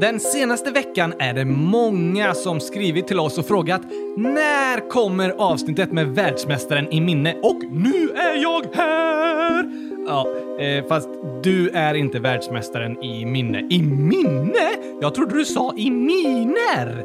Den 0.00 0.20
senaste 0.20 0.70
veckan 0.70 1.14
är 1.18 1.34
det 1.34 1.44
många 1.44 2.34
som 2.34 2.60
skrivit 2.60 3.06
till 3.06 3.20
oss 3.20 3.38
och 3.38 3.46
frågat 3.46 3.82
när 4.16 4.90
kommer 4.90 5.30
avsnittet 5.30 5.92
med 5.92 6.08
världsmästaren 6.08 6.92
i 6.92 7.00
minne? 7.00 7.34
Och 7.42 7.60
nu 7.70 8.10
är 8.10 8.42
jag 8.42 8.66
här! 8.74 9.64
Ja, 10.06 10.26
eh, 10.60 10.84
fast 10.88 11.08
du 11.42 11.68
är 11.68 11.94
inte 11.94 12.18
världsmästaren 12.18 13.02
i 13.02 13.24
minne. 13.24 13.66
I 13.70 13.82
minne? 13.82 14.70
Jag 15.00 15.14
trodde 15.14 15.34
du 15.34 15.44
sa 15.44 15.74
i 15.76 15.90
miner. 15.90 17.04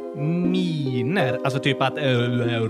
Miner, 0.51 1.39
alltså 1.43 1.59
typ 1.59 1.81
att 1.81 1.97
äh, 1.97 2.03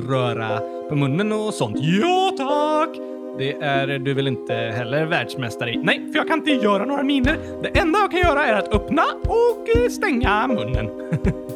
röra 0.10 0.60
på 0.90 0.96
munnen 0.96 1.32
och 1.32 1.54
sånt. 1.54 1.78
Ja, 1.80 2.32
tack! 2.38 3.13
Det 3.38 3.54
är 3.54 4.00
du 4.00 4.14
väl 4.14 4.28
inte 4.28 4.54
heller 4.54 5.06
världsmästare 5.06 5.72
i? 5.72 5.78
Nej, 5.78 6.08
för 6.12 6.20
jag 6.20 6.28
kan 6.28 6.40
inte 6.40 6.52
göra 6.52 6.86
några 6.86 7.04
miner. 7.04 7.38
Det 7.64 7.80
enda 7.80 8.00
jag 8.00 8.12
kan 8.12 8.20
göra 8.20 8.46
är 8.46 8.54
att 8.54 8.74
öppna 8.74 9.04
och 9.24 9.78
eh, 9.78 9.90
stänga 9.90 10.48
munnen. 10.48 10.90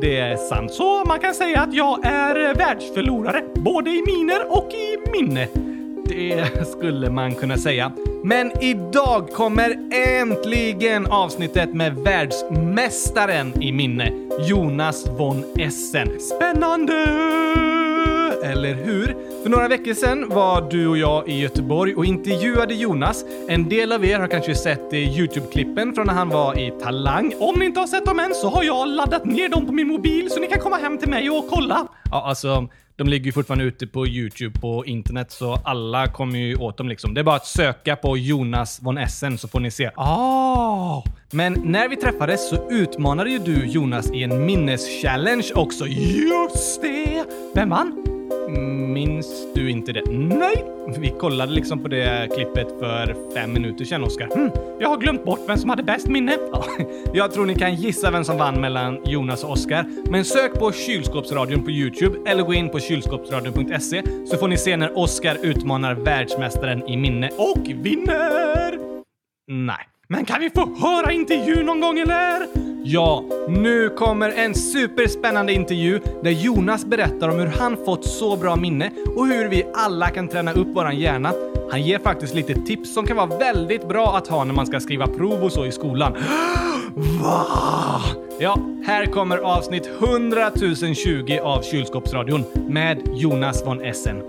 Det 0.00 0.18
är 0.18 0.36
sant, 0.36 0.72
så 0.72 1.04
man 1.04 1.18
kan 1.20 1.34
säga 1.34 1.60
att 1.60 1.74
jag 1.74 2.04
är 2.04 2.54
världsförlorare, 2.54 3.42
både 3.54 3.90
i 3.90 4.02
miner 4.06 4.46
och 4.48 4.70
i 4.72 5.10
minne. 5.10 5.48
Det 6.08 6.68
skulle 6.68 7.10
man 7.10 7.34
kunna 7.34 7.56
säga. 7.56 7.92
Men 8.24 8.62
idag 8.62 9.28
kommer 9.28 9.76
äntligen 10.20 11.06
avsnittet 11.06 11.74
med 11.74 11.94
världsmästaren 11.94 13.62
i 13.62 13.72
minne, 13.72 14.12
Jonas 14.48 15.06
von 15.18 15.44
Essen. 15.58 16.20
Spännande! 16.20 17.63
Eller 18.44 18.74
hur? 18.74 19.06
För 19.42 19.50
några 19.50 19.68
veckor 19.68 19.94
sedan 19.94 20.28
var 20.28 20.70
du 20.70 20.88
och 20.88 20.98
jag 20.98 21.28
i 21.28 21.40
Göteborg 21.40 21.94
och 21.94 22.04
intervjuade 22.04 22.74
Jonas. 22.74 23.24
En 23.48 23.68
del 23.68 23.92
av 23.92 24.04
er 24.04 24.18
har 24.18 24.26
kanske 24.28 24.54
sett 24.54 24.92
eh, 24.92 25.18
YouTube-klippen 25.18 25.94
från 25.94 26.06
när 26.06 26.14
han 26.14 26.28
var 26.28 26.58
i 26.58 26.70
Talang. 26.82 27.32
Om 27.38 27.58
ni 27.58 27.64
inte 27.64 27.80
har 27.80 27.86
sett 27.86 28.06
dem 28.06 28.18
än 28.18 28.34
så 28.34 28.48
har 28.48 28.62
jag 28.62 28.88
laddat 28.88 29.24
ner 29.24 29.48
dem 29.48 29.66
på 29.66 29.72
min 29.72 29.88
mobil 29.88 30.30
så 30.30 30.40
ni 30.40 30.46
kan 30.46 30.60
komma 30.60 30.76
hem 30.76 30.98
till 30.98 31.08
mig 31.08 31.30
och 31.30 31.48
kolla. 31.50 31.86
Ja, 32.10 32.22
alltså, 32.22 32.68
de 32.96 33.08
ligger 33.08 33.26
ju 33.26 33.32
fortfarande 33.32 33.64
ute 33.64 33.86
på 33.86 34.06
YouTube 34.06 34.60
på 34.60 34.86
internet 34.86 35.32
så 35.32 35.58
alla 35.64 36.06
kommer 36.08 36.38
ju 36.38 36.56
åt 36.56 36.76
dem 36.76 36.88
liksom. 36.88 37.14
Det 37.14 37.20
är 37.20 37.24
bara 37.24 37.36
att 37.36 37.46
söka 37.46 37.96
på 37.96 38.16
Jonas 38.16 38.80
von 38.82 38.98
Essen 38.98 39.38
så 39.38 39.48
får 39.48 39.60
ni 39.60 39.70
se. 39.70 39.90
Oh! 39.96 41.04
Men 41.30 41.52
när 41.64 41.88
vi 41.88 41.96
träffades 41.96 42.48
så 42.48 42.70
utmanade 42.70 43.30
ju 43.30 43.38
du 43.38 43.66
Jonas 43.66 44.10
i 44.12 44.22
en 44.22 44.46
minneschallenge 44.46 45.50
också. 45.54 45.86
Just 45.86 46.82
det! 46.82 47.24
Vem 47.54 47.70
vann? 47.70 48.03
Minns 48.92 49.54
du 49.54 49.70
inte 49.70 49.92
det? 49.92 50.02
Nej! 50.10 50.64
Vi 50.98 51.10
kollade 51.10 51.52
liksom 51.52 51.78
på 51.82 51.88
det 51.88 52.28
klippet 52.34 52.68
för 52.78 53.16
fem 53.34 53.52
minuter 53.52 53.84
sedan, 53.84 54.04
Oskar. 54.04 54.28
Hm, 54.34 54.50
jag 54.80 54.88
har 54.88 54.96
glömt 54.96 55.24
bort 55.24 55.40
vem 55.48 55.56
som 55.56 55.70
hade 55.70 55.82
bäst 55.82 56.08
minne. 56.08 56.36
Ja, 56.52 56.64
jag 57.14 57.32
tror 57.32 57.46
ni 57.46 57.54
kan 57.54 57.74
gissa 57.74 58.10
vem 58.10 58.24
som 58.24 58.38
vann 58.38 58.60
mellan 58.60 58.98
Jonas 59.06 59.44
och 59.44 59.50
Oskar. 59.50 59.84
Men 60.10 60.24
sök 60.24 60.54
på 60.54 60.72
Kylskåpsradion 60.72 61.64
på 61.64 61.70
YouTube 61.70 62.30
eller 62.30 62.42
gå 62.42 62.54
in 62.54 62.68
på 62.68 62.80
kylskåpsradion.se 62.80 64.02
så 64.26 64.36
får 64.36 64.48
ni 64.48 64.56
se 64.56 64.76
när 64.76 64.98
Oskar 64.98 65.38
utmanar 65.42 65.94
världsmästaren 65.94 66.88
i 66.88 66.96
minne 66.96 67.30
och 67.36 67.66
vinner! 67.68 68.78
Nej. 69.46 69.88
Men 70.08 70.24
kan 70.24 70.40
vi 70.40 70.50
få 70.50 70.60
höra 70.60 71.12
intervjun 71.12 71.66
någon 71.66 71.80
gång 71.80 71.98
eller? 71.98 72.73
Ja, 72.86 73.24
nu 73.48 73.88
kommer 73.88 74.30
en 74.30 74.54
superspännande 74.54 75.52
intervju 75.52 76.00
där 76.22 76.30
Jonas 76.30 76.84
berättar 76.84 77.28
om 77.28 77.38
hur 77.38 77.46
han 77.46 77.76
fått 77.84 78.04
så 78.04 78.36
bra 78.36 78.56
minne 78.56 78.90
och 79.16 79.26
hur 79.26 79.48
vi 79.48 79.66
alla 79.74 80.10
kan 80.10 80.28
träna 80.28 80.52
upp 80.52 80.68
våran 80.76 80.98
hjärna. 80.98 81.32
Han 81.70 81.82
ger 81.82 81.98
faktiskt 81.98 82.34
lite 82.34 82.54
tips 82.54 82.94
som 82.94 83.06
kan 83.06 83.16
vara 83.16 83.38
väldigt 83.38 83.88
bra 83.88 84.16
att 84.16 84.28
ha 84.28 84.44
när 84.44 84.54
man 84.54 84.66
ska 84.66 84.80
skriva 84.80 85.06
prov 85.06 85.42
och 85.42 85.52
så 85.52 85.66
i 85.66 85.72
skolan. 85.72 86.12
Va? 87.22 88.00
Ja, 88.38 88.58
här 88.86 89.06
kommer 89.06 89.38
avsnitt 89.38 89.90
100 90.00 90.50
020 90.94 91.38
av 91.42 91.62
Kylskåpsradion 91.62 92.44
med 92.68 93.02
Jonas 93.14 93.66
von 93.66 93.80
Essen. 93.80 94.22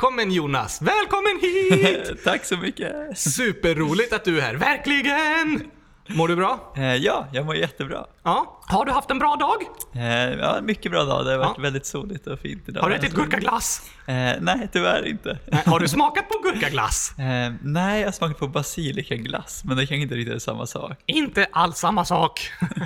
Välkommen 0.00 0.32
Jonas! 0.32 0.82
Välkommen 0.82 1.38
hit! 1.42 2.12
Tack 2.24 2.44
så 2.44 2.56
mycket! 2.56 3.18
Superroligt 3.18 4.12
att 4.12 4.24
du 4.24 4.38
är 4.38 4.42
här, 4.42 4.54
verkligen! 4.54 5.70
Mår 6.08 6.28
du 6.28 6.36
bra? 6.36 6.72
Eh, 6.76 6.94
ja, 6.94 7.26
jag 7.32 7.46
mår 7.46 7.56
jättebra. 7.56 8.06
Ja. 8.22 8.60
Har 8.66 8.84
du 8.84 8.92
haft 8.92 9.10
en 9.10 9.18
bra 9.18 9.36
dag? 9.36 9.56
Eh, 9.94 10.38
ja, 10.38 10.58
mycket 10.62 10.92
bra 10.92 11.04
dag. 11.04 11.24
Det 11.26 11.30
har 11.30 11.38
varit 11.38 11.52
Ja. 11.56 11.62
väldigt 11.62 11.86
soligt 11.86 12.26
och 12.26 12.38
fint 12.40 12.68
idag. 12.68 12.82
Har 12.82 12.90
du 12.90 12.96
ätit 12.96 13.12
gurkaglass? 13.14 13.90
Eh, 14.06 14.14
nej, 14.40 14.68
tyvärr 14.72 15.06
inte. 15.08 15.38
Nej, 15.52 15.62
Har 15.66 15.80
du 15.80 15.88
smakat 15.88 16.28
på 16.28 16.38
gurkaglass? 16.42 17.14
Eh, 17.18 17.52
nej, 17.62 18.00
jag 18.00 18.06
har 18.06 18.12
smakat 18.12 18.38
på 18.38 18.48
basilikaglass, 18.48 19.62
men 19.64 19.76
det 19.76 19.82
kanske 19.86 20.02
inte 20.02 20.14
riktigt 20.14 20.34
är 20.34 20.38
samma 20.38 20.66
sak. 20.66 20.98
Inte 21.06 21.46
alls 21.52 21.78
samma 21.78 22.04
sak. 22.04 22.40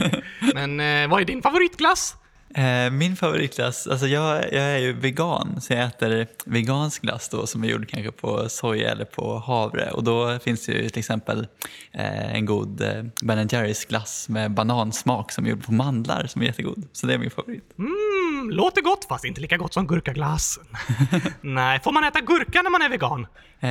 Men 0.54 0.76
vad 1.10 1.20
är 1.20 1.24
din 1.24 1.42
favoritglass? 1.42 2.16
Eh, 2.56 2.90
min 2.90 3.16
favoritglass, 3.16 3.86
alltså 3.86 4.06
jag, 4.06 4.52
jag 4.52 4.62
är 4.62 4.78
ju 4.78 4.92
vegan, 4.92 5.60
så 5.60 5.72
jag 5.72 5.84
äter 5.84 6.26
vegansk 6.44 7.02
glass 7.02 7.28
då 7.28 7.46
som 7.46 7.64
är 7.64 7.68
gjord 7.68 7.88
kanske 7.88 8.12
på 8.12 8.48
soja 8.48 8.90
eller 8.90 9.04
på 9.04 9.38
havre. 9.38 9.90
Och 9.90 10.04
då 10.04 10.38
finns 10.38 10.66
det 10.66 10.72
ju 10.72 10.88
till 10.88 10.98
exempel 10.98 11.46
eh, 11.92 12.34
en 12.34 12.46
god 12.46 12.80
eh, 12.82 13.02
Ben 13.22 13.48
Jerrys 13.48 13.84
glass 13.84 14.28
med 14.28 14.54
banansmak 14.54 15.32
som 15.32 15.44
är 15.46 15.50
gjord 15.50 15.64
på 15.64 15.72
mandlar 15.72 16.26
som 16.26 16.42
är 16.42 16.46
jättegod. 16.46 16.88
Så 16.92 17.06
det 17.06 17.14
är 17.14 17.18
min 17.18 17.30
favorit. 17.30 17.74
Mm, 17.78 18.50
låter 18.50 18.82
gott 18.82 19.04
fast 19.04 19.24
inte 19.24 19.40
lika 19.40 19.56
gott 19.56 19.74
som 19.74 19.86
gurkaglass. 19.86 20.58
Nej, 21.40 21.80
får 21.80 21.92
man 21.92 22.04
äta 22.04 22.20
gurka 22.20 22.62
när 22.62 22.70
man 22.70 22.82
är 22.82 22.88
vegan? 22.88 23.26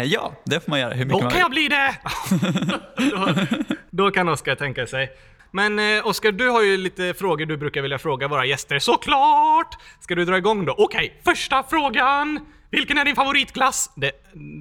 Ja, 0.06 0.34
det 0.46 0.60
får 0.60 0.70
man 0.70 0.80
göra 0.80 0.94
hur 0.94 1.06
Då 1.06 1.16
mycket 1.16 1.24
man 1.24 1.32
kan 1.32 1.40
jag 1.40 1.52
bli 1.52 1.68
det! 1.68 1.96
då, 3.12 3.36
då 3.90 4.12
kan 4.12 4.30
Oskar 4.30 4.56
tänka 4.56 4.88
sig. 4.88 5.12
Men 5.56 5.80
eh, 5.80 6.08
Oskar, 6.08 6.32
du 6.32 6.50
har 6.50 6.64
ju 6.64 6.78
lite 6.78 7.14
frågor 7.14 7.46
du 7.46 7.58
brukar 7.58 7.82
vilja 7.82 8.00
fråga 8.00 8.28
våra 8.28 8.46
gäster. 8.46 8.80
Såklart! 8.80 9.78
Ska 10.00 10.16
du 10.16 10.26
dra 10.26 10.38
igång 10.38 10.66
då? 10.66 10.76
Okej, 10.78 11.22
första 11.26 11.64
frågan! 11.64 12.40
Vilken 12.70 12.98
är 12.98 13.06
din 13.06 13.16
favoritglass? 13.16 13.92
Det, 13.96 14.12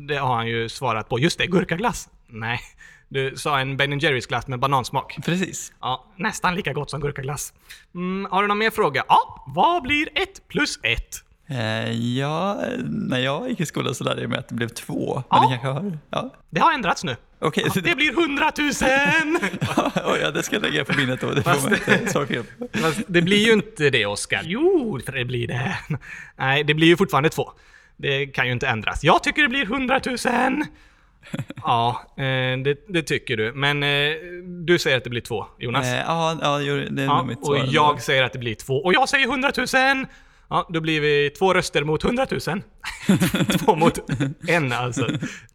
det 0.08 0.16
har 0.16 0.34
han 0.34 0.46
ju 0.48 0.68
svarat 0.68 1.08
på. 1.08 1.18
Just 1.18 1.38
det, 1.38 1.46
gurkaglass. 1.46 2.08
Nej, 2.28 2.60
du 3.08 3.36
sa 3.36 3.60
en 3.60 3.76
Ben 3.76 3.98
Jerrys 3.98 4.26
glass 4.26 4.46
med 4.46 4.58
banansmak. 4.58 5.18
Precis. 5.24 5.72
Ja, 5.80 6.04
nästan 6.16 6.54
lika 6.54 6.72
gott 6.72 6.90
som 6.90 7.00
gurkaglass. 7.00 7.52
Mm, 7.94 8.30
har 8.30 8.42
du 8.42 8.48
någon 8.48 8.58
mer 8.58 8.70
fråga? 8.70 9.04
Ja, 9.08 9.44
vad 9.46 9.82
blir 9.82 10.08
ett 10.14 10.48
plus 10.48 10.80
ett? 10.82 11.24
Eh, 11.52 11.92
ja, 12.18 12.60
när 12.84 13.18
jag 13.18 13.48
gick 13.48 13.60
i 13.60 13.66
skolan 13.66 13.94
så 13.94 14.04
lärde 14.04 14.20
jag 14.20 14.30
mig 14.30 14.38
att 14.38 14.48
det 14.48 14.54
blev 14.54 14.68
två. 14.68 15.22
Ja. 15.30 15.40
Men 15.40 15.50
det 15.50 15.58
kanske 15.62 15.68
har... 15.68 15.98
Ja, 16.10 16.34
Det 16.50 16.60
har 16.60 16.72
ändrats 16.72 17.04
nu. 17.04 17.16
okej. 17.38 17.64
Det 17.74 17.96
blir 17.96 18.12
hundratusen! 18.12 19.38
Oj, 20.04 20.18
ja, 20.22 20.30
det 20.30 20.42
ska 20.42 20.56
jag 20.56 20.62
lägga 20.62 20.84
på 20.84 20.96
minnet 20.96 21.20
då. 21.20 21.30
Det 21.30 21.42
Fast- 21.42 21.66
inte 21.70 22.44
det 23.08 23.22
blir 23.22 23.46
ju 23.46 23.52
inte 23.52 23.90
det, 23.90 24.06
Oskar. 24.06 24.42
Jo, 24.44 24.98
det 25.06 25.24
blir 25.24 25.48
det. 25.48 25.78
Nej, 26.36 26.64
det 26.64 26.74
blir 26.74 26.86
ju 26.86 26.96
fortfarande 26.96 27.28
två. 27.28 27.50
Det 27.96 28.26
kan 28.26 28.46
ju 28.46 28.52
inte 28.52 28.68
ändras. 28.68 29.04
Jag 29.04 29.22
tycker 29.22 29.42
det 29.42 29.48
blir 29.48 29.66
hundratusen! 29.66 30.64
Ja, 31.62 32.02
eh, 32.16 32.22
det, 32.64 32.84
det 32.88 33.02
tycker 33.02 33.36
du. 33.36 33.52
Men 33.52 33.82
eh, 33.82 33.88
du 34.66 34.78
säger 34.78 34.96
att 34.96 35.04
det 35.04 35.10
blir 35.10 35.20
två, 35.20 35.46
Jonas. 35.58 35.86
Ja, 36.06 36.38
ja, 36.42 36.58
det 36.58 37.02
är 37.02 37.06
ja, 37.06 37.16
nog 37.18 37.26
mitt 37.26 37.38
och 37.38 37.46
svar. 37.46 37.68
jag 37.70 38.02
säger 38.02 38.22
att 38.22 38.32
det 38.32 38.38
blir 38.38 38.54
två. 38.54 38.74
Och 38.84 38.94
jag 38.94 39.08
säger 39.08 39.28
hundratusen! 39.28 40.06
Ja, 40.52 40.66
då 40.68 40.80
blir 40.80 41.00
vi 41.00 41.30
två 41.30 41.54
röster 41.54 41.84
mot 41.84 42.02
hundratusen. 42.02 42.62
två 43.64 43.76
mot 43.76 43.98
en 44.48 44.72
alltså. 44.72 45.08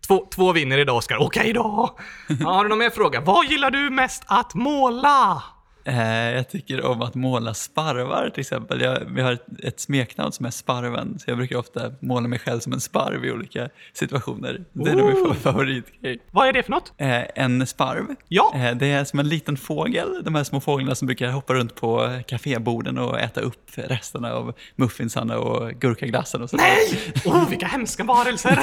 Två, 0.07 0.27
två 0.35 0.51
vinner 0.51 0.77
idag, 0.77 0.97
Oskar. 0.97 1.17
Okej 1.17 1.53
då! 1.53 1.97
Ja, 2.39 2.49
har 2.49 2.63
du 2.63 2.69
någon 2.69 2.79
mer 2.79 2.89
fråga? 2.89 3.21
Vad 3.21 3.45
gillar 3.45 3.71
du 3.71 3.89
mest 3.89 4.23
att 4.25 4.53
måla? 4.53 5.43
Eh, 5.87 6.31
jag 6.35 6.49
tycker 6.49 6.85
om 6.85 7.01
att 7.01 7.15
måla 7.15 7.53
sparvar 7.53 8.29
till 8.33 8.41
exempel. 8.41 8.81
Jag, 8.81 8.99
vi 9.07 9.21
har 9.21 9.31
ett, 9.31 9.45
ett 9.63 9.79
smeknamn 9.79 10.31
som 10.31 10.45
är 10.45 10.49
Sparven, 10.51 11.19
så 11.19 11.29
jag 11.31 11.37
brukar 11.37 11.57
ofta 11.57 11.91
måla 11.99 12.27
mig 12.27 12.39
själv 12.39 12.59
som 12.59 12.73
en 12.73 12.81
sparv 12.81 13.25
i 13.25 13.31
olika 13.31 13.69
situationer. 13.93 14.61
Det 14.73 14.89
är 14.91 14.95
nog 14.95 15.13
min 15.27 15.35
favoritgrej. 15.35 16.19
Vad 16.31 16.47
är 16.47 16.53
det 16.53 16.63
för 16.63 16.71
något? 16.71 16.93
Eh, 16.97 17.21
en 17.35 17.67
sparv, 17.67 18.05
Ja. 18.27 18.51
eh, 18.55 18.75
det 18.75 18.87
är 18.87 19.03
som 19.03 19.19
en 19.19 19.29
liten 19.29 19.57
fågel. 19.57 20.23
De 20.23 20.35
här 20.35 20.43
små 20.43 20.59
fåglarna 20.59 20.95
som 20.95 21.05
brukar 21.05 21.31
hoppa 21.31 21.53
runt 21.53 21.75
på 21.75 22.19
kaféborden 22.27 22.97
och 22.97 23.19
äta 23.19 23.41
upp 23.41 23.71
resterna 23.75 24.33
av 24.33 24.53
muffinsarna 24.75 25.37
och 25.39 25.71
gurkaglassen 25.71 26.41
och 26.41 26.49
sådär. 26.49 26.63
Nej! 26.65 27.13
Oh, 27.25 27.49
vilka 27.49 27.65
hemska 27.67 28.03
varelser! 28.03 28.59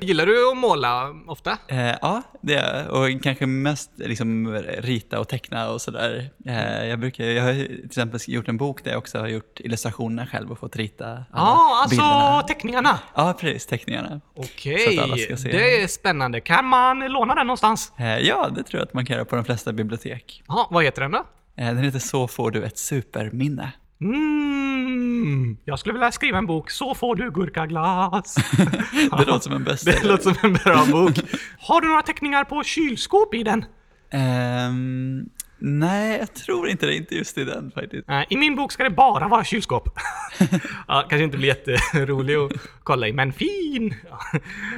Gillar 0.00 0.26
du 0.26 0.50
att 0.50 0.56
måla 0.56 1.14
ofta? 1.26 1.58
Ja, 2.00 2.22
det 2.42 2.54
är 2.54 2.84
jag. 2.84 2.90
Och 3.16 3.22
kanske 3.22 3.46
mest 3.46 3.90
liksom, 3.96 4.54
rita 4.78 5.20
och 5.20 5.28
teckna 5.28 5.70
och 5.70 5.80
sådär. 5.82 5.93
Sådär. 5.94 6.30
Eh, 6.46 6.86
jag, 6.86 6.98
brukar, 7.00 7.24
jag 7.24 7.42
har 7.44 7.52
till 7.52 7.84
exempel 7.84 8.20
gjort 8.26 8.48
en 8.48 8.56
bok 8.56 8.84
där 8.84 8.90
jag 8.90 8.98
också 8.98 9.18
har 9.18 9.28
gjort 9.28 9.60
illustrationerna 9.60 10.26
själv 10.26 10.50
och 10.52 10.58
fått 10.58 10.76
rita 10.76 11.06
alla 11.08 11.24
Ja, 11.32 11.78
alltså 11.82 11.90
bilderna. 11.96 12.42
teckningarna. 12.42 12.98
Ja, 13.14 13.34
precis. 13.40 13.66
Teckningarna. 13.66 14.20
Okej, 14.36 15.00
det 15.44 15.82
är 15.82 15.86
spännande. 15.86 16.40
Kan 16.40 16.64
man 16.64 16.98
låna 16.98 17.34
den 17.34 17.46
någonstans? 17.46 17.92
Eh, 17.98 18.18
ja, 18.18 18.48
det 18.56 18.62
tror 18.62 18.78
jag 18.80 18.86
att 18.86 18.94
man 18.94 19.06
kan 19.06 19.14
göra 19.16 19.24
på 19.24 19.36
de 19.36 19.44
flesta 19.44 19.72
bibliotek. 19.72 20.42
Ja, 20.48 20.68
vad 20.70 20.84
heter 20.84 21.02
den 21.02 21.10
då? 21.10 21.18
Eh, 21.56 21.66
den 21.66 21.78
heter 21.78 21.98
Så 21.98 22.28
får 22.28 22.50
du 22.50 22.64
ett 22.64 22.78
superminne. 22.78 23.72
Mm, 24.00 25.56
jag 25.64 25.78
skulle 25.78 25.92
vilja 25.92 26.12
skriva 26.12 26.38
en 26.38 26.46
bok, 26.46 26.70
Så 26.70 26.94
får 26.94 27.16
du 27.16 27.30
gurkaglass. 27.30 28.34
Det 29.18 29.24
låter 29.26 29.38
som 29.40 29.52
en 29.52 29.58
Det 29.64 29.70
bestseller. 29.70 30.08
låter 30.08 30.22
som 30.22 30.34
en 30.42 30.52
bra 30.52 30.84
bok. 30.92 31.14
Har 31.58 31.80
du 31.80 31.88
några 31.88 32.02
teckningar 32.02 32.44
på 32.44 32.62
kylskåp 32.64 33.34
i 33.34 33.42
den? 33.42 33.64
Ehm, 34.10 35.28
nej, 35.58 36.18
jag 36.18 36.34
tror 36.34 36.68
inte 36.68 36.86
det. 36.86 36.94
Inte 36.94 37.14
just 37.14 37.38
i 37.38 37.44
den 37.44 37.70
faktiskt. 37.70 38.08
Nej, 38.08 38.26
I 38.30 38.36
min 38.36 38.56
bok 38.56 38.72
ska 38.72 38.84
det 38.84 38.90
bara 38.90 39.28
vara 39.28 39.44
kylskåp. 39.44 39.88
ja, 40.88 41.06
kanske 41.08 41.24
inte 41.24 41.36
blir 41.36 41.48
jätterolig 41.48 42.34
att 42.34 42.52
kolla 42.82 43.08
i, 43.08 43.12
men 43.12 43.32
fin! 43.32 43.94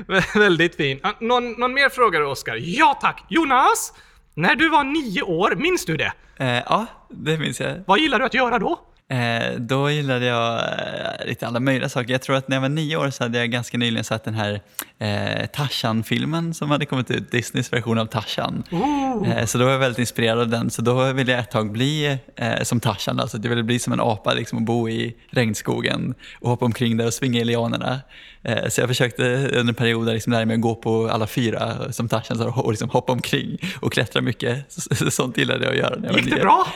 Ja, 0.08 0.23
väldigt 0.34 0.76
fin. 0.76 1.00
Ja, 1.02 1.12
någon, 1.20 1.52
någon 1.52 1.75
mer 1.75 1.88
fråga 1.88 2.19
då, 2.19 2.26
Oskar? 2.26 2.56
Ja 2.62 2.99
tack! 3.00 3.25
Jonas! 3.28 3.93
När 4.34 4.55
du 4.55 4.69
var 4.69 4.84
nio 4.84 5.23
år, 5.23 5.55
minns 5.56 5.84
du 5.84 5.96
det? 5.96 6.12
Eh, 6.37 6.46
ja, 6.46 6.87
det 7.11 7.38
minns 7.38 7.61
jag. 7.61 7.84
Vad 7.87 7.99
gillar 7.99 8.19
du 8.19 8.25
att 8.25 8.34
göra 8.34 8.58
då? 8.58 8.81
Eh, 9.08 9.56
då 9.58 9.91
gillade 9.91 10.26
jag 10.26 10.58
eh, 10.58 11.26
lite 11.26 11.47
alla 11.47 11.61
möjliga 11.61 11.88
saker. 11.88 12.12
Jag 12.12 12.23
tror 12.23 12.37
att 12.37 12.49
när 12.49 12.56
jag 12.56 12.61
var 12.61 12.69
nio 12.69 12.97
år 12.97 13.11
så 13.11 13.25
hade 13.25 13.38
jag 13.38 13.50
ganska 13.50 13.79
nyligen 13.79 14.05
sett 14.05 14.25
den 14.25 14.35
här 14.35 14.61
eh, 14.99 15.47
Tarzan-filmen 15.47 16.55
som 16.55 16.70
hade 16.70 16.87
kommit 16.87 17.11
ut, 17.11 17.31
Disneys 17.31 17.73
version 17.73 17.99
av 17.99 18.06
Tarzan. 18.06 18.62
Eh, 19.26 19.44
så 19.44 19.58
då 19.58 19.64
var 19.64 19.73
jag 19.73 19.79
väldigt 19.79 19.99
inspirerad 19.99 20.38
av 20.41 20.49
den, 20.49 20.70
så 20.70 20.82
då 20.82 21.12
ville 21.12 21.32
jag 21.32 21.41
ett 21.41 21.50
tag 21.50 21.73
bli 21.73 22.19
eh, 22.37 22.62
som 22.62 22.81
Tarzan, 22.81 23.20
alltså 23.20 23.38
jag 23.43 23.49
ville 23.50 23.62
bli 23.62 23.79
som 23.79 23.93
en 23.93 24.00
apa 24.00 24.35
liksom, 24.35 24.58
och 24.58 24.64
bo 24.64 24.88
i 24.88 25.17
regnskogen 25.31 26.14
och 26.41 26.50
hoppa 26.50 26.64
omkring 26.64 26.97
där 26.97 27.06
och 27.06 27.14
svinga 27.14 27.41
i 27.41 27.44
lianerna. 27.44 28.00
Eh, 28.43 28.69
så 28.69 28.81
jag 28.81 28.88
försökte 28.88 29.23
under 29.37 29.59
en 29.69 29.75
period 29.75 30.06
liksom 30.09 30.32
lära 30.32 30.44
mig 30.44 30.55
att 30.55 30.61
gå 30.61 30.75
på 30.75 31.09
alla 31.09 31.26
fyra 31.26 31.93
som 31.93 32.09
Tarzan 32.09 32.38
så, 32.38 32.49
och 32.49 32.70
liksom 32.70 32.91
hoppa 32.91 33.12
omkring 33.12 33.59
och 33.81 33.93
klättra 33.93 34.23
mycket. 34.23 34.64
Så, 34.73 35.11
sånt 35.11 35.38
gillade 35.38 35.64
jag 35.64 35.73
att 35.73 35.79
göra 35.79 35.97
när 35.97 36.06
jag 36.06 36.12
var 36.12 36.19
Gick 36.20 36.31
det 36.31 36.37
nio. 36.37 36.43
bra? 36.44 36.67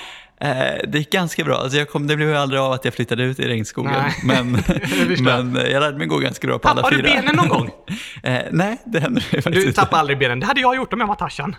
Eh, 0.42 0.50
det 0.88 0.98
gick 0.98 1.12
ganska 1.12 1.44
bra. 1.44 1.56
Alltså 1.56 1.78
jag 1.78 1.88
kom, 1.88 2.06
det 2.06 2.16
blev 2.16 2.28
ju 2.28 2.36
aldrig 2.36 2.60
av 2.60 2.72
att 2.72 2.84
jag 2.84 2.94
flyttade 2.94 3.22
ut 3.24 3.38
i 3.40 3.48
regnskogen. 3.48 3.92
Nej, 3.92 4.14
Men, 4.24 4.52
men 5.24 5.56
eh, 5.56 5.62
jag 5.70 5.80
lärde 5.80 5.98
mig 5.98 6.06
gå 6.06 6.18
ganska 6.18 6.46
bra 6.46 6.58
på 6.58 6.68
alla 6.68 6.82
Tappade 6.82 7.02
du 7.02 7.08
fyra. 7.08 7.20
benen 7.20 7.36
någon 7.36 7.48
gång? 7.48 7.70
eh, 8.22 8.42
nej, 8.50 8.78
det 8.84 9.00
hände 9.00 9.20
faktiskt 9.20 9.46
Du 9.54 9.60
inte. 9.62 9.72
tappade 9.72 10.00
aldrig 10.00 10.18
benen. 10.18 10.40
Det 10.40 10.46
hade 10.46 10.60
jag 10.60 10.76
gjort 10.76 10.92
om 10.92 11.00
jag 11.00 11.06
var 11.06 11.14
Tarzan. 11.14 11.56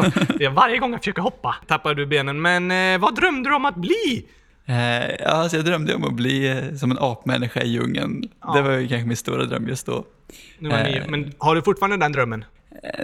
Varje 0.54 0.78
gång 0.78 0.90
jag 0.92 1.00
försöker 1.00 1.22
hoppa 1.22 1.54
tappar 1.66 1.94
du 1.94 2.06
benen. 2.06 2.42
Men 2.42 2.70
eh, 2.70 2.98
vad 3.00 3.14
drömde 3.16 3.50
du 3.50 3.54
om 3.56 3.64
att 3.64 3.76
bli? 3.76 4.26
Eh, 4.66 4.74
ja, 5.20 5.28
alltså 5.28 5.56
jag 5.56 5.66
drömde 5.66 5.94
om 5.94 6.04
att 6.04 6.14
bli 6.14 6.62
som 6.80 6.90
en 6.90 6.98
apmänniska 7.00 7.62
i 7.62 7.68
djungeln. 7.68 8.22
Det 8.54 8.62
var 8.62 8.70
ju 8.72 8.88
kanske 8.88 9.06
min 9.08 9.16
stora 9.16 9.44
dröm 9.44 9.68
just 9.68 9.86
då. 9.86 10.04
Nu 10.58 10.68
var 10.68 10.78
ni, 10.84 11.02
men 11.08 11.32
har 11.38 11.54
du 11.54 11.62
fortfarande 11.62 11.96
den 11.96 12.12
drömmen? 12.12 12.44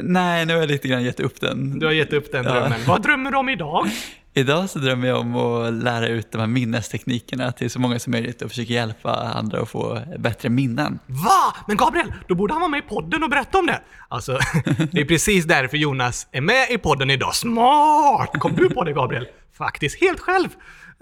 Nej, 0.02 0.46
nu 0.46 0.52
har 0.52 0.60
jag 0.60 0.68
lite 0.70 0.88
grann 0.88 1.02
gett 1.02 1.20
upp 1.20 1.40
den. 1.40 1.78
Du 1.78 1.86
har 1.86 1.92
gett 1.92 2.12
upp 2.12 2.32
den 2.32 2.44
Ja. 2.44 2.50
drömmen. 2.52 2.80
Vad 2.86 3.02
drömmer 3.02 3.30
du 3.30 3.36
om 3.36 3.48
idag? 3.48 3.86
Idag 4.34 4.70
så 4.70 4.78
drömmer 4.78 5.08
jag 5.08 5.18
om 5.20 5.36
att 5.36 5.72
lära 5.72 6.06
ut 6.08 6.32
de 6.32 6.38
här 6.38 6.46
minnesteknikerna 6.46 7.52
till 7.52 7.70
så 7.70 7.80
många 7.80 7.98
som 7.98 8.10
möjligt 8.10 8.42
och 8.42 8.48
försöka 8.48 8.72
hjälpa 8.72 9.12
andra 9.14 9.60
att 9.60 9.68
få 9.68 9.98
bättre 10.18 10.48
minnen. 10.48 10.98
Va? 11.06 11.54
Men 11.68 11.76
Gabriel, 11.76 12.12
då 12.28 12.34
borde 12.34 12.54
han 12.54 12.60
vara 12.60 12.68
med 12.70 12.78
i 12.78 12.82
podden 12.88 13.22
och 13.22 13.30
berätta 13.30 13.58
om 13.58 13.66
det. 13.66 13.80
Alltså, 14.08 14.32
det 14.92 15.00
är 15.00 15.04
precis 15.04 15.44
därför 15.44 15.76
Jonas 15.76 16.26
är 16.32 16.40
med 16.40 16.70
i 16.70 16.78
podden 16.78 17.10
idag. 17.10 17.34
Smart! 17.34 18.30
Kom 18.38 18.52
du 18.56 18.70
på 18.70 18.84
det 18.84 18.92
Gabriel? 18.92 19.26
Faktiskt 19.58 20.00
helt 20.00 20.20
själv. 20.20 20.48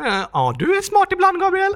Eh, 0.07 0.25
Ja, 0.33 0.55
du 0.59 0.77
är 0.77 0.83
smart 0.83 1.09
ibland 1.13 1.41
Gabriel. 1.41 1.73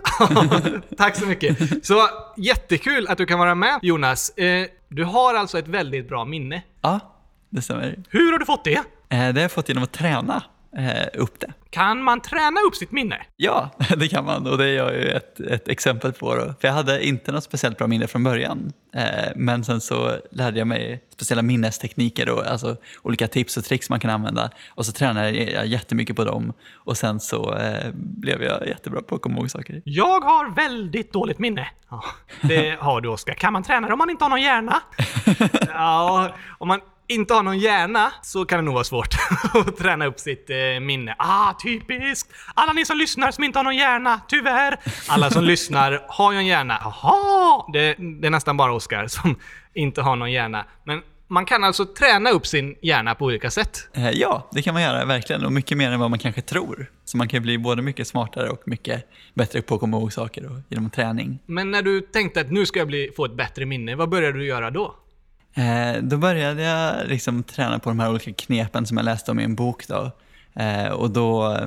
Tack 0.96 1.16
så 1.16 1.26
mycket. 1.26 1.86
Så 1.86 2.08
jättekul 2.36 3.06
att 3.08 3.18
du 3.18 3.26
kan 3.26 3.38
vara 3.38 3.54
med 3.54 3.78
Jonas. 3.82 4.30
Eh, 4.30 4.66
Du 4.88 5.04
har 5.04 5.34
alltså 5.34 5.58
ett 5.58 5.68
väldigt 5.68 6.08
bra 6.08 6.24
minne. 6.24 6.62
Ja, 6.80 7.00
det 7.50 7.62
stämmer. 7.62 7.98
Hur 8.08 8.32
har 8.32 8.38
du 8.38 8.44
fått 8.44 8.64
det? 8.64 8.74
Eh, 8.74 8.82
Det 9.08 9.16
har 9.16 9.40
jag 9.40 9.52
fått 9.52 9.68
genom 9.68 9.84
att 9.84 9.92
träna 9.92 10.42
upp 11.14 11.40
det. 11.40 11.52
Kan 11.70 12.02
man 12.02 12.20
träna 12.20 12.60
upp 12.60 12.76
sitt 12.76 12.92
minne? 12.92 13.26
Ja, 13.36 13.70
det 13.96 14.08
kan 14.08 14.24
man 14.24 14.46
och 14.46 14.58
det 14.58 14.64
är 14.64 14.76
jag 14.76 14.92
ju 14.92 15.08
ett, 15.08 15.40
ett 15.40 15.68
exempel 15.68 16.12
på. 16.12 16.34
Då. 16.34 16.54
För 16.60 16.68
jag 16.68 16.72
hade 16.72 17.06
inte 17.06 17.32
något 17.32 17.44
speciellt 17.44 17.78
bra 17.78 17.86
minne 17.86 18.06
från 18.06 18.24
början. 18.24 18.72
Eh, 18.94 19.32
men 19.36 19.64
sen 19.64 19.80
så 19.80 20.16
lärde 20.30 20.58
jag 20.58 20.66
mig 20.66 21.04
speciella 21.12 21.42
minnestekniker, 21.42 22.26
då, 22.26 22.40
alltså 22.40 22.76
olika 23.02 23.28
tips 23.28 23.56
och 23.56 23.64
tricks 23.64 23.90
man 23.90 24.00
kan 24.00 24.10
använda. 24.10 24.50
Och 24.68 24.86
så 24.86 24.92
tränade 24.92 25.30
jag 25.30 25.66
jättemycket 25.66 26.16
på 26.16 26.24
dem 26.24 26.52
och 26.74 26.96
sen 26.96 27.20
så 27.20 27.54
eh, 27.56 27.90
blev 27.94 28.42
jag 28.42 28.68
jättebra 28.68 29.02
på 29.02 29.14
att 29.14 29.22
komma 29.22 29.36
ihåg 29.36 29.50
saker. 29.50 29.82
Jag 29.84 30.20
har 30.20 30.54
väldigt 30.54 31.12
dåligt 31.12 31.38
minne. 31.38 31.68
Ja, 31.90 32.04
det 32.42 32.76
har 32.80 33.00
du 33.00 33.08
Oskar. 33.08 33.34
Kan 33.34 33.52
man 33.52 33.62
träna 33.62 33.86
det 33.86 33.92
om 33.92 33.98
man 33.98 34.10
inte 34.10 34.24
har 34.24 34.30
någon 34.30 34.42
hjärna? 34.42 34.80
Ja, 35.74 36.34
om 36.58 36.68
man 36.68 36.80
inte 37.14 37.34
har 37.34 37.42
någon 37.42 37.58
hjärna 37.58 38.12
så 38.22 38.44
kan 38.44 38.58
det 38.58 38.62
nog 38.62 38.74
vara 38.74 38.84
svårt 38.84 39.14
att 39.54 39.76
träna 39.76 40.06
upp 40.06 40.20
sitt 40.20 40.50
eh, 40.50 40.80
minne. 40.80 41.14
Ah, 41.18 41.54
typiskt! 41.62 42.30
Alla 42.54 42.72
ni 42.72 42.84
som 42.84 42.96
lyssnar 42.96 43.30
som 43.30 43.44
inte 43.44 43.58
har 43.58 43.64
någon 43.64 43.76
hjärna, 43.76 44.20
tyvärr. 44.28 44.76
Alla 45.08 45.30
som 45.30 45.44
lyssnar 45.44 46.04
har 46.08 46.32
ju 46.32 46.38
en 46.38 46.46
hjärna. 46.46 46.78
Jaha! 46.80 47.64
Det, 47.72 47.94
det 48.20 48.26
är 48.26 48.30
nästan 48.30 48.56
bara 48.56 48.72
Oskar 48.72 49.06
som 49.06 49.36
inte 49.74 50.02
har 50.02 50.16
någon 50.16 50.32
hjärna. 50.32 50.64
Men 50.84 51.02
man 51.28 51.46
kan 51.46 51.64
alltså 51.64 51.86
träna 51.86 52.30
upp 52.30 52.46
sin 52.46 52.76
hjärna 52.82 53.14
på 53.14 53.24
olika 53.24 53.50
sätt. 53.50 53.88
Eh, 53.94 54.10
ja, 54.10 54.48
det 54.52 54.62
kan 54.62 54.74
man 54.74 54.82
göra 54.82 55.04
verkligen 55.04 55.44
och 55.44 55.52
mycket 55.52 55.78
mer 55.78 55.90
än 55.90 56.00
vad 56.00 56.10
man 56.10 56.18
kanske 56.18 56.42
tror. 56.42 56.90
Så 57.04 57.16
man 57.16 57.28
kan 57.28 57.42
bli 57.42 57.58
både 57.58 57.82
mycket 57.82 58.06
smartare 58.06 58.48
och 58.48 58.62
mycket 58.66 59.04
bättre 59.34 59.62
på 59.62 59.74
att 59.74 59.80
komma 59.80 59.96
ihåg 59.96 60.12
saker 60.12 60.44
och, 60.46 60.58
genom 60.68 60.90
träning. 60.90 61.38
Men 61.46 61.70
när 61.70 61.82
du 61.82 62.00
tänkte 62.00 62.40
att 62.40 62.50
nu 62.50 62.66
ska 62.66 62.78
jag 62.78 62.88
bli, 62.88 63.10
få 63.16 63.24
ett 63.24 63.36
bättre 63.36 63.66
minne, 63.66 63.94
vad 63.94 64.08
började 64.08 64.38
du 64.38 64.46
göra 64.46 64.70
då? 64.70 64.94
Eh, 65.54 66.02
då 66.02 66.16
började 66.16 66.62
jag 66.62 67.08
liksom 67.08 67.42
träna 67.42 67.78
på 67.78 67.90
de 67.90 68.00
här 68.00 68.10
olika 68.10 68.32
knepen 68.32 68.86
som 68.86 68.96
jag 68.96 69.04
läste 69.04 69.30
om 69.30 69.40
i 69.40 69.44
en 69.44 69.54
bok. 69.54 69.88
Då. 69.88 70.10
Eh, 70.54 70.88
och 70.88 71.10
då, 71.10 71.58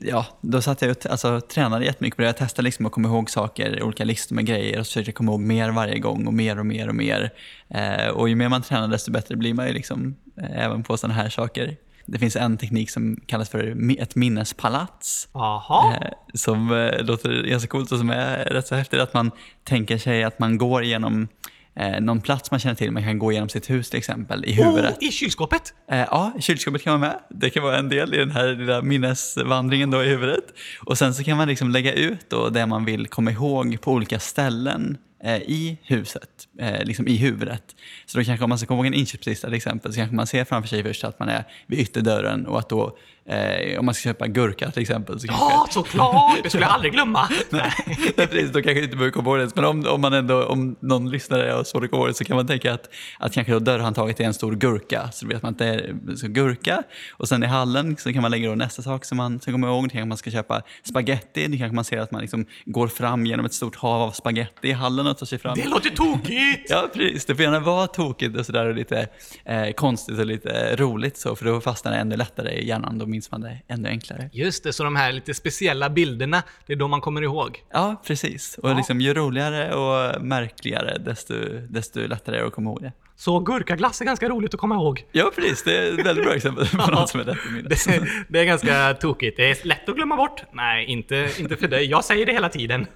ja, 0.00 0.26
då 0.40 0.62
satt 0.62 0.82
jag 0.82 0.90
och 0.90 1.06
alltså, 1.10 1.40
tränade 1.40 1.84
jättemycket 1.84 2.16
på 2.16 2.22
det. 2.22 2.28
Jag 2.28 2.36
testade 2.36 2.64
liksom 2.64 2.86
att 2.86 2.92
komma 2.92 3.08
ihåg 3.08 3.30
saker, 3.30 3.82
olika 3.82 4.04
listor 4.04 4.36
med 4.36 4.46
grejer 4.46 4.78
och 4.78 4.86
så 4.86 4.90
försökte 4.90 5.08
jag 5.08 5.16
komma 5.16 5.32
ihåg 5.32 5.40
mer 5.40 5.70
varje 5.70 5.98
gång 5.98 6.26
och 6.26 6.34
mer 6.34 6.58
och 6.58 6.66
mer 6.66 6.88
och 6.88 6.94
mer. 6.94 7.30
Eh, 7.68 8.08
och 8.08 8.28
ju 8.28 8.34
mer 8.34 8.48
man 8.48 8.62
tränar 8.62 8.88
desto 8.88 9.10
bättre 9.10 9.36
blir 9.36 9.54
man 9.54 9.66
ju 9.66 9.72
liksom, 9.72 10.16
eh, 10.36 10.64
även 10.64 10.82
på 10.82 10.96
sådana 10.96 11.14
här 11.14 11.28
saker. 11.28 11.76
Det 12.06 12.18
finns 12.18 12.36
en 12.36 12.56
teknik 12.56 12.90
som 12.90 13.20
kallas 13.26 13.48
för 13.48 13.92
ett 13.98 14.14
minnespalats. 14.14 15.28
Jaha. 15.32 15.94
Eh, 15.94 16.08
som 16.34 16.72
eh, 16.72 17.04
låter 17.04 17.42
ganska 17.42 17.68
coolt 17.68 17.92
och 17.92 17.98
som 17.98 18.10
är 18.10 18.44
rätt 18.44 18.66
så 18.66 18.74
häftigt. 18.74 19.00
Att 19.00 19.14
man 19.14 19.30
tänker 19.64 19.98
sig 19.98 20.24
att 20.24 20.38
man 20.38 20.58
går 20.58 20.82
igenom 20.82 21.28
eh, 21.76 22.00
någon 22.00 22.20
plats 22.20 22.50
man 22.50 22.60
känner 22.60 22.74
till. 22.74 22.90
Man 22.90 23.02
kan 23.02 23.18
gå 23.18 23.32
igenom 23.32 23.48
sitt 23.48 23.70
hus 23.70 23.90
till 23.90 23.98
exempel 23.98 24.44
i 24.44 24.52
huvudet. 24.52 24.98
Oh, 25.00 25.08
I 25.08 25.12
kylskåpet? 25.12 25.74
Eh, 25.90 25.98
ja, 25.98 26.32
kylskåpet 26.40 26.82
kan 26.82 27.00
vara 27.00 27.10
med. 27.10 27.20
Det 27.30 27.50
kan 27.50 27.62
vara 27.62 27.78
en 27.78 27.88
del 27.88 28.14
i 28.14 28.18
den 28.18 28.30
här 28.30 28.48
lilla 28.48 28.82
minnesvandringen 28.82 29.90
då 29.90 30.04
i 30.04 30.08
huvudet. 30.08 30.44
Och 30.84 30.98
sen 30.98 31.14
så 31.14 31.24
kan 31.24 31.36
man 31.36 31.48
liksom 31.48 31.70
lägga 31.70 31.92
ut 31.92 32.30
då 32.30 32.48
det 32.48 32.66
man 32.66 32.84
vill 32.84 33.06
komma 33.06 33.30
ihåg 33.30 33.80
på 33.80 33.92
olika 33.92 34.18
ställen 34.18 34.98
eh, 35.24 35.36
i 35.36 35.78
huset, 35.82 36.48
eh, 36.58 36.84
liksom 36.84 37.08
i 37.08 37.16
huvudet. 37.16 37.62
Så 38.06 38.18
då 38.18 38.24
kanske 38.24 38.44
om 38.44 38.48
man 38.48 38.58
ska 38.58 38.66
komma 38.66 38.78
ihåg 38.78 38.86
en 38.86 38.94
inköpslista 38.94 39.46
till 39.46 39.56
exempel 39.56 39.92
så 39.92 39.96
kanske 39.96 40.16
man 40.16 40.26
ser 40.26 40.44
framför 40.44 40.68
sig 40.68 40.82
först 40.82 41.04
att 41.04 41.18
man 41.18 41.28
är 41.28 41.44
vid 41.66 41.78
ytterdörren 41.78 42.46
och 42.46 42.58
att 42.58 42.68
då 42.68 42.98
eh, 43.26 43.78
om 43.78 43.86
man 43.86 43.94
ska 43.94 44.02
köpa 44.08 44.26
gurka 44.26 44.70
till 44.70 44.82
exempel 44.82 45.20
så 45.20 45.26
kanske 45.26 45.44
Ja, 45.44 45.66
såklart! 45.70 46.38
Det 46.42 46.48
skulle 46.48 46.64
jag 46.64 46.72
aldrig 46.74 46.92
glömma. 46.92 47.28
Nej. 47.50 47.72
Precis, 48.16 48.50
då 48.52 48.62
kanske 48.62 48.82
inte 48.82 48.96
behöver 48.96 49.10
komma 49.10 49.30
ihåg 49.30 49.38
det. 49.38 49.56
Men 49.56 49.64
om, 49.64 49.86
om, 49.86 50.00
man 50.00 50.12
ändå, 50.12 50.44
om 50.44 50.76
någon 50.80 51.10
lyssnare 51.10 51.50
har 51.50 51.64
svårt 51.64 51.84
att 51.84 51.90
komma 51.90 52.02
ihåg 52.02 52.10
det 52.10 52.14
så 52.14 52.24
kan 52.24 52.36
man 52.36 52.46
tänka 52.46 52.74
att, 52.74 52.88
att 53.18 53.32
kanske 53.32 53.52
då 53.52 53.58
dörrhandtaget 53.58 54.20
är 54.20 54.24
en 54.24 54.34
stor 54.34 54.52
gurka. 54.52 55.08
Så 55.12 55.24
då 55.24 55.28
vet 55.28 55.42
man 55.42 55.52
att 55.52 55.58
det 55.58 55.66
är 55.66 56.16
så 56.16 56.28
gurka. 56.28 56.82
Och 57.12 57.28
sen 57.28 57.42
i 57.42 57.46
hallen 57.46 57.96
så 57.96 58.12
kan 58.12 58.22
man 58.22 58.30
lägga 58.30 58.48
då 58.48 58.54
nästa 58.54 58.82
sak 58.82 59.04
som 59.04 59.16
man 59.16 59.40
ska 59.40 59.52
komma 59.52 59.66
ihåg. 59.66 59.84
Det 59.84 59.90
kanske 59.90 60.08
man 60.08 60.18
ska 60.18 60.30
köpa 60.30 60.62
spaghetti. 60.88 61.46
Det 61.46 61.58
kanske 61.58 61.74
man 61.74 61.84
ser 61.84 61.98
att 61.98 62.10
man 62.10 62.20
liksom 62.20 62.46
går 62.64 62.88
fram 62.88 63.26
genom 63.26 63.46
ett 63.46 63.54
stort 63.54 63.76
hav 63.76 64.02
av 64.02 64.10
spaghetti 64.10 64.68
i 64.68 64.72
hallen 64.72 65.06
och 65.06 65.18
tar 65.18 65.26
sig 65.26 65.38
fram. 65.38 65.54
Det 65.58 65.68
låter 65.68 65.90
tokigt! 65.90 66.32
Ja, 66.68 66.88
precis. 66.94 67.24
Det 67.24 67.34
får 67.34 67.44
gärna 67.44 67.60
vara 67.60 67.86
tokigt 67.86 68.38
och 68.38 68.46
sådär 68.46 68.66
och 68.66 68.74
lite 68.74 69.08
eh, 69.44 69.70
konstigt 69.70 70.18
och 70.18 70.26
lite 70.26 70.76
roligt 70.76 71.16
så, 71.16 71.36
för 71.36 71.44
då 71.44 71.60
fastnar 71.60 71.92
det 71.92 71.98
ännu 71.98 72.16
lättare 72.16 72.50
i 72.50 72.68
hjärnan. 72.68 72.98
Då 72.98 73.06
minns 73.12 73.30
man 73.30 73.40
det 73.40 73.58
ännu 73.68 73.88
enklare. 73.88 74.30
Just 74.32 74.64
det, 74.64 74.72
så 74.72 74.84
de 74.84 74.96
här 74.96 75.12
lite 75.12 75.34
speciella 75.34 75.90
bilderna, 75.90 76.42
det 76.66 76.72
är 76.72 76.76
de 76.76 76.90
man 76.90 77.00
kommer 77.00 77.22
ihåg. 77.22 77.58
Ja, 77.72 78.02
precis. 78.06 78.58
Och 78.62 78.70
Ja. 78.70 78.74
liksom, 78.74 79.00
ju 79.00 79.14
roligare 79.14 79.74
och 79.74 80.22
märkligare, 80.22 80.98
desto, 80.98 81.34
desto 81.68 82.00
lättare 82.06 82.36
är 82.36 82.40
det 82.40 82.46
att 82.46 82.52
komma 82.52 82.70
ihåg 82.70 82.82
det. 82.82 82.92
Så 83.16 83.38
gurkaglass 83.40 84.00
är 84.00 84.04
ganska 84.04 84.28
roligt 84.28 84.54
att 84.54 84.60
komma 84.60 84.74
ihåg. 84.74 85.04
Ja, 85.12 85.30
precis. 85.36 85.62
Det 85.64 85.76
är 85.78 85.98
ett 85.98 86.06
väldigt 86.06 86.24
bra 86.24 86.34
exempel 86.34 86.66
på 86.66 86.76
något 86.90 87.08
som 87.08 87.20
är 87.20 87.24
lätt 87.24 87.38
att 87.46 87.52
minnas. 87.52 87.84
Det, 87.84 88.08
det 88.28 88.40
är 88.40 88.44
ganska 88.44 88.94
tokigt. 88.94 89.36
Det 89.36 89.50
är 89.50 89.66
lätt 89.66 89.88
att 89.88 89.96
glömma 89.96 90.16
bort. 90.16 90.42
Nej, 90.52 90.86
inte, 90.86 91.30
inte 91.38 91.56
för 91.56 91.68
dig. 91.68 91.84
Jag 91.84 92.04
säger 92.04 92.26
det 92.26 92.32
hela 92.32 92.48
tiden. 92.48 92.86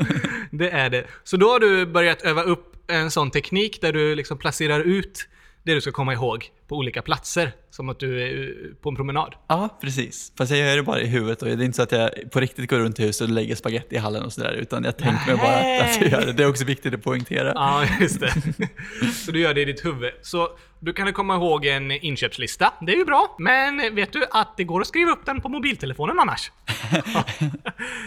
det 0.50 0.70
är 0.70 0.90
det. 0.90 1.04
Så 1.24 1.36
då 1.36 1.48
har 1.48 1.60
du 1.60 1.86
börjat 1.86 2.22
öva 2.22 2.42
upp 2.42 2.90
en 2.90 3.10
sån 3.10 3.30
teknik 3.30 3.80
där 3.80 3.92
du 3.92 4.14
liksom 4.14 4.38
placerar 4.38 4.80
ut 4.80 5.28
det 5.62 5.74
du 5.74 5.80
ska 5.80 5.92
komma 5.92 6.12
ihåg 6.12 6.44
på 6.70 6.76
olika 6.76 7.02
platser. 7.02 7.52
Som 7.70 7.88
att 7.88 8.00
du 8.00 8.22
är 8.22 8.42
eh, 8.42 8.74
på 8.82 8.88
en 8.88 8.96
promenad. 8.96 9.34
Ja, 9.48 9.78
precis. 9.80 10.32
Fast 10.38 10.50
jag 10.50 10.60
gör 10.60 10.76
det 10.76 10.82
bara 10.82 11.00
i 11.00 11.06
huvudet 11.06 11.42
och 11.42 11.48
det 11.48 11.54
är 11.54 11.62
inte 11.62 11.76
så 11.76 11.82
att 11.82 11.92
jag 11.92 12.10
på 12.30 12.40
riktigt 12.40 12.70
går 12.70 12.78
runt 12.78 13.00
i 13.00 13.02
huset 13.02 13.28
och 13.28 13.34
lägger 13.34 13.54
spaghetti 13.54 13.94
i 13.94 13.98
hallen 13.98 14.22
och 14.22 14.32
sådär, 14.32 14.52
utan 14.52 14.84
jag 14.84 14.96
tänker 14.98 15.26
mig 15.26 15.36
bara 15.36 15.56
att, 15.56 15.82
att 15.82 16.00
jag 16.00 16.10
gör 16.10 16.26
det. 16.26 16.32
Det 16.32 16.42
är 16.42 16.48
också 16.48 16.64
viktigt 16.64 16.94
att 16.94 17.02
poängtera. 17.02 17.52
Ja, 17.54 17.84
just 18.00 18.20
det. 18.20 18.32
Så 19.24 19.32
du 19.32 19.40
gör 19.40 19.54
det 19.54 19.60
i 19.60 19.64
ditt 19.64 19.84
huvud. 19.84 20.12
Så 20.22 20.48
du 20.80 20.92
kan 20.92 21.12
komma 21.12 21.34
ihåg 21.34 21.66
en 21.66 21.90
inköpslista. 21.90 22.72
Det 22.80 22.92
är 22.92 22.96
ju 22.96 23.04
bra. 23.04 23.36
Men 23.38 23.94
vet 23.94 24.12
du 24.12 24.24
att 24.30 24.56
det 24.56 24.64
går 24.64 24.80
att 24.80 24.86
skriva 24.86 25.10
upp 25.10 25.26
den 25.26 25.40
på 25.40 25.48
mobiltelefonen 25.48 26.18
annars? 26.18 26.52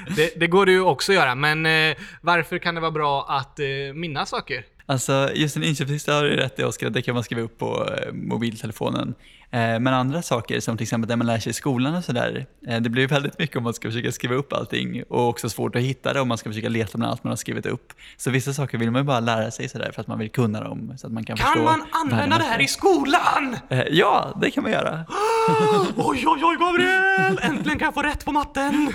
det, 0.15 0.39
det 0.39 0.47
går 0.47 0.65
det 0.65 0.71
ju 0.71 0.81
också 0.81 1.11
att 1.11 1.15
göra, 1.15 1.35
men 1.35 1.65
eh, 1.65 1.95
varför 2.21 2.57
kan 2.57 2.75
det 2.75 2.81
vara 2.81 2.91
bra 2.91 3.25
att 3.29 3.59
eh, 3.59 3.65
minnas 3.93 4.29
saker? 4.29 4.65
Alltså, 4.85 5.29
just 5.35 5.57
en 5.57 5.63
inköpslista 5.63 6.13
har 6.13 6.23
du 6.23 6.35
rätt 6.35 6.59
i 6.59 6.63
Oskar, 6.63 6.89
det 6.89 7.01
kan 7.01 7.13
man 7.13 7.23
skriva 7.23 7.41
upp 7.41 7.57
på 7.57 7.89
eh, 7.89 8.13
mobiltelefonen. 8.13 9.15
Eh, 9.53 9.79
men 9.79 9.87
andra 9.87 10.21
saker 10.21 10.59
som 10.59 10.77
till 10.77 10.83
exempel 10.83 11.07
det 11.09 11.15
man 11.15 11.27
lär 11.27 11.39
sig 11.39 11.49
i 11.49 11.53
skolan 11.53 11.95
och 11.95 12.03
sådär, 12.03 12.45
eh, 12.67 12.81
det 12.81 12.89
blir 12.89 13.07
väldigt 13.07 13.39
mycket 13.39 13.57
om 13.57 13.63
man 13.63 13.73
ska 13.73 13.87
försöka 13.87 14.11
skriva 14.11 14.35
upp 14.35 14.53
allting 14.53 15.03
och 15.09 15.27
också 15.29 15.49
svårt 15.49 15.75
att 15.75 15.81
hitta 15.81 16.13
det 16.13 16.21
om 16.21 16.27
man 16.27 16.37
ska 16.37 16.49
försöka 16.49 16.69
leta 16.69 16.97
bland 16.97 17.11
allt 17.11 17.23
man 17.23 17.31
har 17.31 17.35
skrivit 17.37 17.65
upp. 17.65 17.93
Så 18.17 18.31
vissa 18.31 18.53
saker 18.53 18.77
vill 18.77 18.91
man 18.91 19.01
ju 19.01 19.05
bara 19.05 19.19
lära 19.19 19.51
sig 19.51 19.69
sådär 19.69 19.91
för 19.93 20.01
att 20.01 20.07
man 20.07 20.19
vill 20.19 20.29
kunna 20.31 20.63
dem 20.63 20.93
så 20.97 21.07
att 21.07 21.13
man 21.13 21.23
kan, 21.23 21.37
Kan 21.37 21.47
förstå. 21.47 21.63
man 21.63 21.81
använda 21.91 22.37
det 22.37 22.43
här 22.43 22.61
i 22.61 22.67
skolan? 22.67 23.57
Eh, 23.69 23.81
Ja, 23.91 24.37
det 24.41 24.51
kan 24.51 24.63
man 24.63 24.71
göra. 24.71 25.05
Oj, 25.95 26.23
oj, 26.27 26.41
oj, 26.43 26.57
Gabriel! 26.59 27.39
Äntligen 27.41 27.79
kan 27.79 27.85
jag 27.85 27.93
få 27.93 28.01
rätt 28.01 28.25
på 28.25 28.31
matten! 28.31 28.89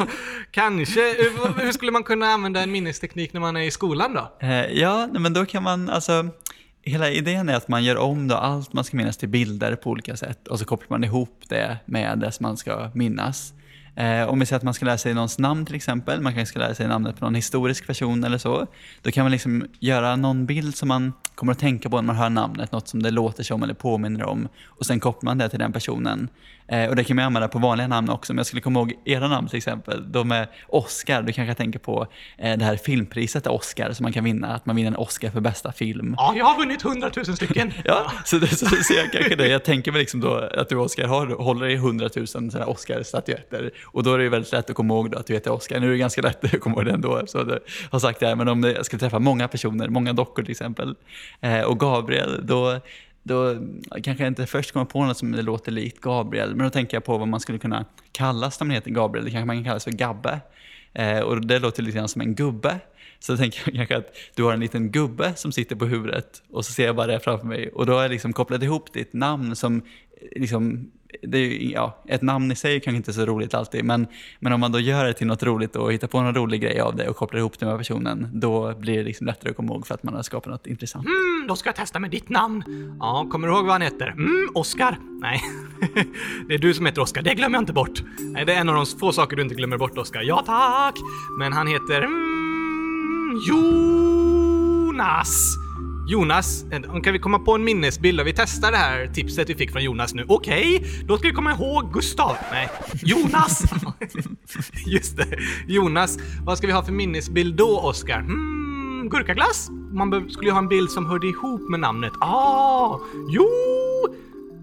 Kanske. 0.50 1.00
Hur 1.58 1.72
skulle 1.72 1.92
man 1.92 2.02
kunna 2.02 2.26
använda 2.26 2.62
en 2.62 2.70
minnesteknik 2.72 3.32
när 3.32 3.40
man 3.40 3.56
är 3.56 3.60
i 3.60 3.70
skolan 3.70 4.14
då? 4.14 4.32
Ja, 4.72 5.08
men 5.12 5.32
då 5.32 5.46
kan 5.46 5.62
man 5.62 5.90
alltså 5.90 6.28
Hela 6.82 7.10
idén 7.10 7.48
är 7.48 7.54
att 7.54 7.68
man 7.68 7.84
gör 7.84 7.96
om 7.96 8.28
då 8.28 8.34
allt 8.34 8.72
man 8.72 8.84
ska 8.84 8.96
minnas 8.96 9.16
till 9.16 9.28
bilder 9.28 9.76
på 9.76 9.90
olika 9.90 10.16
sätt 10.16 10.48
och 10.48 10.58
så 10.58 10.64
kopplar 10.64 10.88
man 10.88 11.04
ihop 11.04 11.42
det 11.48 11.78
med 11.84 12.18
det 12.18 12.32
som 12.32 12.44
man 12.44 12.56
ska 12.56 12.90
minnas. 12.94 13.54
Eh, 13.94 14.28
om 14.28 14.40
vi 14.40 14.46
säger 14.46 14.56
att 14.56 14.62
man 14.62 14.74
ska 14.74 14.84
lära 14.86 14.98
sig 14.98 15.14
någons 15.14 15.38
namn 15.38 15.66
till 15.66 15.74
exempel, 15.74 16.20
man 16.20 16.34
kanske 16.34 16.50
ska 16.50 16.58
lära 16.58 16.74
sig 16.74 16.88
namnet 16.88 17.18
på 17.18 17.24
någon 17.24 17.34
historisk 17.34 17.86
person 17.86 18.24
eller 18.24 18.38
så. 18.38 18.66
Då 19.02 19.10
kan 19.10 19.24
man 19.24 19.32
liksom 19.32 19.66
göra 19.80 20.16
någon 20.16 20.46
bild 20.46 20.76
som 20.76 20.88
man 20.88 21.12
kommer 21.34 21.52
att 21.52 21.58
tänka 21.58 21.90
på 21.90 21.96
när 21.96 22.02
man 22.02 22.16
hör 22.16 22.30
namnet, 22.30 22.72
något 22.72 22.88
som 22.88 23.02
det 23.02 23.10
låter 23.10 23.42
som 23.42 23.62
eller 23.62 23.74
påminner 23.74 24.24
om. 24.24 24.48
Och 24.66 24.86
sen 24.86 25.00
kopplar 25.00 25.30
man 25.30 25.38
det 25.38 25.48
till 25.48 25.58
den 25.58 25.72
personen. 25.72 26.28
Eh, 26.70 26.88
och 26.88 26.96
det 26.96 27.04
kan 27.04 27.16
man 27.16 27.24
använda 27.24 27.48
på 27.48 27.58
vanliga 27.58 27.88
namn 27.88 28.10
också. 28.10 28.32
Om 28.32 28.36
jag 28.36 28.46
skulle 28.46 28.62
komma 28.62 28.78
ihåg 28.80 28.94
era 29.04 29.28
namn 29.28 29.48
till 29.48 29.56
exempel, 29.56 30.12
de 30.12 30.32
är 30.32 30.48
Oscar, 30.68 31.22
då 31.22 31.32
kanske 31.32 31.54
tänker 31.54 31.78
på 31.78 32.06
eh, 32.38 32.58
det 32.58 32.64
här 32.64 32.76
filmpriset 32.76 33.46
Oscar 33.46 33.92
som 33.92 34.02
man 34.02 34.12
kan 34.12 34.24
vinna, 34.24 34.54
att 34.54 34.66
man 34.66 34.76
vinner 34.76 34.90
en 34.90 34.96
Oscar 34.96 35.30
för 35.30 35.40
bästa 35.40 35.72
film. 35.72 36.14
Ja, 36.18 36.34
jag 36.36 36.44
har 36.44 36.58
vunnit 36.58 36.82
hundratusen 36.82 37.36
stycken. 37.36 37.72
Ja, 37.84 38.12
så, 38.24 38.38
det, 38.38 38.46
så, 38.46 38.66
så 38.66 38.94
jag 38.94 39.12
kanske 39.12 39.36
det. 39.36 39.48
Jag 39.48 39.64
tänker 39.64 39.92
mig 39.92 40.00
liksom 40.00 40.20
då 40.20 40.34
att 40.34 40.68
du 40.68 40.76
Oscar 40.76 41.06
har, 41.06 41.26
håller 41.26 41.66
i 41.66 41.76
hundratusen 41.76 42.50
Oscar-statyetter 42.66 43.70
och 43.84 44.02
då 44.02 44.14
är 44.14 44.18
det 44.18 44.24
ju 44.24 44.30
väldigt 44.30 44.52
lätt 44.52 44.70
att 44.70 44.76
komma 44.76 44.94
ihåg 44.94 45.10
då 45.10 45.18
att 45.18 45.26
du 45.26 45.34
heter 45.34 45.52
Oscar. 45.52 45.80
Nu 45.80 45.86
är 45.86 45.90
det 45.90 45.98
ganska 45.98 46.22
lätt 46.22 46.54
att 46.54 46.60
komma 46.60 46.76
ihåg 46.76 46.84
det 46.84 46.92
ändå 46.92 47.16
eftersom 47.16 47.48
du 47.48 47.58
har 47.90 47.98
sagt 47.98 48.20
det 48.20 48.26
här, 48.26 48.34
men 48.34 48.48
om 48.48 48.62
jag 48.62 48.86
skulle 48.86 49.00
träffa 49.00 49.18
många 49.18 49.48
personer, 49.48 49.88
många 49.88 50.12
dockor 50.12 50.42
till 50.42 50.50
exempel, 50.50 50.94
eh, 51.40 51.60
och 51.60 51.80
Gabriel, 51.80 52.46
då 52.46 52.80
då 53.22 53.56
kanske 54.02 54.24
jag 54.24 54.30
inte 54.30 54.46
först 54.46 54.72
kommer 54.72 54.86
på 54.86 55.04
något 55.04 55.18
som 55.18 55.32
det 55.32 55.42
låter 55.42 55.72
likt 55.72 56.00
Gabriel, 56.00 56.54
men 56.54 56.64
då 56.64 56.70
tänker 56.70 56.96
jag 56.96 57.04
på 57.04 57.18
vad 57.18 57.28
man 57.28 57.40
skulle 57.40 57.58
kunna 57.58 57.84
kallas 58.12 58.60
när 58.60 58.66
man 58.66 58.74
heter 58.74 58.90
Gabriel. 58.90 59.24
Det 59.24 59.30
kanske 59.30 59.46
man 59.46 59.56
kan 59.56 59.64
kallas 59.64 59.84
för 59.84 59.90
Gabbe. 59.90 60.40
Eh, 60.92 61.20
och 61.20 61.46
det 61.46 61.58
låter 61.58 61.82
lite 61.82 61.98
grann 61.98 62.08
som 62.08 62.20
en 62.20 62.34
gubbe. 62.34 62.80
Så 63.18 63.32
då 63.32 63.38
tänker 63.38 63.60
jag 63.64 63.74
kanske 63.74 63.96
att 63.96 64.16
du 64.34 64.42
har 64.42 64.52
en 64.52 64.60
liten 64.60 64.90
gubbe 64.90 65.32
som 65.36 65.52
sitter 65.52 65.76
på 65.76 65.86
huvudet 65.86 66.42
och 66.50 66.64
så 66.64 66.72
ser 66.72 66.86
jag 66.86 66.96
bara 66.96 67.06
det 67.06 67.20
framför 67.20 67.46
mig. 67.46 67.68
Och 67.68 67.86
då 67.86 67.92
har 67.92 68.02
jag 68.02 68.10
liksom 68.10 68.32
kopplat 68.32 68.62
ihop 68.62 68.92
ditt 68.92 69.12
namn 69.12 69.56
som 69.56 69.82
liksom 70.36 70.90
det 71.22 71.38
är 71.38 71.42
ju, 71.42 71.70
ja, 71.70 72.02
ett 72.06 72.22
namn 72.22 72.52
i 72.52 72.56
sig 72.56 72.76
är 72.76 72.80
kanske 72.80 72.96
inte 72.96 73.12
så 73.12 73.26
roligt 73.26 73.54
alltid, 73.54 73.84
men, 73.84 74.06
men 74.38 74.52
om 74.52 74.60
man 74.60 74.72
då 74.72 74.80
gör 74.80 75.04
det 75.04 75.12
till 75.12 75.26
något 75.26 75.42
roligt 75.42 75.76
och 75.76 75.92
hittar 75.92 76.08
på 76.08 76.20
någon 76.20 76.34
rolig 76.34 76.60
grej 76.60 76.80
av 76.80 76.96
det 76.96 77.08
och 77.08 77.16
kopplar 77.16 77.40
ihop 77.40 77.58
det 77.58 77.66
med 77.66 77.78
personen, 77.78 78.28
då 78.32 78.74
blir 78.74 78.96
det 78.96 79.02
liksom 79.02 79.26
lättare 79.26 79.50
att 79.50 79.56
komma 79.56 79.72
ihåg 79.72 79.86
för 79.86 79.94
att 79.94 80.02
man 80.02 80.14
har 80.14 80.22
skapat 80.22 80.50
något 80.50 80.66
intressant. 80.66 81.06
Mm, 81.06 81.46
då 81.48 81.56
ska 81.56 81.68
jag 81.68 81.76
testa 81.76 81.98
med 81.98 82.10
ditt 82.10 82.28
namn. 82.28 82.64
Ja, 83.00 83.26
kommer 83.30 83.48
du 83.48 83.54
ihåg 83.54 83.64
vad 83.64 83.72
han 83.72 83.82
heter? 83.82 84.06
Mm, 84.06 84.48
Oscar. 84.54 84.98
Nej, 85.20 85.42
det 86.48 86.54
är 86.54 86.58
du 86.58 86.74
som 86.74 86.86
heter 86.86 87.02
Oscar. 87.02 87.22
Det 87.22 87.34
glömmer 87.34 87.56
jag 87.56 87.62
inte 87.62 87.72
bort. 87.72 88.02
Nej, 88.18 88.44
det 88.44 88.54
är 88.54 88.60
en 88.60 88.68
av 88.68 88.74
de 88.74 88.86
få 88.86 89.12
saker 89.12 89.36
du 89.36 89.42
inte 89.42 89.54
glömmer 89.54 89.78
bort, 89.78 89.98
Oscar. 89.98 90.22
Ja, 90.22 90.42
tack! 90.46 90.94
Men 91.38 91.52
han 91.52 91.66
heter... 91.66 92.02
Mm, 92.02 93.36
Jonas. 93.48 95.59
Jonas, 96.10 96.64
kan 97.04 97.12
vi 97.12 97.18
komma 97.18 97.38
på 97.38 97.54
en 97.54 97.64
minnesbild? 97.64 98.20
Vi 98.20 98.32
testar 98.32 98.70
det 98.70 98.76
här 98.76 99.06
tipset 99.06 99.50
vi 99.50 99.54
fick 99.54 99.72
från 99.72 99.84
Jonas 99.84 100.14
nu. 100.14 100.24
Okej, 100.28 100.84
då 101.04 101.18
ska 101.18 101.28
vi 101.28 101.34
komma 101.34 101.52
ihåg 101.52 101.92
Gustav. 101.92 102.36
Nej, 102.50 102.68
Jonas! 103.02 103.62
Just 104.86 105.16
det, 105.16 105.26
Jonas. 105.66 106.18
Vad 106.44 106.58
ska 106.58 106.66
vi 106.66 106.72
ha 106.72 106.82
för 106.82 106.92
minnesbild 106.92 107.54
då, 107.54 107.80
Oscar? 107.80 108.20
Hmm, 108.20 109.08
gurkaglass? 109.10 109.70
Man 109.92 110.30
skulle 110.30 110.48
ju 110.48 110.52
ha 110.52 110.58
en 110.58 110.68
bild 110.68 110.90
som 110.90 111.06
hörde 111.06 111.26
ihop 111.26 111.70
med 111.70 111.80
namnet. 111.80 112.12
Ah, 112.20 112.98
jo! 113.28 113.48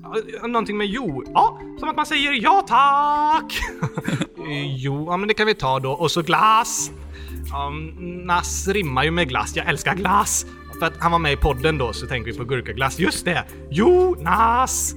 Ah, 0.03 0.47
någonting 0.47 0.77
med 0.77 0.87
jo. 0.87 1.23
Ja, 1.33 1.59
som 1.79 1.89
att 1.89 1.95
man 1.95 2.05
säger 2.05 2.31
ja 2.43 2.65
tack! 2.67 3.59
Jo, 4.77 5.05
ja 5.09 5.17
men 5.17 5.27
det 5.27 5.33
kan 5.33 5.47
vi 5.47 5.53
ta 5.55 5.79
då. 5.79 5.91
Och 5.91 6.11
så 6.11 6.21
glass. 6.21 6.91
Um, 7.67 7.95
nass 8.25 8.67
rimmar 8.67 9.03
ju 9.03 9.11
med 9.11 9.29
glass. 9.29 9.55
Jag 9.55 9.67
älskar 9.67 9.95
glass. 9.95 10.45
För 10.79 10.85
att 10.85 10.97
han 10.99 11.11
var 11.11 11.19
med 11.19 11.33
i 11.33 11.35
podden 11.37 11.77
då 11.77 11.93
så 11.93 12.07
tänker 12.07 12.31
vi 12.31 12.37
på 12.37 12.43
gurkaglass. 12.43 12.99
Just 12.99 13.25
det! 13.25 13.43
Jonas! 13.69 14.93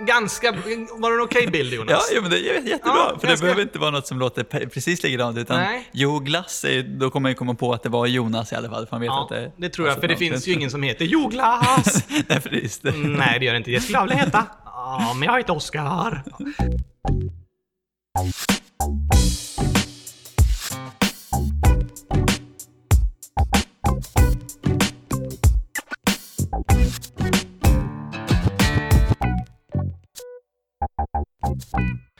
Ganska... 0.00 0.52
Var 0.52 1.10
det 1.10 1.16
en 1.16 1.24
okej 1.24 1.46
bild 1.46 1.72
Jonas? 1.72 1.90
Ja, 1.90 2.00
ja 2.14 2.20
men 2.20 2.30
det 2.30 2.38
är 2.38 2.54
jättebra. 2.54 2.78
Ja, 2.84 3.18
för 3.20 3.28
jag 3.28 3.38
det 3.38 3.40
behöver 3.40 3.62
inte 3.62 3.78
vara 3.78 3.90
något 3.90 4.06
som 4.06 4.18
låter 4.18 4.44
precis 4.66 5.02
likadant. 5.02 5.38
Utan 5.38 5.60
Nej. 5.60 5.88
Jo 5.92 6.18
Glass, 6.18 6.64
är, 6.64 6.82
då 6.82 7.10
kommer 7.10 7.22
man 7.22 7.30
ju 7.30 7.34
komma 7.34 7.54
på 7.54 7.72
att 7.72 7.82
det 7.82 7.88
var 7.88 8.06
Jonas 8.06 8.52
i 8.52 8.54
alla 8.54 8.68
fall. 8.68 8.86
För 8.86 8.94
man 8.94 9.00
vet 9.00 9.06
Ja, 9.06 9.22
att 9.22 9.28
det, 9.28 9.52
det 9.56 9.68
tror 9.68 9.86
jag, 9.86 9.92
alltså, 9.92 10.00
för 10.00 10.08
det 10.08 10.16
finns 10.16 10.48
ju 10.48 10.52
ingen 10.52 10.70
som 10.70 10.82
heter 10.82 11.04
Joglass! 11.04 12.04
Nej, 12.28 12.40
precis. 12.40 12.78
Det. 12.78 12.92
Nej, 12.92 13.38
det 13.38 13.44
gör 13.44 13.52
det 13.52 13.58
inte. 13.58 13.70
Det 13.70 13.80
skulle 13.80 13.98
jag 13.98 14.02
vilja 14.04 14.24
heta. 14.24 14.46
Ja, 14.64 15.14
men 15.18 15.26
jag 15.28 15.38
heter 15.38 15.56
Oskar. 15.56 16.22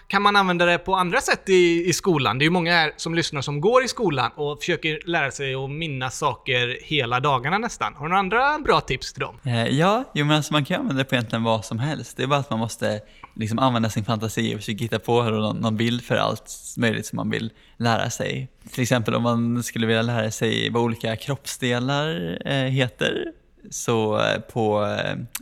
Kan 0.09 0.23
man 0.23 0.37
använda 0.37 0.65
det 0.65 0.79
på 0.79 0.95
andra 0.95 1.21
sätt 1.21 1.49
i, 1.49 1.89
i 1.89 1.93
skolan? 1.93 2.39
Det 2.39 2.43
är 2.43 2.47
ju 2.47 2.51
många 2.51 2.73
här 2.73 2.93
som 2.97 3.15
lyssnar 3.15 3.41
som 3.41 3.61
går 3.61 3.85
i 3.85 3.89
skolan 3.89 4.31
och 4.37 4.59
försöker 4.59 5.01
lära 5.07 5.31
sig 5.31 5.55
att 5.55 5.71
minnas 5.71 6.19
saker 6.19 6.79
hela 6.83 7.21
dagarna 7.21 7.59
nästan. 7.59 7.95
Har 7.95 8.03
du 8.03 8.09
några 8.09 8.21
andra 8.21 8.59
bra 8.59 8.81
tips 8.81 9.13
till 9.13 9.21
dem? 9.21 9.39
Eh, 9.45 9.67
Ja, 9.67 10.05
jo, 10.15 10.25
men 10.27 10.37
alltså 10.37 10.53
man 10.53 10.65
kan 10.65 10.81
använda 10.81 11.03
det 11.03 11.09
på 11.09 11.15
egentligen 11.15 11.43
vad 11.43 11.65
som 11.65 11.79
helst. 11.79 12.17
Det 12.17 12.23
är 12.23 12.27
bara 12.27 12.41
att 12.41 12.51
man 12.51 12.59
måste 12.59 13.01
liksom 13.35 13.59
använda 13.59 13.91
sin 13.91 14.05
fantasi 14.05 14.55
och 14.55 14.59
försöka 14.59 14.85
hitta 14.85 14.99
på 14.99 15.23
någon, 15.23 15.57
någon 15.57 15.77
bild 15.77 16.05
för 16.05 16.17
allt 16.17 16.75
möjligt 16.77 17.07
som 17.07 17.17
man 17.17 17.31
vill 17.31 17.51
lära 17.77 18.11
sig. 18.11 18.49
Till 18.73 18.83
exempel 18.83 19.15
om 19.15 19.23
man 19.23 19.63
skulle 19.63 19.87
vilja 19.87 20.03
lära 20.03 20.31
sig 20.31 20.71
vad 20.71 20.83
olika 20.83 21.17
kroppsdelar 21.17 22.39
eh, 22.45 22.55
heter. 22.55 23.25
Så 23.71 24.19
eh, 24.21 24.41
på, 24.41 24.97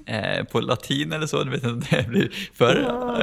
eh, 0.07 0.45
på 0.45 0.61
latin 0.61 1.13
eller 1.13 1.27
så, 1.27 1.45
du 1.45 1.51
vet 1.51 1.65
inte, 1.65 1.97
det 2.03 2.09
blir 2.09 2.31
för 2.55 2.75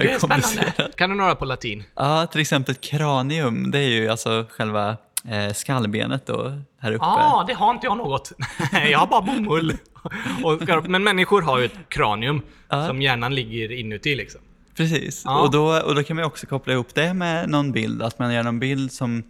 Det 0.01 0.11
är 0.11 0.19
komplicerat. 0.19 0.95
Kan 0.95 1.09
du 1.09 1.15
några 1.15 1.35
på 1.35 1.45
latin? 1.45 1.83
Ja, 1.95 2.27
till 2.27 2.41
exempel 2.41 2.75
kranium, 2.75 3.71
det 3.71 3.79
är 3.79 3.89
ju 3.89 4.09
alltså 4.09 4.45
själva 4.49 4.97
eh, 5.29 5.53
skallbenet 5.53 6.25
då, 6.25 6.61
här 6.79 6.91
uppe. 6.91 7.05
Ja, 7.05 7.33
ah, 7.33 7.43
det 7.47 7.53
har 7.53 7.71
inte 7.71 7.87
jag 7.87 7.97
något. 7.97 8.31
jag 8.91 8.99
har 8.99 9.07
bara 9.07 9.21
bomull. 9.21 9.73
Och, 10.43 10.89
men 10.89 11.03
människor 11.03 11.41
har 11.41 11.59
ju 11.59 11.65
ett 11.65 11.75
kranium 11.89 12.41
Ja. 12.69 12.87
som 12.87 13.01
hjärnan 13.01 13.35
ligger 13.35 13.71
inuti 13.71 14.15
liksom. 14.15 14.41
Precis, 14.77 15.21
Ja. 15.25 15.41
och, 15.41 15.51
då, 15.51 15.79
och 15.81 15.95
då 15.95 16.03
kan 16.03 16.15
man 16.15 16.25
också 16.25 16.47
koppla 16.47 16.73
ihop 16.73 16.95
det 16.95 17.13
med 17.13 17.49
någon 17.49 17.71
bild, 17.71 18.01
att 18.01 18.19
man 18.19 18.33
gör 18.33 18.43
någon 18.43 18.59
bild 18.59 18.91
som, 18.91 19.23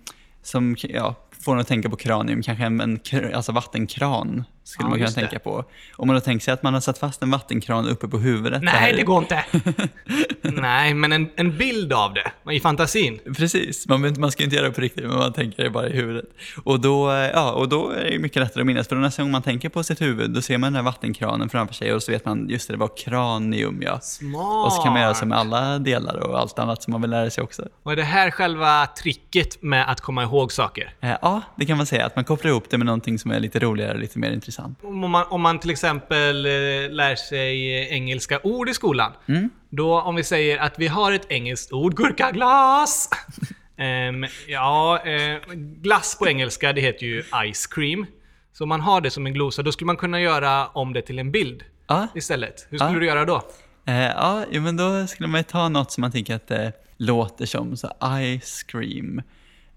som 0.44 0.76
ja, 0.80 1.16
får 1.46 1.54
en 1.54 1.60
att 1.60 1.68
tänka 1.68 1.90
på 1.90 1.96
kranium, 1.96 2.42
kanske 2.42 2.66
en, 2.66 2.82
en 2.82 3.00
alltså 3.36 3.52
vattenkran 3.52 4.44
skulle 4.64 4.86
Ja, 4.86 4.90
man 4.90 4.98
kunna 4.98 5.06
just 5.06 5.16
det. 5.16 5.22
tänka 5.22 5.40
på. 5.40 5.64
Om 5.96 6.08
man 6.08 6.16
då 6.16 6.20
tänker 6.20 6.44
sig 6.44 6.54
att 6.54 6.64
man 6.64 6.74
har 6.74 6.82
satt 6.82 6.98
fast 6.98 7.22
en 7.24 7.32
vattenkran 7.32 7.88
uppe 7.90 8.08
på 8.08 8.18
huvudet. 8.18 8.64
Nej, 8.64 8.74
här- 8.74 8.94
det 8.94 9.04
går 9.04 9.18
inte! 9.18 9.44
Nej, 10.42 10.94
men 10.94 11.12
en, 11.12 11.30
en 11.36 11.58
bild 11.58 11.94
av 11.94 12.14
det 12.14 12.52
i 12.54 12.60
fantasin. 12.60 13.20
Precis, 13.38 13.88
man, 13.88 14.16
man 14.20 14.32
ska 14.32 14.44
inte 14.44 14.56
göra 14.56 14.66
det 14.68 14.74
på 14.74 14.82
riktigt, 14.82 15.04
men 15.08 15.16
man 15.18 15.34
tänker 15.34 15.64
det 15.64 15.70
bara 15.70 15.90
i 15.90 15.94
huvudet. 15.94 16.26
Och 16.64 16.80
då, 16.80 17.12
eh, 17.12 17.16
ja, 17.18 17.52
och 17.52 17.70
då 17.70 17.90
är 17.90 18.12
det 18.12 18.20
mycket 18.20 18.40
lättare 18.42 18.62
att 18.62 18.66
minnas, 18.68 18.88
för 18.88 18.96
nästa 18.96 19.22
gång 19.24 19.32
man 19.32 19.42
tänker 19.42 19.70
på 19.70 19.84
sitt 19.84 20.02
huvud, 20.02 20.32
då 20.32 20.42
ser 20.42 20.58
man 20.58 20.68
den 20.74 20.76
här 20.76 20.84
vattenkranen 20.92 21.50
framför 21.50 21.74
sig 21.76 21.94
och 21.94 22.04
så 22.04 22.12
vet 22.12 22.26
man, 22.26 22.50
just 22.50 22.68
det, 22.68 22.74
det 22.74 22.78
var 22.78 22.90
kranium 22.98 23.82
ja. 23.82 24.00
Smart! 24.00 24.66
Och 24.66 24.74
så 24.74 24.82
kan 24.84 24.94
man 24.94 25.02
göra 25.02 25.14
så 25.14 25.26
med 25.26 25.38
alla 25.38 25.80
delar 25.80 26.16
och 26.18 26.40
allt 26.40 26.60
annat 26.60 26.84
som 26.84 26.92
man 26.92 27.02
vill 27.02 27.10
lära 27.12 27.30
sig 27.30 27.44
också. 27.44 27.68
Och 27.84 27.92
är 27.92 27.96
det 27.96 28.04
här 28.04 28.32
själva 28.32 28.88
tricket 28.88 29.62
med 29.62 29.90
att 29.92 30.02
komma 30.02 30.24
ihåg 30.24 30.52
saker? 30.52 30.94
Eh, 31.02 31.12
Ja, 31.22 31.42
det 31.58 31.66
kan 31.66 31.78
man 31.78 31.86
säga, 31.86 32.06
att 32.06 32.16
man 32.16 32.26
kopplar 32.26 32.52
ihop 32.52 32.64
det 32.70 32.78
med 32.78 32.86
någonting 32.86 33.20
som 33.20 33.32
är 33.32 33.40
lite 33.40 33.60
roligare 33.60 33.94
och 33.94 34.00
lite 34.00 34.20
mer 34.20 34.32
intressant. 34.32 34.51
Intressant. 34.52 34.80
Om 34.84 35.12
man, 35.12 35.26
om 35.30 35.42
man 35.42 35.60
till 35.60 35.70
exempel 35.70 36.46
eh, 36.46 36.52
lär 36.92 37.16
sig 37.16 37.82
eh, 37.82 37.94
engelska 37.94 38.40
ord 38.44 38.70
i 38.70 38.74
skolan. 38.74 39.12
Då 39.70 40.02
om 40.02 40.16
vi 40.16 40.24
säger 40.24 40.58
att 40.58 40.80
vi 40.80 40.88
har 40.88 41.12
ett 41.12 41.26
engelskt 41.32 41.74
ord, 41.74 41.96
gurkaglas. 41.96 43.10
Ehm, 43.78 44.26
ja, 44.48 45.00
eh, 45.06 45.38
glass 45.56 46.18
på 46.20 46.28
engelska 46.28 46.74
det 46.74 46.82
heter 46.82 47.06
ju 47.06 47.24
ice 47.54 47.68
cream. 47.68 48.06
Så 48.54 48.64
om 48.64 48.70
man 48.70 48.82
har 48.82 49.02
det 49.02 49.10
som 49.12 49.26
en 49.26 49.34
glosa, 49.34 49.64
då 49.64 49.72
skulle 49.72 49.86
man 49.86 49.98
kunna 49.98 50.22
göra 50.22 50.68
om 50.68 50.94
det 50.94 51.02
till 51.02 51.20
en 51.20 51.32
bild 51.32 51.64
Ja, 51.88 52.08
istället. 52.16 52.68
Hur 52.70 52.78
skulle 52.78 52.94
Ja. 52.94 53.00
du 53.00 53.06
göra 53.06 53.26
då? 53.26 53.42
eh, 53.86 54.02
ja 54.02 54.46
men 54.52 54.78
då 54.78 55.08
skulle 55.08 55.28
man 55.30 55.44
ta 55.44 55.70
något 55.70 55.92
som 55.92 56.02
man 56.02 56.12
tänker 56.12 56.36
att 56.36 56.48
det 56.48 56.72
låter 56.98 57.46
som, 57.46 57.78
så 57.78 57.88
ice 58.40 58.64
cream. 58.64 59.22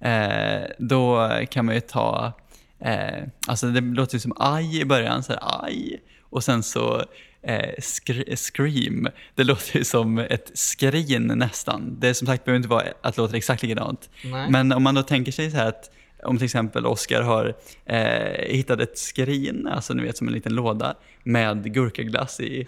Eh, 0.00 0.62
då 0.78 1.30
kan 1.50 1.64
man 1.66 1.74
ju 1.74 1.80
ta, 1.80 2.32
eh, 2.80 3.24
alltså 3.46 3.66
det 3.66 3.80
låter 3.80 4.14
ju 4.14 4.20
som 4.20 4.32
aj 4.36 4.80
i 4.80 4.84
början, 4.84 5.22
så 5.22 5.32
här, 5.32 5.40
aj. 5.64 6.02
Och 6.22 6.44
sen 6.44 6.62
så 6.62 7.04
eh, 7.42 7.74
skr- 7.78 8.36
scream, 8.36 9.08
det 9.34 9.44
låter 9.44 9.78
ju 9.78 9.84
som 9.84 10.18
ett 10.18 10.50
skrin 10.54 11.26
nästan. 11.26 11.96
Det 12.00 12.08
är 12.08 12.14
som 12.14 12.26
sagt 12.26 12.44
behöver 12.44 12.56
inte 12.56 12.68
vara 12.68 12.84
att 13.02 13.16
låter 13.16 13.36
exakt 13.36 13.62
likadant. 13.62 14.10
Nej. 14.24 14.50
Men 14.50 14.72
om 14.72 14.82
man 14.82 14.94
då 14.94 15.02
tänker 15.02 15.32
sig 15.32 15.50
så 15.50 15.56
här 15.56 15.68
att 15.68 15.90
om 16.24 16.38
till 16.38 16.44
exempel 16.44 16.86
Oscar 16.86 17.22
har 17.22 17.54
eh, 17.86 17.98
hittat 18.54 18.80
ett 18.80 18.98
skrin, 18.98 19.68
alltså 19.74 19.94
ni 19.94 20.02
vet 20.02 20.16
som 20.16 20.28
en 20.28 20.34
liten 20.34 20.54
låda, 20.54 20.94
med 21.26 21.74
gurkaglass 21.74 22.40
i, 22.40 22.66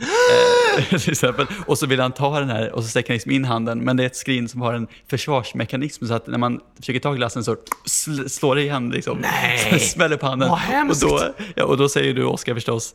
eh, 0.90 0.98
till 1.00 1.12
exempel. 1.12 1.46
Och 1.66 1.78
så 1.78 1.86
vill 1.86 2.00
han 2.00 2.12
ta 2.12 2.40
den 2.40 2.48
här 2.50 2.72
och 2.72 2.82
så 2.82 2.88
sträcker 2.90 3.08
han 3.08 3.14
liksom 3.14 3.32
in 3.32 3.44
handen, 3.44 3.78
men 3.78 3.96
det 3.96 4.02
är 4.02 4.06
ett 4.06 4.16
skrin 4.16 4.48
som 4.48 4.60
har 4.60 4.74
en 4.74 4.86
försvarsmekanism 5.10 6.06
så 6.06 6.14
att 6.14 6.26
när 6.26 6.38
man 6.38 6.60
försöker 6.80 7.00
ta 7.00 7.12
glassen 7.12 7.44
så 7.44 7.56
sl- 7.88 8.28
slår 8.28 8.54
det 8.54 8.62
igen 8.62 8.90
liksom. 8.90 9.18
Nej! 9.18 9.80
Smäller 9.80 10.16
på 10.16 10.26
handen. 10.26 10.48
Vad 10.48 10.58
hemskt! 10.58 11.02
Och 11.04 11.10
då, 11.10 11.34
ja, 11.54 11.64
och 11.64 11.76
då 11.76 11.88
säger 11.88 12.14
du 12.14 12.24
Oscar 12.24 12.54
förstås, 12.54 12.94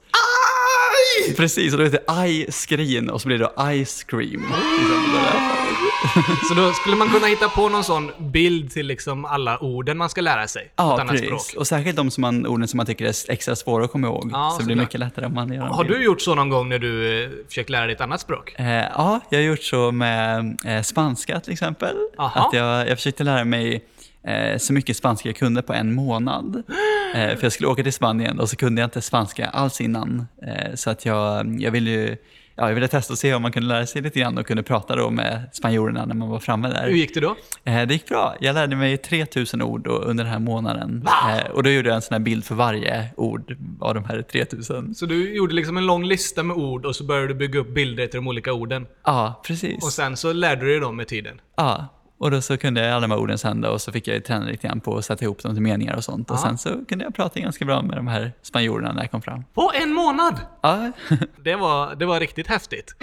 Aj! 1.28 1.36
precis, 1.36 1.74
och 1.74 1.80
då 1.80 1.86
heter 1.86 1.98
det 1.98 2.14
aj-skrin 2.14 3.10
och 3.10 3.22
så 3.22 3.28
blir 3.28 3.38
det 3.38 3.86
ice 3.86 4.04
cream. 4.04 4.42
Liksom. 4.42 5.81
Så 6.48 6.54
då 6.54 6.74
skulle 6.74 6.96
man 6.96 7.10
kunna 7.10 7.28
hitta 7.28 7.50
på 7.50 7.70
någon 7.70 7.84
sån 7.84 8.12
bild 8.20 8.72
till 8.72 8.88
liksom 8.88 9.26
alla 9.26 9.58
orden 9.58 9.98
man 9.98 10.10
ska 10.10 10.22
lära 10.22 10.48
sig. 10.48 10.72
Ja, 10.76 10.94
annat 10.94 11.08
precis. 11.08 11.28
språk. 11.28 11.42
Och 11.58 11.68
särskilt 11.68 11.98
de 11.98 12.12
som 12.12 12.22
man, 12.22 12.48
orden 12.48 12.68
som 12.68 12.78
man 12.78 12.86
tycker 12.86 13.06
är 13.06 13.32
extra 13.32 13.56
svåra 13.56 13.86
att 13.86 13.92
komma 13.92 14.08
ihåg. 14.08 14.30
Ja, 14.34 14.50
så 14.54 14.60
det 14.60 14.66
blir 14.66 14.76
mycket 14.76 15.00
lättare 15.00 15.26
om 15.26 15.34
man 15.34 15.54
gör 15.54 15.64
Har 15.66 15.84
du 15.84 16.04
gjort 16.04 16.22
så 16.22 16.36
någon 16.36 16.50
gång 16.50 16.70
när 16.70 16.80
du 16.80 17.24
eh, 17.24 17.30
försökt 17.48 17.70
lära 17.70 17.86
dig 17.86 17.96
ett 17.96 18.02
annat 18.02 18.22
språk? 18.22 18.54
Eh, 18.60 18.66
ja, 18.68 19.20
jag 19.30 19.40
har 19.40 19.44
gjort 19.44 19.64
så 19.64 19.92
med 19.92 20.58
eh, 20.66 20.82
spanska 20.82 21.40
till 21.40 21.54
exempel. 21.54 21.96
Aha. 22.18 22.48
Att 22.48 22.54
jag, 22.54 22.90
jag 22.90 22.98
försökte 22.98 23.24
lära 23.24 23.46
mig 23.46 23.84
eh, 24.28 24.58
så 24.58 24.74
mycket 24.74 24.98
spanska 24.98 25.30
jag 25.30 25.36
kunde 25.36 25.62
på 25.62 25.74
en 25.74 25.94
månad. 25.94 26.64
Eh, 27.16 27.36
för 27.36 27.44
jag 27.44 27.52
skulle 27.52 27.68
åka 27.70 27.84
till 27.84 27.94
Spanien 27.94 28.40
och 28.40 28.50
så 28.50 28.56
kunde 28.56 28.82
jag 28.82 28.88
inte 28.88 29.02
spanska 29.02 29.50
alls 29.50 29.82
innan. 29.82 30.28
Så 30.76 30.90
att 30.90 31.06
jag, 31.06 31.62
jag 31.62 31.72
ville 31.72 31.90
ju 31.90 32.18
Ja, 32.62 32.68
jag 32.68 32.76
ville 32.76 32.88
testa 32.88 33.14
och 33.14 33.18
se 33.20 33.34
om 33.34 33.42
man 33.42 33.52
kunde 33.52 33.68
lära 33.70 33.86
sig 33.86 34.02
lite 34.02 34.20
grann 34.20 34.38
och 34.38 34.46
kunde 34.48 34.64
prata 34.64 34.96
då 34.96 35.10
med 35.10 35.50
spanjorerna 35.54 36.06
när 36.06 36.16
man 36.16 36.30
var 36.30 36.40
framme 36.40 36.68
där. 36.70 36.88
Hur 36.88 36.96
gick 36.96 37.14
det 37.14 37.20
då? 37.20 37.36
Eh, 37.64 37.88
Det 37.88 37.94
gick 37.94 38.08
bra. 38.08 38.36
Jag 38.40 38.54
lärde 38.54 38.76
mig 38.76 38.98
3000 38.98 39.62
ord 39.62 39.88
under 39.88 40.24
den 40.24 40.34
här 40.34 40.40
månaden. 40.40 41.08
Eh, 41.30 41.52
Och 41.52 41.64
då 41.64 41.70
gjorde 41.70 41.90
jag 41.90 41.96
en 41.96 42.02
sån 42.02 42.14
här 42.16 42.20
bild 42.20 42.46
för 42.46 42.56
varje 42.56 43.06
ord 43.18 43.56
av 43.80 43.94
de 43.94 44.06
här 44.06 44.22
3000. 44.22 44.96
Så 44.96 45.06
du 45.06 45.36
gjorde 45.36 45.54
liksom 45.56 45.78
en 45.78 45.86
lång 45.86 46.04
lista 46.06 46.44
med 46.44 46.58
ord 46.58 46.86
och 46.86 46.96
så 46.96 47.04
började 47.04 47.28
du 47.28 47.34
bygga 47.34 47.60
upp 47.60 47.74
bilder 47.74 48.08
till 48.08 48.18
de 48.18 48.28
olika 48.28 48.54
orden. 48.54 48.86
Ja, 49.06 49.42
precis. 49.48 49.84
Och 49.84 49.92
sen 49.94 50.18
så 50.18 50.34
lärde 50.34 50.62
du 50.66 50.72
dig 50.72 50.80
dem 50.80 50.96
med 50.98 51.08
tiden. 51.08 51.42
Ja, 51.58 51.88
och 52.22 52.32
då 52.32 52.42
så 52.42 52.58
kunde 52.58 52.82
jag 52.82 52.92
alla 52.92 53.02
de 53.08 53.12
här 53.12 53.20
orden 53.20 53.38
sen 53.38 53.62
då, 53.62 53.70
och 53.70 53.82
så 53.82 53.92
fick 53.92 54.08
jag 54.08 54.26
träna 54.26 54.46
lite 54.46 54.68
grann 54.68 54.80
på 54.82 54.98
att 54.98 55.06
sätta 55.06 55.26
ihop 55.26 55.44
dem 55.44 55.54
till 55.54 55.62
meningar 55.62 55.96
och 55.96 56.04
sånt. 56.04 56.30
Och 56.32 56.36
Ja. 56.38 56.42
sen 56.42 56.58
så 56.58 56.86
kunde 56.86 57.04
jag 57.06 57.16
prata 57.16 57.40
ganska 57.40 57.66
bra 57.66 57.82
med 57.82 57.98
de 57.98 58.08
här 58.08 58.32
spanjorerna 58.42 58.94
när 58.94 59.02
jag 59.02 59.12
kom 59.12 59.22
fram. 59.22 59.44
På 59.54 59.72
en 59.84 59.94
månad! 59.94 60.40
Ja, 60.62 60.92
Det 61.44 61.56
var, 61.56 61.96
det 61.96 62.06
var 62.06 62.20
riktigt 62.20 62.48
häftigt. 62.48 62.96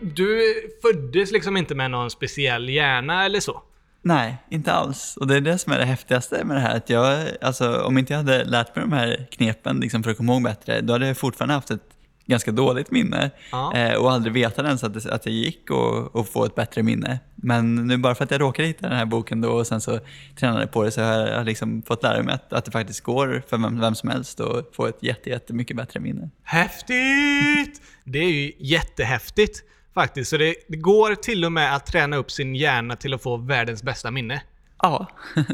Du 0.00 0.52
föddes 0.82 1.32
liksom 1.32 1.56
inte 1.56 1.74
med 1.74 1.90
någon 1.90 2.10
speciell 2.10 2.68
hjärna 2.68 3.24
eller 3.24 3.40
så? 3.40 3.62
nej, 4.04 4.36
inte 4.50 4.72
alls. 4.72 5.16
Och 5.16 5.26
det 5.26 5.36
är 5.36 5.40
det 5.40 5.58
som 5.58 5.72
är 5.72 5.78
det 5.78 5.84
häftigaste 5.84 6.44
med 6.44 6.56
det 6.56 6.60
här. 6.60 6.76
Att 6.76 6.90
jag, 6.90 7.26
alltså, 7.40 7.82
om 7.82 7.98
inte 7.98 8.12
jag 8.12 8.18
hade 8.18 8.44
lärt 8.44 8.76
mig 8.76 8.84
de 8.84 8.92
här 8.92 9.26
knepen 9.30 9.80
liksom, 9.80 10.02
för 10.02 10.10
att 10.10 10.16
komma 10.16 10.32
ihåg 10.32 10.42
bättre, 10.42 10.80
då 10.80 10.92
hade 10.92 11.06
jag 11.06 11.16
fortfarande 11.18 11.54
haft 11.54 11.70
ett 11.70 11.80
ganska 12.26 12.50
dåligt 12.52 12.90
minne. 12.90 13.30
Ja. 13.52 13.74
Eh, 13.76 13.94
och 13.94 14.12
aldrig 14.12 14.32
vetat 14.32 14.64
ens 14.64 14.84
att 14.84 14.94
det, 14.94 15.12
att 15.12 15.22
det 15.22 15.30
gick 15.30 15.60
att 16.14 16.28
få 16.28 16.44
ett 16.44 16.54
bättre 16.54 16.82
minne. 16.82 17.18
Men 17.34 17.74
nu 17.74 17.96
bara 17.96 18.14
för 18.14 18.24
att 18.24 18.30
jag 18.30 18.40
råkade 18.40 18.68
hitta 18.68 18.88
den 18.88 18.96
här 18.96 19.04
boken 19.04 19.40
då 19.40 19.50
och 19.50 19.66
sen 19.66 19.80
så 19.80 19.98
tränade 20.36 20.66
på 20.66 20.82
det 20.82 20.90
så 20.90 21.02
har 21.02 21.26
jag 21.26 21.46
liksom 21.46 21.82
fått 21.82 22.02
lära 22.02 22.22
mig 22.22 22.34
att, 22.34 22.52
att 22.52 22.64
det 22.64 22.70
faktiskt 22.70 23.00
går 23.00 23.42
för 23.48 23.58
vem, 23.58 23.80
vem 23.80 23.94
som 23.94 24.08
helst 24.08 24.40
att 24.40 24.76
få 24.76 24.86
ett 24.86 25.02
jätte, 25.02 25.30
jättemycket 25.30 25.76
bättre 25.76 26.00
minne. 26.00 26.30
Häftigt! 26.42 27.82
Det 28.04 28.18
är 28.18 28.32
ju 28.32 28.52
jättehäftigt 28.58 29.62
faktiskt. 29.94 30.30
Så 30.30 30.36
det, 30.36 30.54
det 30.68 30.76
går 30.76 31.14
till 31.14 31.44
och 31.44 31.52
med 31.52 31.76
att 31.76 31.86
träna 31.86 32.16
upp 32.16 32.30
sin 32.30 32.54
hjärna 32.54 32.96
till 32.96 33.14
att 33.14 33.22
få 33.22 33.36
världens 33.36 33.82
bästa 33.82 34.10
minne. 34.10 34.42
Ja, 34.82 35.06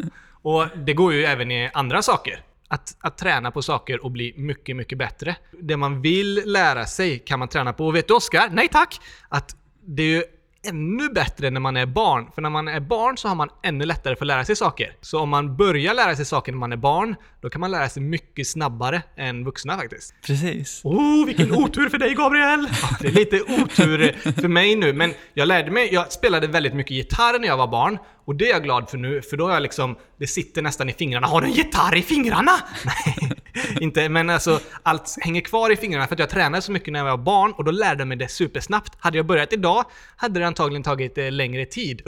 Och 0.42 0.66
det 0.76 0.94
går 0.94 1.12
ju 1.12 1.24
även 1.24 1.50
i 1.50 1.70
andra 1.72 2.02
saker. 2.02 2.42
Att, 2.68 2.96
att 3.00 3.18
träna 3.18 3.50
på 3.50 3.62
saker 3.62 4.04
och 4.04 4.10
bli 4.10 4.34
mycket, 4.36 4.76
mycket 4.76 4.98
bättre. 4.98 5.36
Det 5.60 5.76
man 5.76 6.02
vill 6.02 6.42
lära 6.44 6.86
sig 6.86 7.18
kan 7.18 7.38
man 7.38 7.48
träna 7.48 7.72
på. 7.72 7.86
Och 7.86 7.96
vet 7.96 8.08
du 8.08 8.14
Oskar? 8.14 8.48
Nej 8.52 8.68
tack! 8.68 9.00
Att 9.28 9.56
det 9.86 10.02
är 10.02 10.06
ju 10.06 10.24
ännu 10.66 11.08
bättre 11.08 11.50
när 11.50 11.60
man 11.60 11.76
är 11.76 11.86
barn. 11.86 12.30
För 12.34 12.42
när 12.42 12.50
man 12.50 12.68
är 12.68 12.80
barn 12.80 13.16
så 13.18 13.28
har 13.28 13.34
man 13.34 13.48
ännu 13.62 13.84
lättare 13.84 14.16
för 14.16 14.24
att 14.24 14.26
lära 14.26 14.44
sig 14.44 14.56
saker. 14.56 14.96
Så 15.00 15.20
om 15.20 15.28
man 15.28 15.56
börjar 15.56 15.94
lära 15.94 16.16
sig 16.16 16.24
saker 16.24 16.52
när 16.52 16.58
man 16.58 16.72
är 16.72 16.76
barn, 16.76 17.16
då 17.40 17.50
kan 17.50 17.60
man 17.60 17.70
lära 17.70 17.88
sig 17.88 18.02
mycket 18.02 18.48
snabbare 18.48 19.02
än 19.16 19.44
vuxna 19.44 19.76
faktiskt. 19.76 20.14
precis. 20.22 20.80
Oh, 20.84 21.26
vilken 21.26 21.52
otur 21.62 21.88
för 21.88 21.98
dig 21.98 22.14
Gabriel! 22.14 22.68
Ja, 22.82 22.88
det 23.00 23.08
är 23.08 23.12
lite 23.12 23.42
otur 23.42 24.16
för 24.40 24.48
mig 24.48 24.76
nu, 24.76 24.92
men 24.92 25.14
jag 25.34 25.48
lärde 25.48 25.70
mig, 25.70 25.88
jag 25.92 26.12
spelade 26.12 26.46
väldigt 26.46 26.74
mycket 26.74 26.92
gitarr 26.96 27.38
när 27.38 27.48
jag 27.48 27.56
var 27.56 27.68
barn. 27.68 27.98
Och 28.24 28.34
det 28.34 28.48
är 28.48 28.50
jag 28.50 28.62
glad 28.62 28.90
för 28.90 28.98
nu, 28.98 29.22
för 29.22 29.36
då 29.36 29.46
har 29.46 29.52
jag 29.52 29.62
liksom, 29.62 29.96
det 30.18 30.26
sitter 30.26 30.62
nästan 30.62 30.88
i 30.88 30.92
fingrarna. 30.92 31.26
Har 31.26 31.40
du 31.40 31.46
en 31.46 31.52
gitarr 31.52 31.96
i 31.96 32.02
fingrarna? 32.02 32.52
Nej, 32.84 33.30
inte, 33.80 34.08
men 34.08 34.30
alltså 34.30 34.60
allt 34.82 35.16
hänger 35.20 35.40
kvar 35.40 35.70
i 35.70 35.76
fingrarna 35.76 36.06
för 36.06 36.14
att 36.14 36.18
jag 36.18 36.30
tränade 36.30 36.62
så 36.62 36.72
mycket 36.72 36.92
när 36.92 37.00
jag 37.00 37.06
var 37.06 37.24
barn 37.24 37.52
och 37.52 37.64
då 37.64 37.70
lärde 37.70 38.00
jag 38.00 38.08
mig 38.08 38.16
det 38.16 38.28
supersnabbt. 38.28 38.92
Hade 39.00 39.16
jag 39.16 39.26
börjat 39.26 39.52
idag 39.52 39.84
hade 40.16 40.40
det 40.40 40.46
antagligen 40.46 40.82
tagit 40.82 41.18
eh, 41.18 41.30
längre 41.30 41.66
tid. 41.66 42.02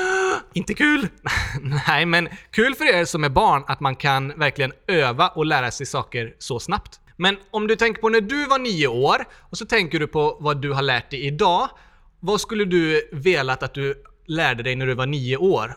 Inte 0.52 0.74
kul! 0.74 1.08
Nej, 1.88 2.06
men 2.06 2.28
kul 2.50 2.74
för 2.74 2.94
er 2.94 3.04
som 3.04 3.24
är 3.24 3.28
barn 3.28 3.64
att 3.66 3.80
man 3.80 3.96
kan 3.96 4.38
verkligen 4.38 4.72
öva 4.86 5.28
och 5.28 5.46
lära 5.46 5.70
sig 5.70 5.86
saker 5.86 6.34
så 6.38 6.60
snabbt. 6.60 7.00
Men 7.16 7.36
om 7.50 7.66
du 7.66 7.76
tänker 7.76 8.00
på 8.00 8.08
när 8.08 8.20
du 8.20 8.46
var 8.46 8.58
nio 8.58 8.86
år 8.86 9.24
och 9.50 9.58
så 9.58 9.66
tänker 9.66 9.98
du 9.98 10.06
på 10.06 10.36
vad 10.40 10.62
du 10.62 10.72
har 10.72 10.82
lärt 10.82 11.10
dig 11.10 11.26
idag. 11.26 11.68
Vad 12.20 12.40
skulle 12.40 12.64
du 12.64 13.08
velat 13.12 13.62
att 13.62 13.74
du 13.74 14.02
lärde 14.26 14.62
dig 14.62 14.76
när 14.76 14.86
du 14.86 14.94
var 14.94 15.06
nio 15.06 15.36
år? 15.36 15.76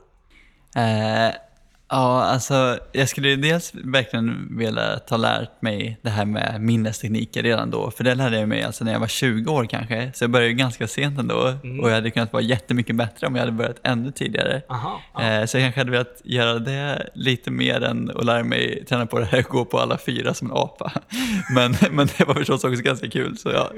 Uh 0.77 1.48
ja, 1.89 2.23
alltså 2.23 2.79
jag 2.91 3.09
skulle 3.09 3.35
dels 3.35 3.71
verkligen 3.73 4.57
vilja 4.57 4.99
ta 4.99 5.17
lärt 5.17 5.61
mig 5.61 5.99
det 6.01 6.09
här 6.09 6.25
med 6.25 6.61
minnestekniker 6.61 7.43
redan 7.43 7.69
då. 7.69 7.91
För 7.91 8.03
det 8.03 8.15
lärde 8.15 8.39
jag 8.39 8.49
mig 8.49 8.63
alltså 8.63 8.83
när 8.83 8.91
jag 8.91 8.99
var 8.99 9.07
20 9.07 9.51
år 9.51 9.65
kanske. 9.65 10.11
Så 10.13 10.23
jag 10.23 10.31
började 10.31 10.49
ju 10.49 10.55
ganska 10.55 10.87
sent 10.87 11.19
ändå. 11.19 11.53
Och 11.81 11.89
jag 11.89 11.95
hade 11.95 12.11
kunnat 12.11 12.33
vara 12.33 12.43
jättemycket 12.43 12.95
bättre 12.95 13.27
om 13.27 13.35
jag 13.35 13.41
hade 13.41 13.51
börjat 13.51 13.79
ännu 13.83 14.11
tidigare. 14.11 14.61
Aha, 14.69 15.01
ja. 15.13 15.21
Eh, 15.21 15.45
så 15.45 15.57
jag 15.57 15.63
kanske 15.63 15.79
hade 15.79 15.91
velat 15.91 16.21
göra 16.23 16.59
det 16.59 17.09
lite 17.13 17.51
mer 17.51 17.83
än 17.83 18.11
att 18.15 18.25
lära 18.25 18.43
mig 18.43 18.85
träna 18.85 19.05
på 19.05 19.19
det 19.19 19.25
här 19.25 19.39
och 19.39 19.51
gå 19.51 19.65
på 19.65 19.79
alla 19.79 19.97
fyra 19.97 20.33
som 20.33 20.51
en 20.51 20.57
apa. 20.57 20.91
Men, 21.55 21.75
men 21.91 22.09
det 22.17 22.25
var 22.27 22.33
förstås 22.33 22.63
också 22.63 22.81
ganska 22.81 23.09
kul. 23.09 23.37
Så 23.37 23.49
ja. 23.49 23.71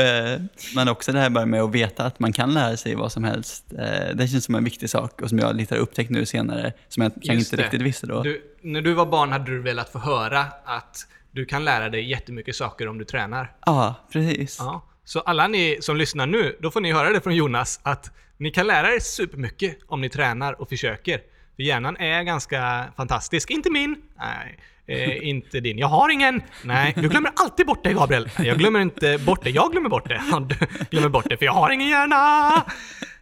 Eh, 0.00 0.40
men 0.74 0.88
också 0.88 1.12
det 1.12 1.18
här 1.18 1.30
bara 1.30 1.46
med 1.46 1.62
att 1.62 1.74
veta 1.74 2.04
att 2.04 2.20
man 2.20 2.32
kan 2.32 2.54
lära 2.54 2.76
sig 2.76 2.94
vad 2.94 3.12
som 3.12 3.24
helst. 3.24 3.64
Eh, 3.78 4.14
det 4.14 4.28
känns 4.28 4.44
som 4.44 4.54
en 4.54 4.64
viktig 4.64 4.90
sak 4.90 5.22
och 5.22 5.28
som 5.28 5.38
jag 5.38 5.56
lite 5.56 5.74
har 5.74 5.80
upptäckt 5.80 6.10
nu 6.10 6.26
senare. 6.26 6.72
Som 6.88 7.02
jag 7.02 7.12
Just 7.39 7.39
inte 7.40 7.56
det. 7.56 7.62
riktigt 7.62 7.82
visste 7.82 8.06
då. 8.06 8.22
Du, 8.22 8.56
när 8.60 8.80
du 8.80 8.92
var 8.92 9.06
barn 9.06 9.32
hade 9.32 9.50
du 9.50 9.62
velat 9.62 9.92
få 9.92 9.98
höra 9.98 10.46
att 10.64 11.06
du 11.30 11.44
kan 11.44 11.64
lära 11.64 11.88
dig 11.88 12.10
jättemycket 12.10 12.56
saker 12.56 12.88
om 12.88 12.98
du 12.98 13.04
tränar. 13.04 13.52
Ja, 13.66 13.94
precis. 14.12 14.56
Ja. 14.58 14.86
Så 15.04 15.20
alla 15.20 15.48
ni 15.48 15.78
som 15.80 15.96
lyssnar 15.96 16.26
nu, 16.26 16.56
då 16.60 16.70
får 16.70 16.80
ni 16.80 16.92
höra 16.92 17.12
det 17.12 17.20
från 17.20 17.36
Jonas 17.36 17.80
att 17.82 18.10
ni 18.36 18.50
kan 18.50 18.66
lära 18.66 18.94
er 18.94 18.98
supermycket 19.00 19.78
om 19.86 20.00
ni 20.00 20.08
tränar 20.08 20.60
och 20.60 20.68
försöker. 20.68 21.20
För 21.56 21.62
hjärnan 21.62 21.96
är 21.96 22.22
ganska 22.22 22.92
fantastisk. 22.96 23.50
Inte 23.50 23.70
min. 23.70 24.02
Nej. 24.18 24.58
Eh, 24.90 25.28
inte 25.28 25.60
din. 25.60 25.78
Jag 25.78 25.86
har 25.88 26.08
ingen. 26.08 26.42
Nej, 26.64 26.92
du 26.96 27.08
glömmer 27.08 27.30
alltid 27.36 27.66
bort 27.66 27.84
det 27.84 27.92
Gabriel. 27.92 28.30
Nej, 28.38 28.48
Jag 28.48 28.58
glömmer 28.58 28.80
inte 28.80 29.18
bort 29.18 29.44
det. 29.44 29.50
Jag 29.50 29.72
glömmer 29.72 29.88
bort 29.88 30.08
det. 30.08 30.18
Han 30.30 30.48
Du 30.48 30.56
glömmer 30.90 31.08
bort 31.08 31.26
det 31.28 31.36
för 31.36 31.44
jag 31.44 31.52
har 31.52 31.70
ingen 31.70 31.88
hjärna. 31.88 32.52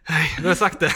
Nej, 0.09 0.35
du 0.41 0.47
har 0.47 0.55
sagt 0.55 0.79
det 0.79 0.91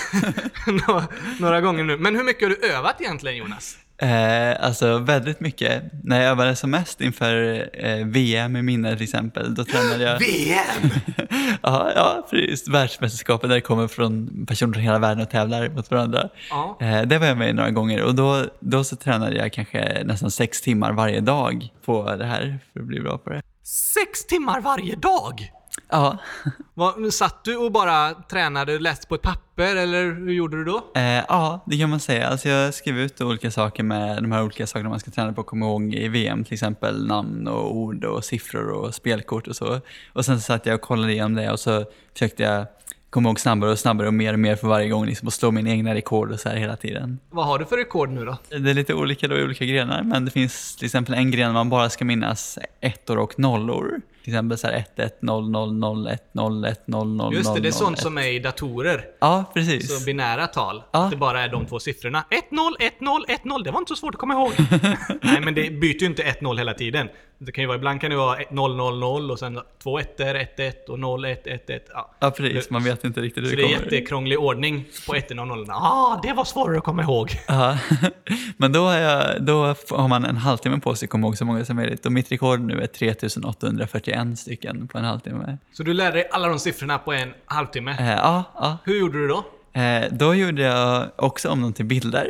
några, 0.87 1.03
några 1.39 1.61
gånger 1.61 1.83
nu. 1.83 1.97
Men 1.97 2.15
hur 2.15 2.23
mycket 2.23 2.43
har 2.43 2.49
du 2.49 2.67
övat 2.73 3.01
egentligen 3.01 3.37
Jonas? 3.37 3.77
Eh, 3.97 4.65
alltså 4.65 4.97
väldigt 4.97 5.39
mycket. 5.39 5.83
När 6.03 6.21
jag 6.21 6.31
övade 6.31 6.55
som 6.55 6.71
mest 6.71 7.01
inför 7.01 7.69
eh, 7.73 8.05
VM 8.05 8.55
i 8.55 8.61
minne 8.61 8.95
till 8.95 9.03
exempel, 9.03 9.55
då 9.55 9.63
tränade 9.63 10.03
jag... 10.03 10.19
VM! 10.19 10.89
ja, 11.61 11.91
ja, 11.95 12.27
precis. 12.29 12.67
Världsmästerskapet 12.67 13.49
där 13.49 13.55
det 13.55 13.61
kommer 13.61 13.87
från 13.87 14.45
personer 14.45 14.73
från 14.73 14.83
hela 14.83 14.99
världen 14.99 15.23
och 15.23 15.29
tävlar 15.29 15.69
mot 15.69 15.91
varandra. 15.91 16.29
Ja. 16.49 16.77
Eh, 16.81 17.01
det 17.01 17.17
var 17.17 17.27
jag 17.27 17.37
med 17.37 17.49
i 17.49 17.53
några 17.53 17.71
gånger 17.71 18.03
och 18.03 18.15
då, 18.15 18.45
då 18.59 18.83
så 18.83 18.95
tränade 18.95 19.35
jag 19.35 19.53
kanske 19.53 20.03
nästan 20.05 20.31
sex 20.31 20.61
timmar 20.61 20.93
varje 20.93 21.19
dag 21.19 21.69
på 21.85 22.15
det 22.15 22.25
här 22.25 22.59
för 22.73 22.79
att 22.79 22.85
bli 22.85 22.99
bra 22.99 23.17
på 23.17 23.29
det. 23.29 23.41
Sex 23.63 24.25
timmar 24.25 24.61
varje 24.61 24.95
dag! 24.95 25.51
Ja, 25.89 26.17
satt 27.11 27.43
du 27.43 27.57
och 27.57 27.71
bara 27.71 28.13
tränade, 28.13 28.79
läste 28.79 29.07
på 29.07 29.15
ett 29.15 29.21
papper 29.21 29.75
eller 29.75 30.03
hur 30.03 30.33
gjorde 30.33 30.57
du 30.57 30.63
då? 30.63 30.91
eh, 30.95 31.03
ja, 31.03 31.63
det 31.65 31.77
kan 31.77 31.89
man 31.89 31.99
säga. 31.99 32.27
Alltså 32.27 32.49
jag 32.49 32.73
skrev 32.73 32.99
ut 32.99 33.21
olika 33.21 33.51
saker 33.51 33.83
med 33.83 34.23
de 34.23 34.31
här 34.31 34.43
olika 34.43 34.67
sakerna 34.67 34.89
man 34.89 34.99
ska 34.99 35.11
träna 35.11 35.33
på 35.33 35.41
att 35.41 35.47
komma 35.47 35.65
ihåg 35.65 35.93
i 35.93 36.07
VM, 36.07 36.43
till 36.43 36.53
exempel 36.53 37.07
namn 37.07 37.47
och 37.47 37.75
ord 37.75 38.05
och 38.05 38.23
siffror 38.25 38.69
och 38.69 38.95
spelkort 38.95 39.47
och 39.47 39.55
så. 39.55 39.79
Och 40.13 40.25
sen 40.25 40.37
så 40.39 40.41
satt 40.41 40.65
jag 40.65 40.75
och 40.75 40.81
kollade 40.81 41.11
igenom 41.13 41.35
det 41.35 41.51
och 41.51 41.59
så 41.59 41.85
försökte 42.13 42.43
jag 42.43 42.65
komma 43.09 43.29
ihåg 43.29 43.39
snabbare 43.39 43.71
och 43.71 43.79
snabbare 43.79 44.07
och 44.07 44.13
mer 44.13 44.33
och 44.33 44.39
mer 44.39 44.55
för 44.55 44.67
varje 44.67 44.89
gång 44.89 45.05
liksom, 45.05 45.27
och 45.27 45.33
slå 45.33 45.51
min 45.51 45.67
egna 45.67 45.95
rekord 45.95 46.31
och 46.31 46.39
så 46.39 46.49
här 46.49 46.55
hela 46.55 46.75
tiden. 46.75 47.19
Vad 47.29 47.45
har 47.45 47.59
du 47.59 47.65
för 47.65 47.77
rekord 47.77 48.09
nu 48.09 48.25
då? 48.25 48.37
Det 48.49 48.69
är 48.69 48.73
lite 48.73 48.93
olika 48.93 49.27
då 49.27 49.37
i 49.37 49.43
olika 49.43 49.65
grenar, 49.65 50.03
men 50.03 50.25
det 50.25 50.31
finns 50.31 50.75
till 50.75 50.85
exempel 50.85 51.13
en 51.13 51.31
gren 51.31 51.53
man 51.53 51.69
bara 51.69 51.89
ska 51.89 52.05
minnas 52.05 52.59
ettor 52.81 53.17
och 53.17 53.39
nollor. 53.39 54.01
Till 54.23 54.33
exempel 54.33 54.57
så 54.57 54.67
här 54.67 54.73
1 54.73 54.99
1 54.99 55.21
0 55.21 55.51
0 55.51 55.73
0 55.73 56.07
1 56.07 56.23
0 56.33 56.65
1 56.65 56.87
0 56.87 57.07
0 57.07 57.33
Just 57.33 57.55
det, 57.55 57.61
det 57.61 57.67
är 57.67 57.71
0, 57.71 57.73
sånt 57.73 57.97
1. 57.97 58.03
som 58.03 58.17
är 58.17 58.27
i 58.27 58.39
datorer. 58.39 59.05
Ja, 59.19 59.51
precis. 59.53 59.99
Så 59.99 60.05
binära 60.05 60.47
tal. 60.47 60.83
Ja. 60.91 61.03
Att 61.03 61.11
det 61.11 61.17
bara 61.17 61.41
är 61.41 61.49
de 61.49 61.65
två 61.65 61.79
siffrorna. 61.79 62.25
1 62.29 62.51
0 62.51 62.73
1 62.79 63.01
0 63.01 63.25
1 63.27 63.45
0 63.45 63.63
Det 63.63 63.71
var 63.71 63.79
inte 63.79 63.89
så 63.89 63.95
svårt 63.95 64.15
att 64.15 64.19
komma 64.19 64.33
ihåg. 64.33 64.51
Nej, 65.21 65.41
men 65.41 65.53
det 65.53 65.69
byter 65.69 66.01
ju 66.01 66.05
inte 66.05 66.23
1 66.23 66.41
0 66.41 66.57
hela 66.57 66.73
tiden. 66.73 67.09
Det 67.45 67.51
kan 67.51 67.61
ju 67.61 67.67
vara, 67.67 67.77
ibland 67.77 68.01
kan 68.01 68.09
det 68.09 68.15
vara 68.15 68.39
0 68.51 68.75
0 68.75 68.99
0 68.99 69.31
och 69.31 69.39
sen 69.39 69.59
två 69.83 69.99
ettor, 69.99 70.35
1 70.35 70.59
1 70.59 70.89
och 70.89 70.99
0 70.99 71.25
1 71.25 71.47
1 71.47 71.69
1. 71.69 71.85
Ja. 71.93 72.11
Ja, 72.19 72.31
precis. 72.31 72.69
Man 72.69 72.83
vet 72.83 73.03
inte 73.03 73.21
riktigt 73.21 73.43
hur 73.43 73.49
Så 73.49 73.55
det 73.55 73.61
det 73.61 73.67
är 73.67 73.75
kommer. 73.77 73.91
jättekrånglig 73.91 74.39
ordning 74.39 74.85
på 75.07 75.15
ettorna 75.15 75.41
och 75.41 75.47
nollorna. 75.47 75.73
Ah, 75.73 76.19
det 76.23 76.33
var 76.33 76.43
svårare 76.45 76.77
att 76.77 76.83
komma 76.83 77.01
ihåg. 77.03 77.31
Ja. 77.47 77.77
Men 78.57 78.71
då, 78.71 78.79
jag, 78.93 79.43
då 79.43 79.63
har 79.89 80.07
man 80.07 80.25
en 80.25 80.37
halvtimme 80.37 80.79
på 80.79 80.95
sig 80.95 81.05
att 81.05 81.09
komma 81.09 81.27
ihåg 81.27 81.37
så 81.37 81.45
många 81.45 81.65
som 81.65 81.75
möjligt. 81.75 82.05
Och 82.05 82.11
mitt 82.11 82.31
rekord 82.31 82.59
nu 82.59 82.81
är 82.81 82.87
3841 82.87 84.39
stycken 84.39 84.87
på 84.87 84.97
en 84.97 85.03
halvtimme. 85.05 85.57
Så 85.73 85.83
du 85.83 85.93
lärde 85.93 86.17
dig 86.17 86.29
alla 86.31 86.47
de 86.47 86.59
siffrorna 86.59 86.97
på 86.97 87.13
en 87.13 87.33
halvtimme. 87.45 87.91
Eh, 87.99 88.11
ja, 88.11 88.43
ja. 88.55 88.77
Hur 88.85 88.99
gjorde 88.99 89.17
du 89.17 89.27
då? 89.27 89.45
Eh, 89.81 90.03
då 90.11 90.35
gjorde 90.35 90.61
jag 90.61 91.07
också 91.15 91.49
om 91.49 91.61
dem 91.61 91.73
till 91.73 91.85
bilder. 91.85 92.27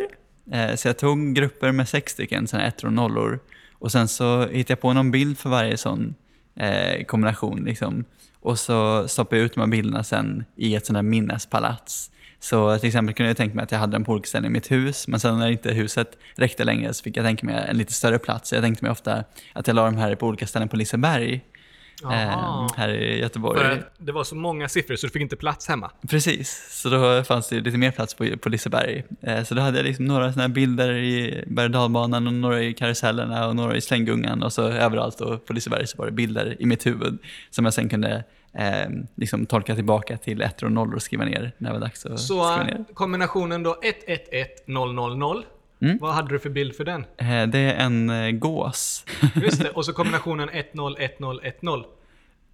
Eh, 0.51 0.75
så 0.75 0.87
jag 0.87 0.97
tog 0.97 1.33
grupper 1.35 1.71
med 1.71 1.89
sex 1.89 2.13
stycken 2.13 2.47
såna 2.47 2.65
ettor 2.65 2.87
och 2.87 2.93
nollor. 2.93 3.39
Och 3.83 3.91
sen 3.91 4.07
så 4.07 4.41
hittade 4.41 4.71
jag 4.71 4.81
på 4.81 4.93
någon 4.93 5.11
bild 5.11 5.37
för 5.37 5.49
varje 5.49 5.77
sån 5.77 6.15
eh, 6.55 7.03
kombination. 7.05 7.63
Liksom. 7.63 8.05
Och 8.39 8.59
så 8.59 9.07
stoppade 9.07 9.37
jag 9.37 9.45
ut 9.45 9.53
de 9.53 9.59
här 9.59 9.67
bilderna 9.67 10.03
sen 10.03 10.45
i 10.55 10.75
ett 10.75 10.85
sånt 10.85 10.97
här 10.97 11.03
minnespalats. 11.03 12.11
Så 12.39 12.77
till 12.77 12.87
exempel 12.87 13.15
kunde 13.15 13.29
jag 13.29 13.37
tänka 13.37 13.55
mig 13.55 13.63
att 13.63 13.71
jag 13.71 13.79
hade 13.79 13.95
en 13.95 14.03
på 14.03 14.11
olika 14.11 14.27
ställen 14.27 14.45
i 14.45 14.53
mitt 14.53 14.71
hus, 14.71 15.07
men 15.07 15.19
sen 15.19 15.39
när 15.39 15.51
inte 15.51 15.71
huset 15.71 16.17
räckte 16.35 16.63
längre 16.63 16.93
så 16.93 17.03
fick 17.03 17.17
jag 17.17 17.25
tänka 17.25 17.45
mig 17.45 17.65
en 17.69 17.77
lite 17.77 17.93
större 17.93 18.19
plats. 18.19 18.49
Så 18.49 18.55
jag 18.55 18.63
tänkte 18.63 18.85
mig 18.85 18.91
ofta 18.91 19.23
att 19.53 19.67
jag 19.67 19.75
la 19.75 19.85
de 19.85 19.97
här 19.97 20.15
på 20.15 20.27
olika 20.27 20.47
ställen 20.47 20.69
på 20.69 20.75
Liseberg, 20.75 21.41
eh, 22.03 22.21
Jaha. 22.21 22.69
här 22.77 22.89
i 22.89 23.19
Göteborg. 23.19 23.59
För 23.59 23.71
att 23.71 23.79
det 23.97 24.11
var 24.11 24.23
så 24.23 24.35
många 24.35 24.69
siffror 24.69 24.95
så 24.95 25.07
du 25.07 25.11
fick 25.11 25.21
inte 25.21 25.35
plats 25.35 25.67
hemma. 25.67 25.91
Precis, 26.09 26.67
så 26.81 26.89
då 26.89 27.23
fanns 27.23 27.49
det 27.49 27.59
lite 27.59 27.77
mer 27.77 27.91
plats 27.91 28.13
på, 28.13 28.37
på 28.41 28.49
Liseberg. 28.49 29.03
Eh, 29.21 29.43
så 29.43 29.55
då 29.55 29.61
hade 29.61 29.77
jag 29.77 29.85
liksom 29.85 30.05
några 30.05 30.33
såna 30.33 30.49
bilder 30.49 30.93
i 30.93 31.43
berg 31.47 31.75
och 31.75 32.27
och 32.27 32.33
några 32.33 32.61
i 32.61 32.73
karusellerna 32.73 33.47
och 33.47 33.55
några 33.55 33.75
i 33.75 33.81
slänggungan 33.81 34.43
och 34.43 34.53
så 34.53 34.61
överallt 34.61 35.17
då 35.17 35.37
på 35.37 35.53
Liseberg 35.53 35.87
så 35.87 35.97
var 35.97 36.05
det 36.05 36.11
bilder 36.11 36.55
i 36.59 36.65
mitt 36.65 36.85
huvud 36.85 37.17
som 37.49 37.65
jag 37.65 37.73
sen 37.73 37.89
kunde 37.89 38.23
eh, 38.57 38.89
liksom 39.15 39.45
tolka 39.45 39.75
tillbaka 39.75 40.17
till 40.17 40.41
ettor 40.41 40.65
och 40.67 40.71
nollor 40.73 40.95
och 40.95 41.01
skriva 41.01 41.25
ner 41.25 41.51
när 41.57 41.69
det 41.69 41.73
var 41.73 41.81
dags 41.81 42.05
att 42.05 42.19
Så 42.19 42.43
skriva 42.43 42.63
ner. 42.63 42.85
kombinationen 42.93 43.63
då 43.63 43.77
111 43.81 45.17
000. 45.17 45.43
Mm. 45.83 45.97
Vad 46.01 46.13
hade 46.13 46.29
du 46.29 46.39
för 46.39 46.49
bild 46.49 46.75
för 46.75 46.83
den? 46.83 47.05
Eh, 47.17 47.47
det 47.47 47.59
är 47.59 47.85
en 47.85 48.09
eh, 48.09 48.31
gås. 48.31 49.05
Just 49.35 49.61
det, 49.61 49.69
och 49.69 49.85
så 49.85 49.93
kombinationen 49.93 50.49
101010. 50.49 51.83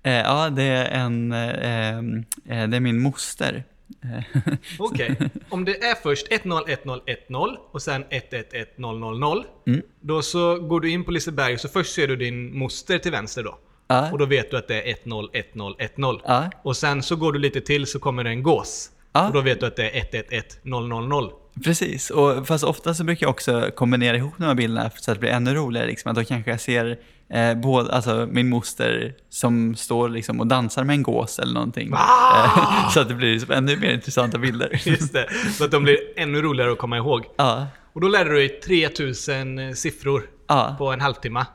eh, 0.04 0.14
ja, 0.14 0.50
det 0.50 0.64
är 0.64 0.86
en, 0.86 1.32
eh, 1.32 2.68
det 2.68 2.78
är 2.78 2.80
min 2.80 3.02
moster. 3.02 3.64
Okej. 4.80 5.16
Om 5.50 5.66
det 5.66 5.84
är 5.84 5.96
först 5.96 6.28
101010 6.32 7.58
och 7.72 7.82
sen 7.82 8.06
111000. 8.10 9.44
Mm. 9.68 9.82
Då 10.02 10.22
så 10.22 10.60
går 10.60 10.80
du 10.80 10.90
in 10.90 11.04
på 11.04 11.12
Liseberg 11.12 11.54
och 11.54 11.60
så 11.60 11.70
först 11.70 11.94
ser 11.94 12.08
du 12.08 12.16
din 12.16 12.58
moster 12.58 12.98
till 12.98 13.12
vänster 13.12 13.44
då. 13.44 13.60
Ja. 13.88 14.12
Och 14.12 14.18
då 14.18 14.26
vet 14.26 14.52
du 14.52 14.58
att 14.58 14.68
det 14.68 14.82
är 14.82 14.92
101010. 14.92 16.22
Ja. 16.26 16.52
Och 16.64 16.78
sen 16.78 17.04
så 17.04 17.16
går 17.16 17.34
du 17.34 17.40
lite 17.40 17.62
till 17.62 17.88
så 17.88 18.00
kommer 18.00 18.24
det 18.24 18.30
en 18.30 18.44
gås. 18.44 18.90
Ja. 19.14 19.28
Och 19.28 19.34
då 19.34 19.42
vet 19.42 19.60
du 19.60 19.66
att 19.66 19.76
det 19.76 19.90
är 19.90 19.98
111000. 19.98 21.32
Precis, 21.64 22.10
och 22.10 22.48
fast 22.48 22.64
ofta 22.64 22.94
så 22.94 23.04
brukar 23.04 23.26
jag 23.26 23.32
också 23.32 23.72
kombinera 23.76 24.18
ihop 24.18 24.34
de 24.38 24.44
här 24.44 24.56
bilderna 24.56 24.90
så 24.96 25.12
att 25.12 25.16
det 25.16 25.20
blir 25.20 25.30
ännu 25.30 25.54
roligare. 25.54 25.88
Liksom. 25.88 26.12
Att 26.12 26.18
då 26.18 26.24
kanske 26.24 26.52
jag 26.52 26.62
ser 26.62 27.00
eh, 27.30 27.56
både, 27.56 27.92
alltså, 27.92 28.28
min 28.32 28.50
moster 28.50 29.14
som 29.30 29.76
står 29.76 30.10
liksom, 30.10 30.40
och 30.40 30.48
dansar 30.48 30.84
med 30.84 30.94
en 30.94 31.04
gås 31.04 31.40
eller 31.40 31.54
någonting. 31.54 31.94
Eh, 31.94 32.90
så 32.94 33.00
att 33.00 33.08
det 33.08 33.16
blir 33.16 33.34
liksom 33.34 33.52
ännu 33.52 33.78
mer 33.78 33.94
intressanta 33.94 34.38
bilder. 34.38 34.82
Just 34.86 35.14
det. 35.14 35.30
Så 35.58 35.66
att 35.66 35.72
de 35.72 35.84
blir 35.84 35.98
ännu 36.16 36.42
roligare 36.42 36.72
att 36.72 36.78
komma 36.78 36.98
ihåg. 36.98 37.26
ja, 37.38 37.68
Och 37.94 38.02
då 38.02 38.08
lärde 38.08 38.30
du 38.30 38.36
dig 38.36 38.50
3000 38.50 39.76
siffror 39.76 40.24
ja, 40.48 40.76
på 40.78 40.92
en 40.92 41.02
halvtimme. 41.02 41.46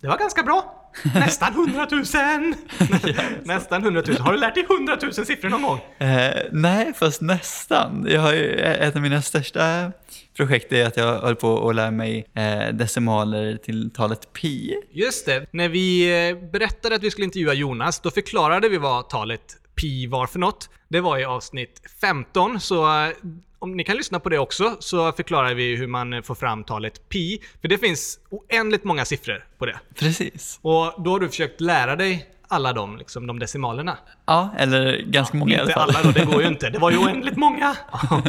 Det 0.00 0.08
var 0.08 0.18
ganska 0.18 0.42
bra. 0.42 0.81
Nästan 1.14 1.52
100 1.52 1.88
000! 1.90 2.04
Nästan 3.44 3.82
100 3.82 4.02
000. 4.06 4.16
Har 4.16 4.32
du 4.32 4.38
lärt 4.38 4.54
dig 4.54 4.66
100 4.70 4.98
000 5.02 5.12
siffror 5.12 5.48
någon 5.48 5.62
gång? 5.62 5.80
Eh, 5.98 6.34
nej, 6.52 6.92
fast 6.94 7.20
nästan. 7.20 8.06
Jag 8.10 8.20
har 8.20 8.32
ju, 8.32 8.54
ett 8.58 8.96
av 8.96 9.02
mina 9.02 9.22
största 9.22 9.92
projekt 10.36 10.72
är 10.72 10.86
att 10.86 10.96
jag 10.96 11.18
håller 11.18 11.34
på 11.34 11.68
att 11.68 11.74
lära 11.74 11.90
mig 11.90 12.26
eh, 12.34 12.74
decimaler 12.74 13.56
till 13.56 13.90
talet 13.90 14.32
pi. 14.32 14.74
Just 14.90 15.26
det. 15.26 15.46
När 15.50 15.68
vi 15.68 16.04
eh, 16.28 16.50
berättade 16.50 16.94
att 16.94 17.02
vi 17.02 17.10
skulle 17.10 17.24
intervjua 17.24 17.54
Jonas, 17.54 18.00
då 18.00 18.10
förklarade 18.10 18.68
vi 18.68 18.78
vad 18.78 19.08
talet 19.08 19.56
pi 19.74 20.06
var 20.06 20.26
för 20.26 20.38
något. 20.38 20.70
Det 20.88 21.00
var 21.00 21.18
i 21.18 21.24
avsnitt 21.24 21.82
15, 22.00 22.60
så 22.60 23.04
eh, 23.04 23.10
om 23.62 23.76
ni 23.76 23.84
kan 23.84 23.96
lyssna 23.96 24.20
på 24.20 24.28
det 24.28 24.38
också, 24.38 24.76
så 24.80 25.12
förklarar 25.12 25.54
vi 25.54 25.76
hur 25.76 25.86
man 25.86 26.22
får 26.22 26.34
fram 26.34 26.64
talet 26.64 27.08
pi. 27.08 27.42
För 27.60 27.68
det 27.68 27.78
finns 27.78 28.18
oändligt 28.30 28.84
många 28.84 29.04
siffror 29.04 29.44
på 29.58 29.66
det. 29.66 29.80
Precis. 29.98 30.58
Och 30.62 31.02
då 31.04 31.10
har 31.10 31.20
du 31.20 31.28
försökt 31.28 31.60
lära 31.60 31.96
dig 31.96 32.26
alla 32.48 32.72
de, 32.72 32.96
liksom, 32.98 33.26
de 33.26 33.38
decimalerna. 33.38 33.98
Ja, 34.26 34.50
eller 34.58 34.98
ganska 35.02 35.36
många 35.36 35.52
i 35.52 35.54
alla 35.54 35.62
Inte 35.62 35.72
fall. 35.74 35.88
alla 35.90 36.02
då, 36.02 36.10
det 36.10 36.24
går 36.24 36.42
ju 36.42 36.48
inte. 36.54 36.70
Det 36.70 36.78
var 36.78 36.90
ju 36.90 36.96
oändligt 36.96 37.36
många. 37.36 37.76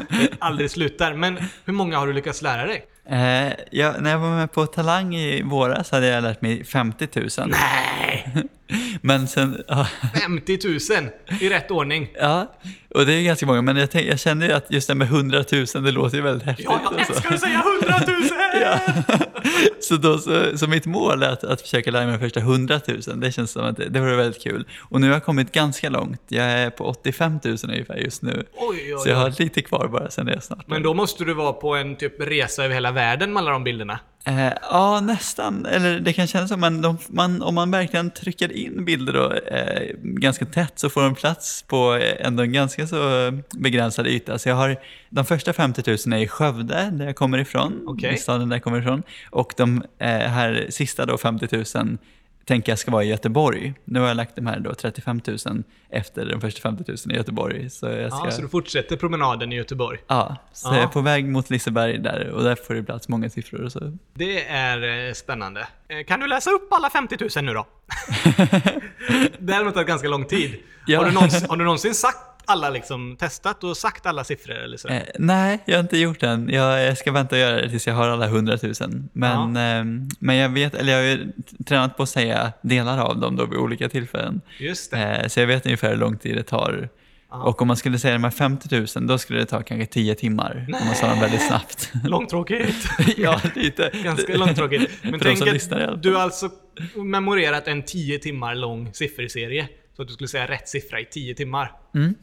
Det 0.09 0.29
aldrig 0.39 0.71
slutar. 0.71 1.13
Men 1.13 1.37
hur 1.65 1.73
många 1.73 1.97
har 1.97 2.07
du 2.07 2.13
lyckats 2.13 2.41
lära 2.41 2.65
dig? 2.65 2.85
Eh, 3.09 3.53
jag, 3.71 4.01
när 4.01 4.11
jag 4.11 4.19
var 4.19 4.29
med 4.29 4.51
på 4.51 4.65
Talang 4.65 5.15
i 5.15 5.41
våras 5.41 5.91
hade 5.91 6.07
jag 6.07 6.23
lärt 6.23 6.41
mig 6.41 6.63
50 6.63 7.07
000. 7.15 7.29
Nej! 7.47 8.33
Men 9.01 9.27
sen, 9.27 9.63
ja, 9.67 9.87
50 10.21 10.59
000 10.63 11.09
i 11.41 11.49
rätt 11.49 11.71
ordning. 11.71 12.07
ja, 12.19 12.51
och 12.95 13.05
det 13.05 13.13
är 13.13 13.21
ganska 13.21 13.45
många, 13.45 13.61
men 13.61 13.77
jag, 13.77 13.91
tänk, 13.91 14.07
jag 14.07 14.19
kände 14.19 14.45
ju 14.45 14.51
att 14.51 14.71
just 14.71 14.87
det 14.87 14.95
med 14.95 15.07
100 15.07 15.43
000, 15.51 15.65
det 15.83 15.91
låter 15.91 16.17
ju 16.17 16.23
väldigt 16.23 16.47
häftigt. 16.47 16.65
Ja, 16.69 16.79
jag 16.91 17.09
älskar 17.09 17.33
att 17.33 17.39
säga 17.39 17.63
100 17.81 17.99
000! 18.07 18.12
Ja. 18.53 18.79
Så, 19.79 19.95
då, 19.97 20.17
så, 20.17 20.57
så 20.57 20.67
mitt 20.67 20.85
mål 20.85 21.23
är 21.23 21.29
att, 21.29 21.43
att 21.43 21.61
försöka 21.61 21.91
lära 21.91 22.05
mig 22.05 22.13
de 22.13 22.19
första 22.19 22.39
100 22.39 22.79
000. 22.87 23.19
Det 23.19 23.31
känns 23.31 23.51
som 23.51 23.65
att 23.65 23.77
det, 23.77 23.89
det 23.89 23.99
vore 23.99 24.15
väldigt 24.15 24.43
kul. 24.43 24.65
Och 24.89 25.01
nu 25.01 25.07
har 25.07 25.13
jag 25.13 25.23
kommit 25.23 25.51
ganska 25.51 25.89
långt. 25.89 26.21
Jag 26.27 26.45
är 26.45 26.69
på 26.69 26.83
85 26.85 27.39
000 27.43 27.57
ungefär 27.63 27.95
just 27.95 28.21
nu. 28.21 28.43
Oj, 28.55 28.77
oj, 28.93 28.99
Så 28.99 29.09
jag 29.09 29.17
oj. 29.17 29.23
har 29.23 29.41
lite 29.43 29.61
kvar 29.61 29.87
bara, 29.87 30.09
sen 30.09 30.27
är 30.27 30.33
jag 30.33 30.43
snart. 30.43 30.67
Men 30.67 30.83
då 30.83 30.93
måste 30.93 31.23
du 31.23 31.33
vara 31.33 31.53
på 31.53 31.75
en 31.75 31.95
typ 31.95 32.21
resa 32.21 32.63
över 32.63 32.73
hela 32.75 32.91
världen 32.91 33.33
med 33.33 33.41
alla 33.41 33.51
de 33.51 33.63
bilderna. 33.63 33.99
Eh, 34.25 34.53
ja, 34.61 34.99
nästan. 34.99 35.65
Eller 35.65 35.99
det 35.99 36.13
kan 36.13 36.27
kännas 36.27 36.49
som 36.49 36.59
men 36.59 36.81
de, 36.81 36.97
man, 37.07 37.41
om 37.41 37.55
man 37.55 37.71
verkligen 37.71 38.11
trycker 38.11 38.51
in 38.51 38.85
bilder 38.85 39.13
då, 39.13 39.33
eh, 39.33 39.95
ganska 40.01 40.45
tätt 40.45 40.73
så 40.75 40.89
får 40.89 41.01
de 41.01 41.15
plats 41.15 41.63
på 41.67 41.95
eh, 41.95 42.25
ändå 42.27 42.43
en 42.43 42.53
ganska 42.53 42.87
så 42.87 43.31
begränsad 43.51 44.07
yta. 44.07 44.39
Så 44.39 44.49
jag 44.49 44.55
har 44.55 44.77
de 45.09 45.25
första 45.25 45.53
50 45.53 45.83
000 46.07 46.19
är 46.19 46.23
i 46.23 46.27
Skövde, 46.27 46.89
där 46.91 47.05
jag 47.05 47.15
kommer 47.15 47.37
ifrån, 47.37 47.97
i 48.13 48.17
staden 48.17 48.49
där 48.49 48.55
jag 48.55 48.63
kommer 48.63 48.79
ifrån. 48.79 49.03
Och 49.29 49.53
de 49.57 49.83
eh, 49.99 50.07
här 50.07 50.67
sista 50.69 51.05
då 51.05 51.17
50 51.17 51.47
000 51.75 51.97
tänker 52.45 52.71
jag 52.71 52.79
ska 52.79 52.91
vara 52.91 53.03
i 53.03 53.07
Göteborg. 53.07 53.73
Nu 53.85 53.99
har 53.99 54.07
jag 54.07 54.17
lagt 54.17 54.35
de 54.35 54.47
här 54.47 54.59
då 54.59 54.73
35 54.73 55.21
000 55.45 55.63
efter 55.89 56.25
de 56.25 56.41
första 56.41 56.61
50 56.61 56.83
000 56.87 56.97
i 57.09 57.13
Göteborg. 57.17 57.69
Så 57.69 57.85
jag 57.85 58.13
ska... 58.13 58.25
Ja, 58.25 58.31
så 58.31 58.41
du 58.41 58.49
fortsätter 58.49 58.97
promenaden 58.97 59.53
i 59.53 59.55
Göteborg. 59.55 59.99
Ja, 60.07 60.35
så 60.53 60.67
Ja. 60.69 60.75
jag 60.75 60.83
är 60.83 60.87
på 60.87 61.01
väg 61.01 61.25
mot 61.25 61.49
Liseberg 61.49 61.97
där 61.97 62.29
och 62.29 62.43
där 62.43 62.55
får 62.55 62.73
det 62.73 62.83
plats 62.83 63.09
många 63.09 63.29
siffror 63.29 63.61
och 63.63 63.71
så. 63.71 63.97
Det 64.13 64.45
är 64.47 65.07
eh, 65.07 65.13
spännande. 65.13 65.67
Eh, 65.87 66.03
Kan 66.07 66.19
du 66.19 66.27
läsa 66.27 66.51
upp 66.51 66.67
alla 66.73 66.89
50 66.89 67.17
000 67.35 67.45
nu 67.45 67.53
då? 67.53 67.65
det 69.39 69.53
har 69.53 69.71
tagit 69.71 69.87
ganska 69.87 70.07
lång 70.07 70.25
tid. 70.25 70.55
Ja. 70.87 70.99
Har, 70.99 71.05
du 71.05 71.11
någonsin, 71.11 71.49
har 71.49 71.57
du 71.57 71.63
någonsin 71.63 71.95
sagt 71.95 72.32
alla 72.45 72.69
liksom 72.69 73.15
testat 73.19 73.63
och 73.63 73.77
sagt 73.77 74.05
alla 74.05 74.23
siffror 74.23 74.55
eller 74.55 74.77
sådär? 74.77 74.95
Eh, 74.95 75.01
nej, 75.19 75.59
jag 75.65 75.75
har 75.75 75.79
inte 75.79 75.97
gjort 75.97 76.19
det 76.19 76.29
än. 76.29 76.49
Jag, 76.49 76.81
jag 76.81 76.97
ska 76.97 77.11
vänta 77.11 77.35
och 77.35 77.39
göra 77.39 77.61
det 77.61 77.69
tills 77.69 77.87
jag 77.87 77.93
har 77.93 78.07
alla 78.07 78.27
hundratusen. 78.27 79.09
Men, 79.13 79.57
eh, 79.57 80.09
men 80.19 80.35
jag 80.35 80.49
vet, 80.49 80.75
eller 80.75 80.91
jag 80.91 80.99
har 80.99 81.05
ju 81.05 81.31
tränat 81.65 81.97
på 81.97 82.03
att 82.03 82.09
säga 82.09 82.53
delar 82.61 82.97
av 82.97 83.19
dem 83.19 83.35
då 83.35 83.45
vid 83.45 83.59
olika 83.59 83.89
tillfällen. 83.89 84.41
Just 84.59 84.91
det. 84.91 84.97
Eh, 84.97 85.27
så 85.27 85.39
jag 85.39 85.47
vet 85.47 85.65
ungefär 85.65 85.89
hur 85.89 85.97
lång 85.97 86.17
tid 86.17 86.35
det 86.35 86.43
tar. 86.43 86.89
Ja. 87.33 87.43
Och 87.43 87.61
om 87.61 87.67
man 87.67 87.77
skulle 87.77 87.99
säga 87.99 88.13
de 88.13 88.23
här 88.23 88.31
50 88.31 88.97
000, 88.99 89.07
då 89.07 89.17
skulle 89.17 89.39
det 89.39 89.45
ta 89.45 89.61
kanske 89.61 89.85
10 89.85 90.15
timmar. 90.15 90.65
Om 90.81 90.87
man 90.87 90.95
sa 90.95 91.07
dem 91.07 91.19
väldigt 91.19 91.47
snabbt. 91.47 91.91
Långtråkigt. 92.03 92.87
ja, 93.17 93.41
lite. 93.55 93.91
Ganska 94.03 94.37
långtråkigt. 94.37 94.91
Men 95.01 95.19
tänk 95.19 95.47
att 95.47 96.03
du 96.03 96.13
har 96.13 96.21
alltså 96.21 96.49
memorerat 96.95 97.67
en 97.67 97.83
10 97.83 98.19
timmar 98.19 98.55
lång 98.55 98.93
sifferserie. 98.93 99.67
Så 99.95 100.01
att 100.01 100.07
du 100.07 100.13
skulle 100.13 100.27
säga 100.27 100.47
rätt 100.47 100.69
siffra 100.69 100.99
i 100.99 101.05
10 101.05 101.35
timmar. 101.35 101.71
Mm. 101.95 102.15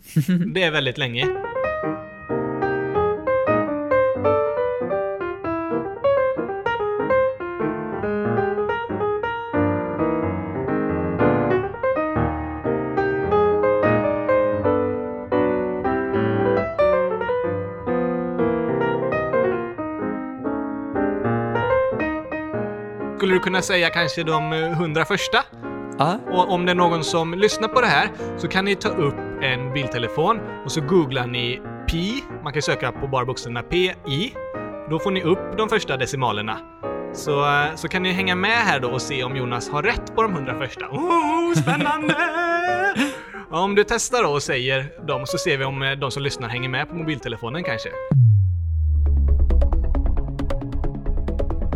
det 0.55 0.63
är 0.63 0.71
väldigt 0.71 0.99
länge. 0.99 1.27
Skulle 23.17 23.35
du 23.35 23.41
kunna 23.41 23.63
säga 23.63 23.91
kanske 23.91 24.23
de 24.23 24.53
eh, 24.53 24.73
100 24.73 25.05
första? 25.05 25.45
Ja, 26.01 26.19
Och 26.31 26.53
om 26.53 26.67
det 26.67 26.73
är 26.73 26.77
någon 26.77 27.05
som 27.05 27.35
lyssnar 27.35 27.69
på 27.69 27.81
det 27.81 27.87
här 27.87 28.11
så 28.37 28.49
kan 28.49 28.65
ni 28.65 28.77
ta 28.77 28.89
upp 28.89 29.15
en 29.43 29.73
bildtelefon 29.73 30.41
och 30.65 30.73
så 30.73 30.81
googlar 30.81 31.27
ni 31.27 31.61
pi. 31.91 32.25
Man 32.45 32.53
kan 32.53 32.63
söka 32.63 32.93
på 32.93 33.09
bara 33.09 33.25
bokstäverna 33.25 33.63
PI. 33.63 34.35
Då 34.91 34.99
får 34.99 35.11
ni 35.11 35.23
upp 35.23 35.57
de 35.57 35.69
första 35.69 35.97
decimalerna. 35.97 36.59
Så, 37.15 37.45
eh, 37.45 37.75
så 37.75 37.89
kan 37.89 38.03
ni 38.03 38.13
hänga 38.13 38.35
med 38.35 38.57
här 38.57 38.81
då 38.81 38.89
och 38.89 39.03
se 39.03 39.25
om 39.25 39.37
Jonas 39.37 39.71
har 39.71 39.83
rätt 39.83 40.15
på 40.15 40.23
de 40.23 40.33
100 40.33 40.59
första. 40.59 40.87
Oh, 40.91 41.55
spännande! 41.55 42.17
Om 43.51 43.75
du 43.75 43.85
testar 43.85 44.23
då 44.23 44.29
och 44.31 44.43
säger 44.43 45.07
dem 45.07 45.27
så 45.27 45.39
ser 45.39 45.57
vi 45.57 45.65
om 45.65 45.83
eh, 45.83 45.93
de 45.93 46.11
som 46.11 46.23
lyssnar 46.23 46.49
hänger 46.49 46.69
med 46.69 46.89
på 46.89 46.95
mobiltelefonen 46.95 47.65
kanske. 47.65 47.89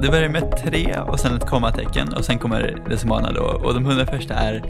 Det 0.04 0.10
börjar 0.10 0.28
med 0.28 0.56
tre 0.64 0.98
och 0.98 1.20
sen 1.20 1.36
ett 1.36 1.46
kommatecken 1.46 2.12
och 2.12 2.24
sen 2.24 2.38
kommer 2.38 2.82
decimalerna 2.88 3.32
då. 3.32 3.42
Och 3.42 3.74
de 3.74 3.86
100 3.86 4.06
första 4.06 4.34
är 4.34 4.62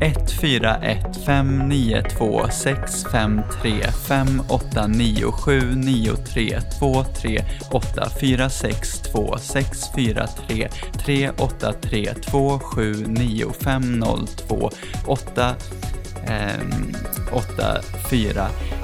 1, 0.00 0.30
4, 0.40 0.76
1, 0.76 1.16
5, 1.26 1.58
9, 1.58 2.02
2, 2.02 2.48
6, 2.50 3.04
5, 3.12 3.40
3, 3.62 3.82
5, 4.08 4.42
8, 4.48 4.86
9, 4.86 5.32
7, 5.32 5.60
9, 5.74 6.16
3, 6.16 6.60
2, 6.78 7.04
3, 7.04 7.44
8, 7.70 8.08
4, 8.20 8.50
6, 8.50 9.00
2, 9.00 9.36
6, 9.38 9.90
4, 9.96 10.26
3, 10.26 10.68
3, 11.04 11.30
8, 11.38 11.72
3, 11.72 12.14
2, 12.14 12.58
7, 12.58 12.94
9, 13.06 13.46
5, 13.64 13.98
0, 13.98 14.26
2, 14.48 14.70
8, 15.06 15.54
eh, 16.26 16.60
8, 17.32 17.80
4, 18.10 18.48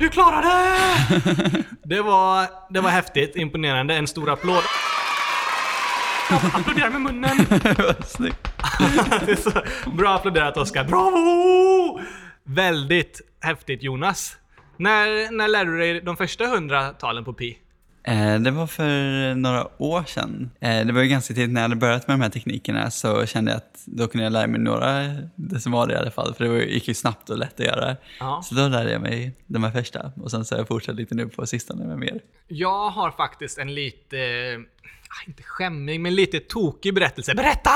Du 0.00 0.08
klarade 0.08 0.48
det! 0.48 1.64
Det 1.84 2.02
var, 2.02 2.46
det 2.70 2.80
var 2.80 2.90
häftigt, 2.90 3.36
imponerande. 3.36 3.94
En 3.94 4.06
stor 4.06 4.30
applåd. 4.30 4.62
Applådera 6.54 6.90
med 6.90 7.00
munnen! 7.00 7.36
Bra 9.96 10.14
applåderat 10.14 10.56
Oskar. 10.56 10.84
Bravo! 10.84 12.00
Väldigt 12.44 13.20
häftigt 13.40 13.82
Jonas. 13.82 14.36
När, 14.76 15.30
när 15.30 15.48
lärde 15.48 15.70
du 15.70 15.78
dig 15.78 16.00
de 16.00 16.16
första 16.16 16.46
hundra 16.46 16.88
talen 16.88 17.24
på 17.24 17.32
pi? 17.32 17.58
Eh, 18.02 18.34
Det 18.40 18.50
var 18.50 18.66
för 18.66 19.34
några 19.34 19.82
år 19.82 20.04
sedan. 20.06 20.50
Eh, 20.60 20.86
Det 20.86 20.92
var 20.92 21.02
ju 21.02 21.08
ganska 21.08 21.34
tidigt 21.34 21.50
när 21.50 21.60
jag 21.60 21.68
hade 21.68 21.76
börjat 21.80 22.08
med 22.08 22.14
de 22.18 22.22
här 22.22 22.30
teknikerna 22.30 22.90
så 22.90 23.26
kände 23.26 23.50
jag 23.50 23.56
att 23.56 23.82
då 23.86 24.06
kunde 24.08 24.24
jag 24.24 24.32
lära 24.32 24.46
mig 24.46 24.60
några 24.60 25.16
decimaler 25.36 25.94
i 25.94 25.96
alla 25.96 26.10
fall 26.10 26.34
för 26.34 26.44
det 26.44 26.64
gick 26.64 26.88
ju 26.88 26.94
snabbt 26.94 27.30
och 27.30 27.38
lätt 27.38 27.60
att 27.60 27.66
göra. 27.66 27.96
Ja. 28.20 28.42
Så 28.44 28.54
då 28.54 28.68
lärde 28.68 28.92
jag 28.92 29.02
mig 29.02 29.32
de 29.46 29.64
här 29.64 29.70
första 29.70 30.12
och 30.22 30.30
sen 30.30 30.44
så 30.44 30.54
har 30.54 30.60
jag 30.60 30.68
fortsatt 30.68 30.94
lite 30.94 31.14
nu 31.14 31.28
på 31.28 31.46
sistone 31.46 31.84
med 31.84 31.98
mer. 31.98 32.20
Jag 32.48 32.90
har 32.90 33.10
faktiskt 33.10 33.58
en 33.58 33.74
lite, 33.74 34.16
ah, 35.08 35.24
inte 35.26 35.42
skämmig, 35.42 36.00
men 36.00 36.14
lite 36.14 36.40
tokig 36.40 36.94
berättelse. 36.94 37.34
Berätta! 37.34 37.70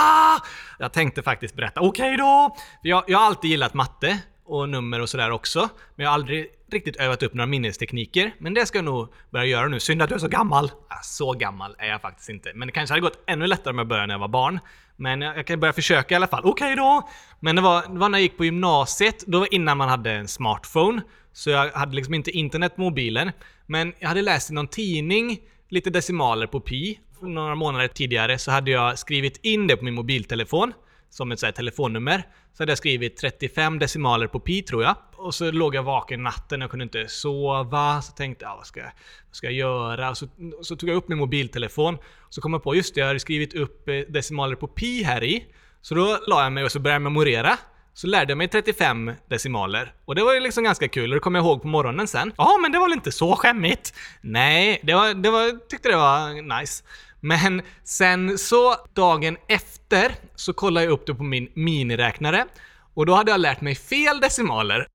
Jag 0.79 0.93
tänkte 0.93 1.23
faktiskt 1.23 1.55
berätta. 1.55 1.81
Okej 1.81 2.17
då! 2.17 2.57
Jag, 2.83 3.05
jag 3.07 3.19
har 3.19 3.27
alltid 3.27 3.51
gillat 3.51 3.75
matte 3.75 4.19
och 4.45 4.69
nummer 4.69 5.01
och 5.01 5.09
sådär 5.09 5.31
också. 5.31 5.69
Men 5.97 6.05
jag 6.05 6.11
har 6.11 6.15
aldrig 6.15 6.47
riktigt 6.75 6.97
övat 6.97 7.23
upp 7.23 7.35
några 7.35 7.47
minnestekniker. 7.47 8.35
Men 8.39 8.55
det 8.55 8.67
ska 8.67 8.79
jag 8.79 8.85
nog 8.85 9.13
börja 9.31 9.45
göra 9.45 9.69
nu. 9.69 9.81
Synd 9.81 10.03
att 10.03 10.09
du 10.09 10.15
är 10.15 10.19
så 10.19 10.29
gammal. 10.29 10.71
Ja, 10.89 10.97
Så 11.03 11.33
gammal 11.33 11.75
är 11.79 11.87
jag 11.87 12.01
faktiskt 12.01 12.29
inte. 12.29 12.53
Men 12.55 12.69
det 12.69 12.73
kanske 12.73 12.93
hade 12.93 13.01
gått 13.01 13.25
ännu 13.27 13.47
lättare 13.47 13.71
om 13.71 13.79
jag 13.79 13.87
började 13.87 14.07
när 14.07 14.15
jag 14.15 14.19
var 14.19 14.29
barn. 14.29 14.59
Men 14.97 15.21
jag, 15.21 15.39
jag 15.39 15.47
kan 15.47 15.61
börja 15.61 15.73
försöka 15.73 16.15
i 16.15 16.17
alla 16.17 16.27
fall. 16.27 16.43
Okej 16.45 16.77
då! 16.77 17.09
Men 17.41 17.57
det 17.57 17.63
var, 17.63 17.83
det 17.93 17.99
var 17.99 18.09
när 18.09 18.19
jag 18.19 18.23
gick 18.23 18.37
på 18.37 18.45
gymnasiet. 18.45 19.25
Då 19.27 19.39
var 19.39 19.55
innan 19.55 19.79
man 19.79 19.89
hade 19.89 20.13
en 20.13 20.29
smartphone. 20.29 21.03
Så 21.33 21.51
jag 21.51 21.71
hade 21.71 21.97
liksom 21.97 22.15
inte 22.15 22.31
internet 22.31 22.77
på 22.77 22.83
mobilen. 22.83 23.31
Men 23.67 23.93
jag 23.99 24.09
hade 24.09 24.23
läst 24.23 24.51
i 24.51 24.55
någon 24.55 24.69
tidning 24.69 25.39
lite 25.69 25.91
decimaler 25.91 26.47
på 26.47 26.61
pi. 26.61 27.01
Några 27.23 27.55
månader 27.55 27.89
tidigare 27.89 28.39
så 28.39 28.51
hade 28.51 28.71
jag 28.71 28.99
skrivit 28.99 29.41
in 29.43 29.67
det 29.67 29.77
på 29.77 29.85
min 29.85 29.95
mobiltelefon. 29.95 30.73
Som 31.15 31.33
ett 31.33 31.41
så 31.41 31.47
här 31.47 31.53
telefonnummer. 31.53 32.23
Så 32.53 32.63
hade 32.63 32.71
jag 32.71 32.79
skrivit 32.79 33.17
35 33.17 33.79
decimaler 33.79 34.27
på 34.27 34.41
pi 34.41 34.63
tror 34.63 34.83
jag. 34.83 34.97
Och 35.17 35.35
så 35.35 35.51
låg 35.51 35.75
jag 35.75 35.83
vaken 35.83 36.23
natten 36.23 36.63
och 36.63 36.71
kunde 36.71 36.83
inte 36.83 37.09
sova. 37.09 38.03
Så 38.03 38.13
tänkte 38.13 38.45
jag, 38.45 38.57
vad 38.57 38.67
ska 38.67 38.81
jag, 38.81 38.93
vad 39.29 39.37
ska 39.37 39.47
jag 39.47 39.55
göra? 39.55 40.15
Så, 40.15 40.27
så 40.63 40.77
tog 40.77 40.89
jag 40.89 40.97
upp 40.97 41.09
min 41.09 41.19
mobiltelefon. 41.19 41.99
Så 42.31 42.41
kom 42.41 42.53
jag 42.53 42.63
på, 42.63 42.75
just 42.75 42.95
det, 42.95 43.01
jag 43.01 43.07
hade 43.07 43.21
skrivit 43.21 43.55
upp 43.55 43.89
eh, 43.89 43.95
decimaler 43.95 44.57
på 44.57 44.67
pi 44.67 45.03
här 45.03 45.25
i. 45.25 45.47
Så 45.81 45.95
då 45.95 46.19
la 46.27 46.43
jag 46.43 46.53
mig 46.53 46.65
och 46.65 46.73
så 46.73 46.79
började 46.79 46.95
jag 46.95 47.03
memorera. 47.03 47.59
Så 47.97 48.07
lärde 48.07 48.31
jag 48.31 48.39
mig 48.39 48.49
35 48.49 49.13
decimaler. 49.29 49.95
Och 50.05 50.15
det 50.15 50.25
var 50.25 50.35
ju 50.35 50.41
liksom 50.41 50.65
ganska 50.65 50.89
kul 50.89 51.11
och 51.11 51.15
det 51.15 51.21
kommer 51.21 51.39
jag 51.39 51.47
ihåg 51.47 51.63
på 51.63 51.69
morgonen 51.69 52.09
sen. 52.09 52.33
Ja, 52.37 52.59
men 52.63 52.73
det 52.73 52.79
var 52.79 52.87
väl 52.87 52.93
inte 52.93 53.13
så 53.13 53.37
skämmigt? 53.37 53.95
Nej, 54.21 54.81
det 54.83 54.95
var, 54.95 55.15
det 55.15 55.31
var, 55.31 55.69
tyckte 55.69 55.89
det 55.89 55.97
var 55.97 56.59
nice. 56.61 56.85
Men 57.21 57.63
sen 57.85 58.39
så 58.39 58.77
dagen 58.95 59.37
efter 59.49 60.15
så 60.35 60.53
kollade 60.53 60.87
jag 60.87 60.93
upp 60.93 61.07
det 61.07 61.15
på 61.15 61.23
min 61.23 61.49
miniräknare. 61.55 62.47
Och 62.95 63.07
då 63.07 63.15
hade 63.15 63.31
jag 63.31 63.41
lärt 63.41 63.61
mig 63.61 63.75
fel 63.75 64.21
decimaler. 64.21 64.87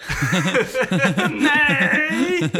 Nej! 1.30 2.50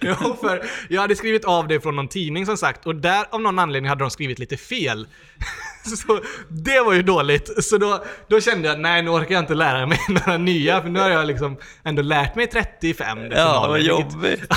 jo, 0.00 0.36
för 0.40 0.64
jag 0.88 1.00
hade 1.00 1.16
skrivit 1.16 1.44
av 1.44 1.68
det 1.68 1.80
från 1.80 1.96
någon 1.96 2.08
tidning 2.08 2.46
som 2.46 2.56
sagt 2.56 2.86
och 2.86 2.94
där 2.94 3.24
av 3.30 3.40
någon 3.40 3.58
anledning 3.58 3.88
hade 3.88 4.04
de 4.04 4.10
skrivit 4.10 4.38
lite 4.38 4.56
fel. 4.56 5.06
Så 5.96 6.20
det 6.48 6.80
var 6.80 6.92
ju 6.92 7.02
dåligt. 7.02 7.64
Så 7.64 7.78
då, 7.78 8.04
då 8.28 8.40
kände 8.40 8.68
jag 8.68 8.80
nej 8.80 9.02
nu 9.02 9.10
orkar 9.10 9.34
jag 9.34 9.42
inte 9.42 9.54
lära 9.54 9.86
mig 9.86 9.98
några 10.08 10.38
nya 10.38 10.82
för 10.82 10.88
nu 10.88 11.00
har 11.00 11.10
jag 11.10 11.26
liksom 11.26 11.56
ändå 11.84 12.02
lärt 12.02 12.34
mig 12.34 12.46
35 12.46 13.18
decimaler. 13.18 13.36
Ja, 13.36 13.66
vad 13.68 13.80
jobbigt. 13.80 14.40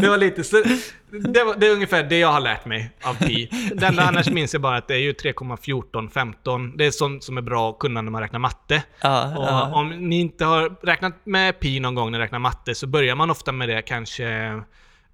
det 0.00 0.08
var 0.08 0.16
lite 0.16 0.44
så, 0.44 0.62
det, 1.10 1.44
var, 1.44 1.54
det 1.56 1.66
är 1.66 1.72
ungefär 1.72 2.02
det 2.02 2.18
jag 2.18 2.28
har 2.28 2.40
lärt 2.40 2.64
mig 2.64 2.90
av 3.02 3.14
pi. 3.14 3.50
Det 3.74 3.86
enda 3.86 4.02
annars 4.02 4.30
minns 4.30 4.52
jag 4.52 4.62
bara 4.62 4.76
att 4.76 4.88
det 4.88 4.94
är 4.94 4.98
ju 4.98 5.12
3,1415. 5.12 6.76
Det 6.76 6.86
är 6.86 6.90
sånt 6.90 7.24
som 7.24 7.38
är 7.38 7.42
bra 7.42 7.70
att 7.70 7.78
kunna 7.78 8.02
när 8.02 8.10
man 8.10 8.22
räknar 8.22 8.38
matte. 8.38 8.82
Ja, 9.00 9.38
Och 9.38 9.44
ja. 9.44 9.74
om 9.74 10.08
ni 10.08 10.20
inte 10.20 10.44
har 10.44 10.86
räknat 10.86 11.14
med 11.24 11.60
pi 11.60 11.80
någon 11.80 11.94
gång 11.94 12.12
när 12.12 12.18
ni 12.18 12.24
räknar 12.24 12.38
matte 12.38 12.74
så 12.74 12.86
börjar 12.86 13.14
man 13.14 13.30
ofta 13.30 13.52
med 13.52 13.68
det 13.68 13.82
kanske 13.82 14.24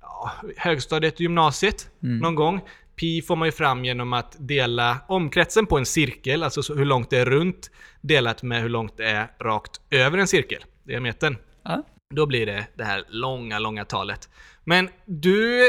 ja, 0.01 0.33
högstadiet 0.57 1.15
och 1.15 1.21
gymnasiet 1.21 1.89
någon 2.01 2.35
gång. 2.35 2.61
Pi 2.97 3.23
får 3.23 3.37
man 3.37 3.49
ju 3.49 3.53
fram 3.53 3.85
genom 3.85 4.13
att 4.13 4.37
dela 4.39 4.99
omkretsen 5.09 5.67
på 5.67 5.79
en 5.79 5.87
cirkel, 5.87 6.43
alltså 6.43 6.63
så 6.63 6.75
hur 6.75 6.85
långt 6.85 7.11
det 7.11 7.19
är 7.19 7.25
runt, 7.25 7.71
delat 8.01 8.43
med 8.43 8.63
hur 8.63 8.69
långt 8.69 8.97
det 8.97 9.05
är 9.05 9.31
rakt 9.41 9.81
över 9.91 10.19
en 10.19 10.27
cirkel, 10.27 10.65
diametern. 10.85 11.37
Ja. 11.63 11.83
Då 12.15 12.27
blir 12.27 12.47
det 12.47 12.67
det 12.75 12.85
här 12.85 13.05
långa, 13.09 13.59
långa 13.59 13.85
talet. 13.85 14.29
Men 14.65 14.89
du 15.05 15.61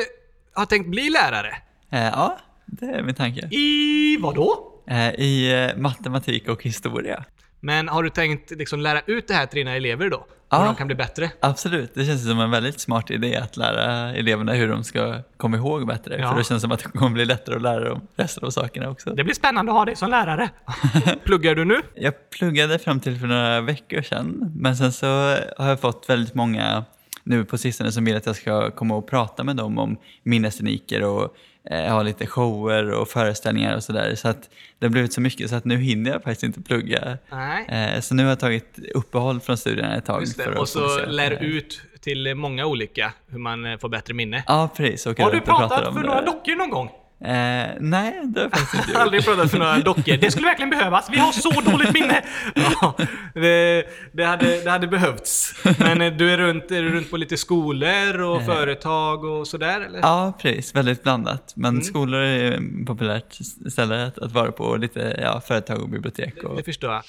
har 0.54 0.66
tänkt 0.66 0.90
bli 0.90 1.10
lärare? 1.10 1.56
Eh, 1.90 2.06
ja, 2.06 2.38
det 2.66 2.86
är 2.86 3.04
min 3.04 3.16
tanke. 3.16 3.48
I 3.52 4.18
vad 4.18 4.36
då? 4.36 4.82
Eh, 4.88 5.10
I 5.10 5.64
eh, 5.70 5.78
matematik 5.78 6.50
och 6.50 6.64
historia. 6.64 7.26
Men 7.66 7.88
har 7.88 8.04
du 8.04 8.10
tänkt 8.10 8.52
liksom 8.52 8.80
lära 8.80 9.02
ut 9.06 9.28
det 9.28 9.34
här 9.34 9.46
till 9.46 9.58
dina 9.58 9.76
elever 9.76 10.10
då? 10.10 10.26
Ja. 10.50 10.58
Hur 10.58 10.66
de 10.66 10.76
kan 10.76 10.88
bli 10.88 10.96
bättre? 10.96 11.32
Absolut, 11.40 11.92
det 11.94 12.06
känns 12.06 12.28
som 12.28 12.40
en 12.40 12.52
väldigt 12.52 12.80
smart 12.80 13.12
idé 13.12 13.36
att 13.36 13.58
lära 13.58 14.16
eleverna 14.16 14.54
hur 14.54 14.68
de 14.68 14.84
ska 14.84 15.16
komma 15.38 15.58
ihåg 15.58 15.88
bättre. 15.88 16.18
Ja. 16.20 16.30
För 16.30 16.38
det 16.38 16.44
känns 16.44 16.62
som 16.62 16.72
att 16.72 16.80
det 16.80 16.90
kommer 16.90 17.10
bli 17.10 17.26
lättare 17.26 17.56
att 17.56 17.62
lära 17.62 17.90
dem 17.90 18.08
resten 18.16 18.44
av 18.44 18.50
sakerna 18.50 18.90
också. 18.90 19.10
Det 19.10 19.24
blir 19.24 19.34
spännande 19.34 19.72
att 19.72 19.78
ha 19.78 19.86
dig 19.86 19.96
som 19.96 20.10
lärare. 20.10 20.50
Pluggar 21.24 21.56
du 21.56 21.66
nu? 21.66 21.82
Jag 21.96 22.30
pluggade 22.30 22.80
fram 22.80 23.00
till 23.00 23.20
för 23.20 23.28
några 23.28 23.62
veckor 23.62 24.02
sedan, 24.02 24.52
men 24.56 24.78
sen 24.78 24.92
så 24.92 25.08
har 25.58 25.70
jag 25.70 25.80
fått 25.80 26.10
väldigt 26.10 26.36
många 26.36 26.86
nu 27.24 27.46
på 27.46 27.58
sistone 27.58 27.92
som 27.92 28.06
vill 28.06 28.16
att 28.16 28.26
jag 28.26 28.36
ska 28.36 28.72
komma 28.72 28.96
och 28.96 29.08
prata 29.08 29.44
med 29.44 29.56
dem 29.56 29.78
om 29.78 29.98
minnestekniker 30.24 31.04
och 31.04 31.36
eh, 31.72 31.94
ha 31.94 32.04
lite 32.04 32.28
shower 32.28 32.92
och 32.92 33.08
föreställningar 33.08 33.76
och 33.76 33.84
sådär. 33.84 34.16
Så 34.16 34.28
att 34.28 34.50
det 34.80 34.86
har 34.86 34.92
blivit 34.92 35.14
så 35.14 35.22
mycket 35.22 35.50
så 35.50 35.56
att 35.56 35.66
nu 35.66 35.78
hinner 35.78 36.12
jag 36.12 36.24
faktiskt 36.24 36.44
inte 36.44 36.62
plugga. 36.62 37.18
Eh, 37.68 38.00
så 38.02 38.16
nu 38.16 38.24
har 38.24 38.30
jag 38.30 38.40
tagit 38.40 38.80
uppehåll 38.94 39.40
från 39.40 39.58
studierna 39.58 39.96
ett 39.96 40.06
tag. 40.06 40.22
Just 40.22 40.38
det. 40.38 40.60
Och 40.60 40.70
så 40.70 41.06
lär 41.06 41.44
ut 41.44 41.82
till 42.02 42.36
många 42.36 42.66
olika 42.66 43.14
hur 43.28 43.40
man 43.40 43.66
eh, 43.66 43.78
får 43.78 43.90
bättre 43.90 44.14
minne. 44.14 44.44
Ja, 44.48 44.70
precis. 44.78 45.06
Och 45.06 45.20
Har 45.20 45.32
du 45.32 45.42
pratat 45.42 45.94
för 45.94 46.02
några 46.02 46.22
dockor 46.22 46.56
någon 46.56 46.70
gång? 46.70 46.90
Eh, 47.22 47.68
nej, 47.80 48.22
det 48.26 48.42
har 48.42 48.50
faktiskt 48.50 48.74
inte 48.74 48.88
gjort. 48.92 48.98
Aldrig 49.02 49.26
pratat 49.26 49.52
för 49.52 49.58
några 49.60 49.78
dockor. 49.80 50.18
Det 50.18 50.32
skulle 50.32 50.48
verkligen 50.48 50.70
behövas. 50.70 51.08
Vi 51.12 51.18
har 51.18 51.32
så 51.32 51.50
dåligt 51.62 51.94
minne! 51.94 52.22
Ja, 52.82 52.96
det, 53.34 53.84
det, 54.12 54.24
hade, 54.24 54.62
det 54.64 54.70
hade 54.72 54.88
behövts. 54.88 55.54
Men 55.80 56.02
eh, 56.02 56.14
du 56.14 56.32
är 56.32 56.38
runt, 56.38 56.72
är 56.72 56.82
du 56.82 56.90
runt 56.90 57.12
på 57.12 57.18
lite 57.18 57.38
skolor 57.38 58.22
och 58.22 58.46
företag 58.46 59.24
och 59.26 59.48
sådär 59.48 59.82
eller? 59.82 60.00
Ja, 60.00 60.34
precis. 60.42 60.76
Väldigt 60.76 61.04
blandat. 61.04 61.54
Men 61.56 61.70
Mm. 61.76 61.84
skolor 61.84 62.22
är 62.22 62.52
ett 62.52 62.88
populärt 62.88 63.38
ställe 63.72 64.06
att, 64.06 64.20
att 64.20 64.32
vara 64.32 64.52
på. 64.52 64.64
Och 64.64 64.80
lite 64.80 65.20
ja, 65.22 65.42
företag 65.48 65.82
och 65.82 65.90
bibliotek. 65.90 66.44
Och, 66.44 66.56
Det 66.58 66.64
förstår 66.64 66.92
jag. 66.94 67.04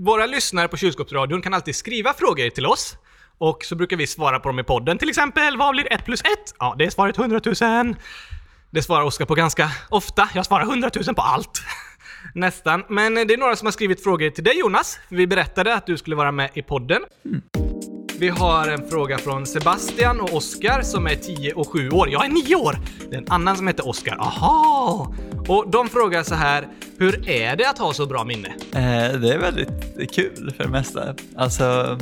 Våra 0.00 0.26
lyssnare 0.26 0.68
på 0.68 0.76
Kylskåpsradion 0.76 1.42
kan 1.42 1.54
alltid 1.54 1.76
skriva 1.76 2.12
frågor 2.12 2.50
till 2.50 2.66
oss. 2.66 2.96
Och 3.38 3.64
så 3.64 3.76
brukar 3.76 3.96
vi 3.96 4.06
svara 4.06 4.40
på 4.40 4.48
dem 4.48 4.58
i 4.58 4.64
podden. 4.64 4.98
Till 4.98 5.08
exempel, 5.08 5.56
vad 5.56 5.74
blir 5.74 5.92
1 5.92 6.04
plus 6.04 6.20
1? 6.20 6.28
Ja, 6.58 6.74
det 6.78 6.84
är 6.84 6.90
svaret 6.90 7.18
100 7.18 7.40
000. 7.84 7.96
Det 8.70 8.82
svarar 8.82 9.04
Oskar 9.04 9.24
på 9.24 9.34
ganska 9.34 9.70
ofta. 9.88 10.28
Jag 10.34 10.46
svarar 10.46 10.62
100 10.62 10.90
000 11.06 11.14
på 11.14 11.22
allt. 11.22 11.62
Nästan. 12.34 12.84
Men 12.88 13.14
det 13.14 13.34
är 13.34 13.36
några 13.36 13.56
som 13.56 13.66
har 13.66 13.72
skrivit 13.72 14.02
frågor 14.02 14.30
till 14.30 14.44
dig 14.44 14.58
Jonas. 14.58 14.98
Vi 15.08 15.26
berättade 15.26 15.74
att 15.74 15.86
du 15.86 15.96
skulle 15.96 16.16
vara 16.16 16.32
med 16.32 16.50
i 16.54 16.62
podden. 16.62 17.02
Vi 18.18 18.28
har 18.28 18.68
en 18.68 18.88
fråga 18.90 19.18
från 19.18 19.46
Sebastian 19.46 20.20
och 20.20 20.34
Oskar 20.34 20.82
som 20.82 21.06
är 21.06 21.14
10 21.14 21.52
och 21.52 21.68
7 21.68 21.90
år. 21.90 22.08
Jag 22.10 22.24
är 22.24 22.28
9 22.28 22.56
år! 22.56 22.78
Det 23.10 23.16
är 23.16 23.20
en 23.20 23.30
annan 23.30 23.56
som 23.56 23.66
heter 23.66 23.88
Oskar. 23.88 24.16
Aha! 24.20 25.14
Och 25.48 25.70
de 25.70 25.88
frågar 25.88 26.22
så 26.22 26.34
här, 26.34 26.68
hur 26.98 27.28
är 27.28 27.56
det 27.56 27.68
att 27.68 27.78
ha 27.78 27.92
så 27.92 28.06
bra 28.06 28.24
minne? 28.24 28.48
Eh, 28.72 29.20
det 29.20 29.32
är 29.32 29.38
väldigt 29.38 30.14
kul 30.14 30.52
för 30.56 30.64
det 30.64 30.70
mesta. 30.70 31.14
Alltså, 31.36 31.98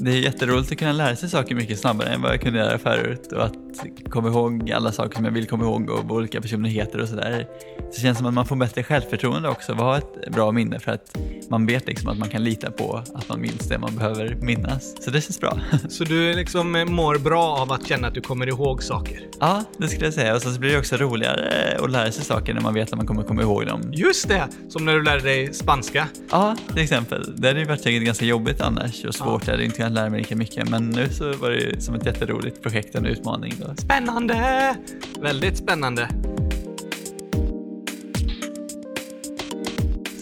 det 0.00 0.10
är 0.10 0.16
jätteroligt 0.16 0.72
att 0.72 0.78
kunna 0.78 0.92
lära 0.92 1.16
sig 1.16 1.28
saker 1.28 1.54
mycket 1.54 1.78
snabbare 1.78 2.08
än 2.08 2.22
vad 2.22 2.32
jag 2.32 2.40
kunde 2.40 2.58
göra 2.58 2.78
förut 2.78 3.32
och 3.32 3.44
att 3.44 3.54
komma 4.10 4.28
ihåg 4.28 4.72
alla 4.72 4.92
saker 4.92 5.16
som 5.16 5.24
jag 5.24 5.32
vill 5.32 5.46
komma 5.46 5.64
ihåg 5.64 5.90
och 5.90 6.04
vad 6.04 6.18
olika 6.18 6.40
personer 6.40 6.68
heter 6.68 7.00
och 7.00 7.08
sådär. 7.08 7.46
Så 7.78 7.96
det 7.96 8.02
känns 8.02 8.18
som 8.18 8.26
att 8.26 8.34
man 8.34 8.46
får 8.46 8.56
bättre 8.56 8.82
självförtroende 8.82 9.48
också 9.48 9.72
och 9.72 9.78
ha 9.78 9.98
ett 9.98 10.30
bra 10.32 10.52
minne 10.52 10.80
för 10.80 10.92
att 10.92 11.18
man 11.50 11.66
vet 11.66 11.86
liksom 11.86 12.08
att 12.08 12.18
man 12.18 12.28
kan 12.28 12.44
lita 12.44 12.70
på 12.70 13.02
att 13.14 13.28
man 13.28 13.40
minns 13.40 13.68
det 13.68 13.78
man 13.78 13.96
behöver 13.96 14.34
minnas. 14.42 15.04
Så 15.04 15.10
det 15.10 15.20
känns 15.20 15.40
bra. 15.40 15.58
Så 15.88 16.04
du 16.04 16.34
liksom 16.34 16.76
eh, 16.76 16.84
mår 16.84 17.18
bra 17.18 17.44
av 17.44 17.72
att 17.72 17.86
känna 17.86 18.08
att 18.08 18.14
du 18.14 18.20
kommer 18.20 18.46
ihåg 18.46 18.82
saker? 18.82 19.20
Ja, 19.40 19.64
det 19.78 19.88
skulle 19.88 20.04
jag 20.04 20.14
säga. 20.14 20.34
Och 20.34 20.42
så 20.42 20.60
blir 20.60 20.72
det 20.72 20.78
också 20.78 20.96
roligare 20.96 21.78
att 21.82 21.90
lära 21.90 22.12
sig 22.12 22.24
saker 22.24 22.54
när 22.54 22.60
man 22.60 22.74
vet 22.74 22.92
att 22.92 22.96
man 22.96 23.06
kommer 23.06 23.22
komma 23.22 23.42
ihåg 23.42 23.66
dem. 23.66 23.80
Just 23.92 24.28
det! 24.28 24.48
Som 24.68 24.84
när 24.84 24.94
du 24.94 25.02
lärde 25.02 25.22
dig 25.22 25.54
spanska. 25.54 26.08
Ja, 26.30 26.56
till 26.68 26.82
exempel. 26.82 27.34
Det 27.36 27.48
hade 27.48 27.60
ju 27.60 27.66
varit 27.66 27.80
säkert 27.80 28.02
ganska 28.02 28.24
jobbigt 28.24 28.60
annars 28.60 29.04
och 29.04 29.14
svårt. 29.14 29.46
Jag 29.46 29.52
hade 29.52 29.64
inte 29.64 29.89
kunnat 29.90 30.02
lära 30.02 30.10
mig 30.10 30.20
lika 30.20 30.36
mycket. 30.36 30.68
Men 30.68 30.90
nu 30.90 31.08
så 31.08 31.32
var 31.32 31.50
det 31.50 31.82
som 31.82 31.94
ett 31.94 32.06
jätteroligt 32.06 32.62
projekt 32.62 32.94
och 32.94 33.00
en 33.00 33.06
utmaning. 33.06 33.54
Då. 33.60 33.74
Spännande! 33.76 34.74
Väldigt 35.20 35.56
spännande. 35.56 36.08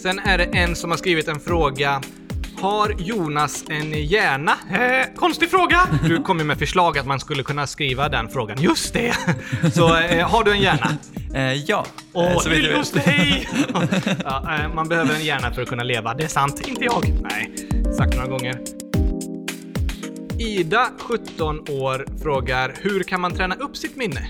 Sen 0.01 0.19
är 0.19 0.37
det 0.37 0.43
en 0.43 0.75
som 0.75 0.91
har 0.91 0.97
skrivit 0.97 1.27
en 1.27 1.39
fråga. 1.39 2.01
Har 2.61 2.95
Jonas 2.99 3.63
en 3.69 3.91
hjärna? 3.93 4.51
Eh, 4.71 5.15
konstig 5.15 5.49
fråga! 5.49 5.81
Du 6.07 6.23
kom 6.23 6.39
ju 6.39 6.45
med 6.45 6.59
förslag 6.59 6.97
att 6.97 7.05
man 7.05 7.19
skulle 7.19 7.43
kunna 7.43 7.67
skriva 7.67 8.09
den 8.09 8.29
frågan. 8.29 8.57
Just 8.61 8.93
det! 8.93 9.13
Så 9.73 9.97
eh, 9.99 10.27
har 10.29 10.43
du 10.43 10.51
en 10.51 10.61
hjärna? 10.61 10.97
Eh, 11.33 11.53
ja, 11.53 11.85
Åh, 12.13 12.25
Eh, 12.25 12.31
jag 12.45 12.49
lill 12.53 12.67
vet. 12.67 12.77
hos 12.77 12.91
dig! 12.91 13.49
ja, 14.23 14.55
eh, 14.59 14.73
man 14.75 14.87
behöver 14.89 15.15
en 15.15 15.25
hjärna 15.25 15.51
för 15.53 15.61
att 15.61 15.69
kunna 15.69 15.83
leva. 15.83 16.13
Det 16.13 16.23
är 16.23 16.27
sant. 16.27 16.67
Inte 16.67 16.83
jag. 16.85 17.13
Nej, 17.21 17.51
sagt 17.97 18.15
några 18.15 18.27
gånger. 18.29 18.78
Ida, 20.39 20.89
17 20.99 21.59
år, 21.69 22.05
frågar 22.21 22.73
hur 22.81 23.03
kan 23.03 23.21
man 23.21 23.33
träna 23.33 23.55
upp 23.55 23.77
sitt 23.77 23.95
minne? 23.95 24.29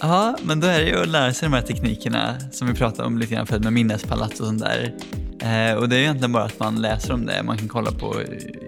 Ja, 0.00 0.36
men 0.42 0.60
då 0.60 0.66
är 0.66 0.80
det 0.80 0.88
ju 0.88 1.02
att 1.02 1.08
lära 1.08 1.32
sig 1.32 1.48
de 1.48 1.54
här 1.54 1.62
teknikerna 1.62 2.40
som 2.52 2.68
vi 2.68 2.74
pratade 2.74 3.08
om 3.08 3.18
lite 3.18 3.34
grann 3.34 3.46
förut 3.46 3.62
med 3.62 3.72
minnespalats 3.72 4.40
och 4.40 4.46
sånt 4.46 4.60
där. 4.60 4.94
Eh, 5.42 5.74
och 5.74 5.88
det 5.88 5.96
är 5.96 5.98
ju 5.98 6.02
egentligen 6.04 6.32
bara 6.32 6.44
att 6.44 6.58
man 6.60 6.82
läser 6.82 7.12
om 7.14 7.26
det. 7.26 7.42
Man 7.42 7.58
kan 7.58 7.68
kolla 7.68 7.90
på 7.92 8.14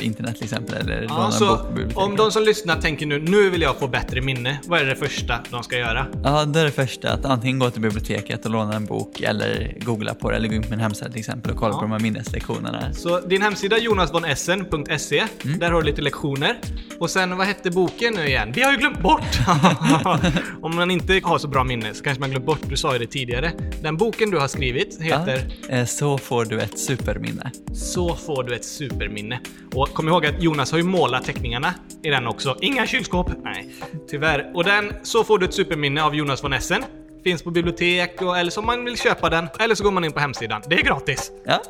internet 0.01 0.35
till 0.37 0.45
exempel 0.45 0.75
eller 0.77 1.03
Ja, 1.09 1.31
så 1.31 1.59
om 1.95 2.17
de 2.17 2.31
som 2.33 2.43
lyssnar 2.43 2.77
tänker 2.81 3.07
nu, 3.07 3.19
nu 3.21 3.51
vill 3.51 3.63
jag 3.63 3.79
få 3.79 3.89
bättre 3.89 4.21
minne. 4.21 4.59
Vad 4.67 4.81
är 4.81 4.85
det 4.85 4.97
första 4.97 5.39
de 5.51 5.63
ska 5.63 5.79
göra? 5.79 6.07
Ja, 6.25 6.45
då 6.45 6.59
är 6.59 6.65
det 6.65 6.71
första 6.71 7.13
att 7.13 7.25
antingen 7.25 7.59
gå 7.59 7.71
till 7.71 7.81
biblioteket 7.83 8.45
och 8.45 8.51
låna 8.51 8.75
en 8.77 8.85
bok 8.87 9.21
eller 9.21 9.77
googla 9.81 10.15
på 10.15 10.31
det 10.31 10.37
eller 10.37 10.49
gå 10.49 10.55
in 10.55 10.63
på 10.63 10.71
min 10.71 10.81
hemsida 10.81 11.11
till 11.11 11.19
exempel 11.21 11.53
och 11.53 11.59
kolla 11.59 11.73
Ja. 11.75 11.79
på 11.79 11.83
de 11.85 11.93
här 11.93 12.01
minneslektionerna. 12.01 12.93
Så 12.93 13.21
din 13.21 13.43
hemsida 13.43 13.79
jonasvonessen.se, 13.79 15.25
Mm. 15.45 15.59
där 15.59 15.71
har 15.73 15.81
du 15.83 15.87
lite 15.87 16.03
lektioner. 16.03 16.57
Och 17.01 17.11
sen, 17.11 17.37
vad 17.37 17.47
hette 17.47 17.71
boken 17.71 18.15
nu 18.15 18.27
igen? 18.27 18.53
Vi 18.55 18.63
har 18.63 18.73
ju 18.73 18.79
glömt 18.79 19.01
bort! 19.03 19.39
Om 20.63 20.77
man 20.77 20.91
inte 20.91 21.21
har 21.25 21.39
så 21.39 21.49
bra 21.49 21.65
minne 21.65 21.95
så 21.95 22.05
kanske 22.05 22.21
man 22.21 22.31
glömt 22.31 22.47
bort, 22.47 22.59
du 22.69 22.77
sa 22.77 22.93
ju 22.93 22.99
det 22.99 23.07
tidigare. 23.07 23.53
Den 23.83 23.97
boken 23.97 24.31
du 24.31 24.39
har 24.39 24.49
skrivit 24.49 24.99
heter 25.01 25.45
Ja, 25.69 25.75
eh, 25.77 25.85
så 25.87 26.19
får 26.19 26.45
du 26.45 26.61
ett 26.62 26.79
superminne. 26.79 27.51
Så 27.72 28.16
får 28.16 28.44
du 28.44 28.55
ett 28.55 28.64
superminne. 28.64 29.40
Och 29.75 29.88
kom 29.88 30.09
ihåg 30.09 30.27
att 30.27 30.42
Jonas 30.42 30.70
har 30.70 30.79
ju 30.79 30.85
målat 30.85 31.25
teckningarna 31.25 31.75
i 32.03 32.11
den 32.11 32.27
också. 32.27 32.57
Inga 32.61 32.87
kylskåp! 32.87 33.31
Nej, 33.42 33.68
tyvärr. 34.09 34.51
Och 34.55 34.64
den 34.64 34.92
Så 35.03 35.25
får 35.25 35.38
du 35.38 35.46
ett 35.46 35.55
superminne 35.55 36.03
av 36.03 36.14
Jonas 36.14 36.44
von 36.44 36.53
Essen. 36.53 36.85
Finns 37.25 37.42
på 37.42 37.51
bibliotek, 37.51 38.22
och, 38.22 38.38
eller 38.38 38.51
så 38.51 38.61
om 38.61 38.66
man 38.66 38.85
vill 38.85 38.98
köpa 38.98 39.31
den. 39.31 39.48
Eller 39.59 39.75
så 39.75 39.85
går 39.85 39.90
man 39.90 40.05
in 40.05 40.12
på 40.12 40.20
hemsidan. 40.20 40.62
Det 40.68 40.75
är 40.75 40.83
gratis. 40.83 41.33
Ja, 41.44 41.62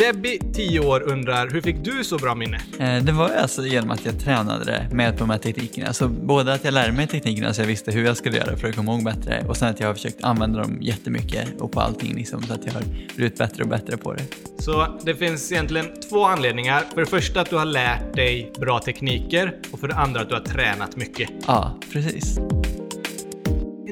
Debbie, 0.00 0.38
10 0.54 0.80
år, 0.80 1.02
undrar 1.02 1.50
hur 1.50 1.60
fick 1.60 1.84
du 1.84 2.04
så 2.04 2.18
bra 2.18 2.34
minne? 2.34 2.60
Eh, 2.78 3.04
Det 3.04 3.12
var 3.12 3.28
alltså 3.30 3.66
genom 3.66 3.90
att 3.90 4.04
jag 4.04 4.18
tränade 4.20 4.64
det 4.64 4.88
med 4.92 5.12
på 5.12 5.18
de 5.18 5.30
här 5.30 5.38
teknikerna. 5.38 5.92
Så 5.92 6.08
både 6.08 6.52
att 6.54 6.64
jag 6.64 6.74
lärde 6.74 6.92
mig 6.92 7.06
teknikerna 7.06 7.54
så 7.54 7.60
jag 7.62 7.66
visste 7.66 7.92
hur 7.92 8.04
jag 8.04 8.16
skulle 8.16 8.36
göra 8.36 8.56
för 8.56 8.68
att 8.68 8.76
komma 8.76 8.92
ihåg 8.92 9.04
bättre 9.04 9.44
och 9.48 9.56
sen 9.56 9.68
att 9.68 9.80
jag 9.80 9.86
har 9.86 9.94
försökt 9.94 10.24
använda 10.24 10.60
dem 10.62 10.78
jättemycket 10.80 11.60
och 11.60 11.72
på 11.72 11.80
allting 11.80 12.14
liksom, 12.14 12.42
så 12.42 12.52
att 12.54 12.66
jag 12.66 12.72
har 12.72 12.82
blivit 13.16 13.38
bättre 13.38 13.62
och 13.62 13.68
bättre 13.68 13.96
på 13.96 14.12
det. 14.12 14.22
Så 14.58 14.86
det 15.04 15.14
finns 15.14 15.52
egentligen 15.52 15.86
två 16.10 16.24
anledningar. 16.24 16.82
För 16.94 17.00
det 17.00 17.06
första 17.06 17.40
att 17.40 17.50
du 17.50 17.56
har 17.56 17.64
lärt 17.64 18.16
dig 18.16 18.52
bra 18.60 18.78
tekniker 18.78 19.56
och 19.70 19.80
för 19.80 19.88
det 19.88 19.94
andra 19.94 20.20
att 20.20 20.28
du 20.28 20.34
har 20.34 20.42
tränat 20.42 20.96
mycket. 20.96 21.30
Ja, 21.46 21.78
precis. 21.92 22.38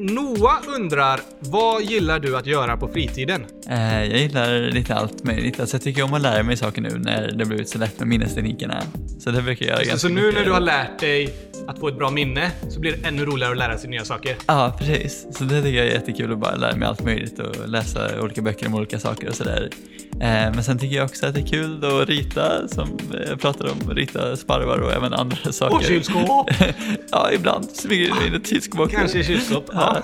Noah 0.01 0.59
undrar, 0.77 1.21
vad 1.41 1.83
gillar 1.83 2.19
du 2.21 2.37
att 2.37 2.47
göra 2.47 2.77
på 2.77 2.89
fritiden? 2.89 3.47
Eh, 3.71 4.05
Jag 4.05 4.19
gillar 4.19 4.71
lite 4.71 4.95
allt 4.95 5.25
möjligt. 5.25 5.61
Alltså 5.61 5.77
jag 5.77 5.83
tycker 5.83 6.03
om 6.03 6.15
att 6.15 6.23
lära 6.23 6.43
mig 6.43 6.57
saker 6.57 6.83
nu 6.83 6.89
när 6.99 7.33
det 7.33 7.45
blivit 7.45 7.69
så 7.69 7.79
lätt 7.79 7.99
med 7.99 8.09
minnesteknikerna. 8.09 8.83
Så 9.19 9.31
det 9.31 9.43
brukar 9.43 9.67
jag 9.67 9.73
göra 9.75 9.85
Så, 9.85 9.89
ganska 9.91 10.09
så 10.09 10.15
nu 10.15 10.21
mycket. 10.21 10.35
när 10.35 10.45
du 10.45 10.53
har 10.53 10.61
lärt 10.61 10.99
dig 10.99 11.35
att 11.67 11.79
få 11.79 11.89
ett 11.89 11.99
bra 11.99 12.11
minne 12.11 12.51
så 12.69 12.81
blir 12.81 12.93
det 12.93 13.09
ännu 13.09 13.25
roligare 13.25 13.53
att 13.53 13.59
lära 13.59 13.79
sig 13.79 13.91
nya 13.91 14.05
saker. 14.05 14.37
Ja, 14.47 14.77
precis. 14.79 15.27
Så 15.31 15.45
det 15.45 15.63
tycker 15.63 15.79
jag 15.79 15.87
är 15.87 15.91
jättekul 15.91 16.33
att 16.33 16.39
bara 16.39 16.57
lära 16.57 16.77
mig 16.77 16.89
allt 16.89 17.05
möjligt 17.05 17.39
och 17.39 17.69
läsa 17.69 18.21
olika 18.21 18.43
böcker 18.43 18.67
om 18.67 18.75
olika 18.75 18.99
saker 18.99 19.29
och 19.29 19.35
sådär. 19.35 19.71
Eh, 20.13 20.55
men 20.55 20.65
sen 20.65 20.79
tycker 20.79 20.97
jag 20.97 21.05
också 21.05 21.27
att 21.27 21.35
det 21.35 21.41
är 21.41 21.47
kul 21.47 21.85
att 21.85 22.09
rita, 22.09 22.69
som 22.69 22.99
jag 23.29 23.41
pratade 23.41 23.71
om, 23.71 23.95
rita 23.95 24.37
sparvar 24.37 24.79
och 24.79 24.93
även 24.93 25.15
andra 25.15 25.53
saker. 25.53 25.77
Och 25.77 25.83
kylskåp! 25.83 26.51
ja, 27.11 27.31
ibland 27.33 27.71
smyger 27.71 28.15
det 28.21 28.27
in 28.27 28.35
ett 28.35 28.49
kylskåp. 28.49 28.91
Kanske 28.91 29.25
kylskåp. 29.25 29.71
Ja. 29.73 30.03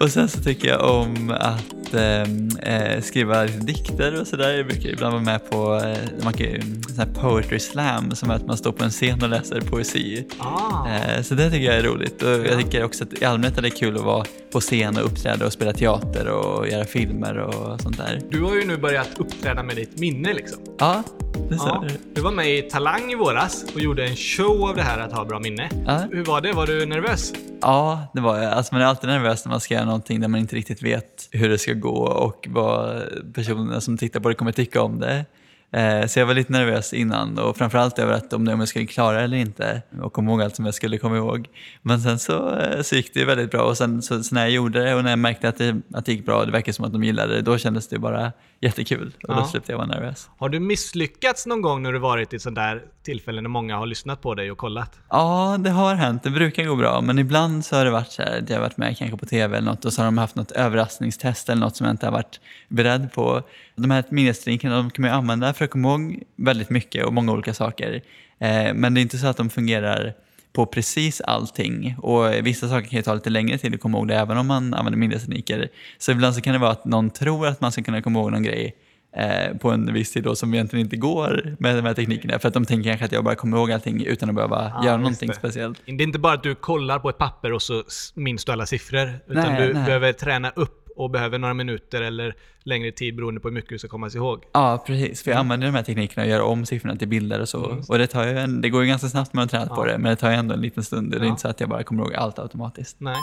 Och 0.00 0.10
sen 0.10 0.28
så 0.28 0.42
tycker 0.42 0.68
jag 0.68 0.90
om 0.90 1.30
att 1.40 1.94
eh, 1.94 3.00
skriva 3.02 3.44
lite 3.44 3.58
dikter 3.58 4.20
och 4.20 4.26
sådär. 4.26 4.50
Jag 4.50 4.66
brukar 4.66 4.88
ibland 4.88 5.12
vara 5.12 5.24
med 5.24 5.50
på 5.50 5.74
eh, 5.84 6.24
man 6.24 6.32
kan, 6.32 6.82
sån 6.88 6.98
här 6.98 7.14
poetry 7.14 7.58
slam 7.58 8.14
som 8.14 8.30
är 8.30 8.34
att 8.34 8.46
man 8.46 8.56
står 8.56 8.72
på 8.72 8.84
en 8.84 8.90
scen 8.90 9.22
och 9.22 9.28
läser 9.28 9.60
poesi. 9.60 10.26
Ah. 10.38 10.88
Eh, 10.92 11.22
så 11.22 11.34
det 11.34 11.50
tycker 11.50 11.66
jag 11.66 11.76
är 11.76 11.82
roligt 11.82 12.22
och 12.22 12.30
jag 12.30 12.58
tycker 12.58 12.84
också 12.84 13.04
att 13.04 13.22
i 13.22 13.24
allmänhet 13.24 13.58
är 13.58 13.62
det 13.62 13.70
kul 13.70 13.96
att 13.96 14.02
vara 14.02 14.24
på 14.52 14.60
scen 14.60 14.96
och 14.96 15.04
uppträda 15.04 15.46
och 15.46 15.52
spela 15.52 15.72
teater 15.72 16.28
och 16.28 16.68
göra 16.68 16.84
filmer 16.84 17.38
och 17.38 17.80
sånt 17.80 17.96
där. 17.96 18.20
Du 18.30 18.42
har 18.42 18.54
ju 18.54 18.66
nu 18.66 18.76
börjat 18.76 19.08
uppträda 19.16 19.62
med 19.62 19.76
ditt 19.76 19.98
minne 19.98 20.32
liksom. 20.32 20.58
Ja, 20.78 21.02
det. 21.48 21.54
Ja. 21.56 21.84
Du 22.14 22.20
var 22.20 22.32
med 22.32 22.58
i 22.58 22.62
Talang 22.62 23.12
i 23.12 23.14
våras 23.14 23.64
och 23.74 23.80
gjorde 23.80 24.06
en 24.06 24.16
show 24.16 24.68
av 24.68 24.76
det 24.76 24.82
här 24.82 24.98
att 24.98 25.12
ha 25.12 25.24
bra 25.24 25.40
minne. 25.40 25.70
Ja. 25.86 26.02
Hur 26.10 26.24
var 26.24 26.40
det? 26.40 26.52
Var 26.52 26.66
du 26.66 26.86
nervös? 26.86 27.32
Ja, 27.60 28.06
det 28.14 28.20
var 28.20 28.38
jag. 28.38 28.52
Alltså 28.52 28.74
man 28.74 28.82
är 28.82 28.86
alltid 28.86 29.10
nervös 29.10 29.44
när 29.44 29.50
man 29.50 29.60
ska 29.60 29.74
göra 29.74 29.84
någonting 29.84 30.20
där 30.20 30.28
man 30.28 30.40
inte 30.40 30.56
riktigt 30.56 30.82
vet 30.82 31.28
hur 31.30 31.48
det 31.48 31.58
ska 31.58 31.72
gå 31.72 31.96
och 32.06 32.46
vad 32.50 33.02
personerna 33.34 33.80
som 33.80 33.98
tittar 33.98 34.20
på 34.20 34.28
det 34.28 34.34
kommer 34.34 34.52
tycka 34.52 34.82
om 34.82 35.00
det. 35.00 35.24
Eh, 35.72 36.06
så 36.06 36.18
jag 36.18 36.26
var 36.26 36.34
lite 36.34 36.52
nervös 36.52 36.92
innan 36.92 37.38
och 37.38 37.56
framförallt 37.56 37.98
över 37.98 38.12
att 38.12 38.32
om 38.32 38.46
jag 38.46 38.68
skulle 38.68 38.86
klara 38.86 39.18
det 39.18 39.24
eller 39.24 39.36
inte 39.36 39.82
och 40.02 40.12
komma 40.12 40.30
ihåg 40.30 40.42
allt 40.42 40.56
som 40.56 40.64
jag 40.64 40.74
skulle 40.74 40.98
komma 40.98 41.16
ihåg. 41.16 41.48
Men 41.82 42.00
sen 42.00 42.18
så, 42.18 42.58
eh, 42.58 42.82
så 42.82 42.96
gick 42.96 43.14
det 43.14 43.20
ju 43.20 43.26
väldigt 43.26 43.50
bra 43.50 43.62
och 43.62 43.76
sen 43.76 44.02
så, 44.02 44.22
så 44.22 44.34
när 44.34 44.42
jag 44.42 44.50
gjorde 44.50 44.84
det 44.84 44.94
och 44.94 45.04
när 45.04 45.10
jag 45.10 45.18
märkte 45.18 45.48
att 45.48 45.58
det, 45.58 45.80
att 45.94 46.06
det 46.06 46.12
gick 46.12 46.26
bra 46.26 46.38
och 46.38 46.46
det 46.46 46.52
verkade 46.52 46.72
som 46.72 46.84
att 46.84 46.92
de 46.92 47.04
gillade 47.04 47.34
det, 47.34 47.42
då 47.42 47.58
kändes 47.58 47.88
det 47.88 47.98
bara 47.98 48.32
jättekul 48.62 49.12
och 49.28 49.36
då 49.36 49.44
släppte 49.44 49.72
jag 49.72 49.78
vara 49.78 49.86
nervös. 49.86 50.30
Har 50.38 50.48
du 50.48 50.60
misslyckats 50.60 51.46
någon 51.46 51.62
gång 51.62 51.82
när 51.82 51.92
du 51.92 51.98
varit 51.98 52.32
i 52.32 52.38
sånt 52.38 52.56
där 52.56 52.82
tillfälle 53.02 53.40
när 53.40 53.48
många 53.48 53.76
har 53.76 53.86
lyssnat 53.86 54.22
på 54.22 54.34
dig 54.34 54.50
och 54.50 54.58
kollat? 54.58 54.98
Ja, 55.08 55.56
det 55.58 55.70
har 55.70 55.94
hänt. 55.94 56.22
Det 56.22 56.30
brukar 56.30 56.64
gå 56.64 56.76
bra, 56.76 57.00
men 57.00 57.18
ibland 57.18 57.64
så 57.64 57.76
har 57.76 57.84
det 57.84 57.90
varit 57.90 58.12
så 58.12 58.22
här, 58.22 58.38
att 58.38 58.48
jag 58.48 58.56
har 58.56 58.62
varit 58.62 58.76
med 58.76 58.98
kanske 58.98 59.16
på 59.16 59.26
tv 59.26 59.56
eller 59.56 59.70
något 59.70 59.84
och 59.84 59.92
så 59.92 60.00
har 60.00 60.04
de 60.04 60.18
haft 60.18 60.36
något 60.36 60.50
överraskningstest 60.50 61.48
eller 61.48 61.60
något 61.60 61.76
som 61.76 61.86
jag 61.86 61.94
inte 61.94 62.06
har 62.06 62.12
varit 62.12 62.40
beredd 62.68 63.12
på. 63.12 63.42
De 63.76 63.90
här 63.90 64.04
minnesdrinkarna 64.08 64.76
de 64.76 64.90
kan 64.90 65.02
man 65.02 65.10
ju 65.10 65.16
använda 65.16 65.54
för 65.54 65.64
att 65.64 65.70
komma 65.70 65.88
ihåg 65.88 66.22
väldigt 66.36 66.70
mycket 66.70 67.06
och 67.06 67.12
många 67.12 67.32
olika 67.32 67.54
saker. 67.54 68.02
Eh, 68.38 68.74
men 68.74 68.94
det 68.94 69.00
är 69.00 69.02
inte 69.02 69.18
så 69.18 69.26
att 69.26 69.36
de 69.36 69.50
fungerar 69.50 70.14
på 70.52 70.66
precis 70.66 71.20
allting 71.20 71.94
och 71.98 72.32
vissa 72.42 72.68
saker 72.68 72.88
kan 72.88 72.96
ju 72.96 73.02
ta 73.02 73.14
lite 73.14 73.30
längre 73.30 73.58
tid 73.58 73.74
att 73.74 73.80
komma 73.80 73.98
ihåg 73.98 74.08
det 74.08 74.14
även 74.16 74.38
om 74.38 74.46
man 74.46 74.74
använder 74.74 74.98
minnestekniker. 74.98 75.68
Så 75.98 76.12
ibland 76.12 76.34
så 76.34 76.40
kan 76.40 76.52
det 76.52 76.58
vara 76.58 76.70
att 76.70 76.84
någon 76.84 77.10
tror 77.10 77.46
att 77.46 77.60
man 77.60 77.72
ska 77.72 77.82
kunna 77.82 78.02
komma 78.02 78.18
ihåg 78.20 78.32
någon 78.32 78.42
grej 78.42 78.76
eh, 79.16 79.56
på 79.56 79.70
en 79.70 79.92
viss 79.92 80.12
tid 80.12 80.22
då 80.24 80.34
som 80.36 80.54
egentligen 80.54 80.86
inte 80.86 80.96
går 80.96 81.56
med 81.58 81.76
de 81.76 81.84
här 81.84 81.94
teknikerna 81.94 82.38
för 82.38 82.48
att 82.48 82.54
de 82.54 82.64
tänker 82.64 82.90
kanske 82.90 83.04
att 83.04 83.12
jag 83.12 83.24
bara 83.24 83.34
kommer 83.34 83.56
ihåg 83.56 83.72
allting 83.72 84.04
utan 84.04 84.28
att 84.28 84.34
behöva 84.34 84.72
Ja, 84.74 84.84
göra 84.84 84.96
någonting 84.96 85.28
det. 85.28 85.34
speciellt. 85.34 85.80
Det 85.86 85.92
är 85.92 86.02
inte 86.02 86.18
bara 86.18 86.34
att 86.34 86.42
du 86.42 86.54
kollar 86.54 86.98
på 86.98 87.08
ett 87.08 87.18
papper 87.18 87.52
och 87.52 87.62
så 87.62 87.82
minns 88.14 88.44
du 88.44 88.52
alla 88.52 88.66
siffror. 88.66 89.12
Utan 89.28 89.52
Nej, 89.52 89.66
du 89.68 89.74
nej. 89.74 89.84
behöver 89.84 90.12
träna 90.12 90.50
upp 90.50 90.81
och 90.96 91.10
behöver 91.10 91.38
några 91.38 91.54
minuter 91.54 92.02
eller 92.02 92.34
längre 92.62 92.92
tid 92.92 93.16
beroende 93.16 93.40
på 93.40 93.48
hur 93.48 93.54
mycket 93.54 93.68
du 93.70 93.78
ska 93.78 93.88
komma 93.88 94.08
ihåg. 94.14 94.44
Ja, 94.52 94.84
precis. 94.86 95.22
För 95.22 95.30
jag 95.30 95.38
använder 95.40 95.66
de 95.66 95.74
här 95.74 95.82
teknikerna 95.82 96.22
och 96.24 96.30
gör 96.30 96.40
om 96.40 96.66
siffrorna 96.66 96.96
till 96.96 97.08
bilder 97.08 97.40
och 97.40 97.48
så. 97.48 97.82
Och 97.88 97.98
det, 97.98 98.06
tar 98.06 98.26
ju 98.26 98.38
en, 98.38 98.60
det 98.60 98.68
går 98.70 98.82
ju 98.82 98.88
ganska 98.88 99.08
snabbt 99.08 99.32
när 99.32 99.38
man 99.38 99.42
har 99.42 99.48
tränat 99.48 99.68
på 99.68 99.86
Ja. 99.86 99.92
det, 99.92 99.98
men 99.98 100.10
det 100.10 100.16
tar 100.16 100.30
ju 100.30 100.36
ändå 100.36 100.54
en 100.54 100.60
liten 100.60 100.82
stund. 100.84 101.10
Det 101.10 101.16
är 101.16 101.20
Ja. 101.20 101.26
inte 101.26 101.40
så 101.40 101.48
att 101.48 101.60
jag 101.60 101.68
bara 101.68 101.82
kommer 101.82 102.02
ihåg 102.02 102.14
allt 102.14 102.38
automatiskt. 102.38 102.96
Nej. 103.00 103.16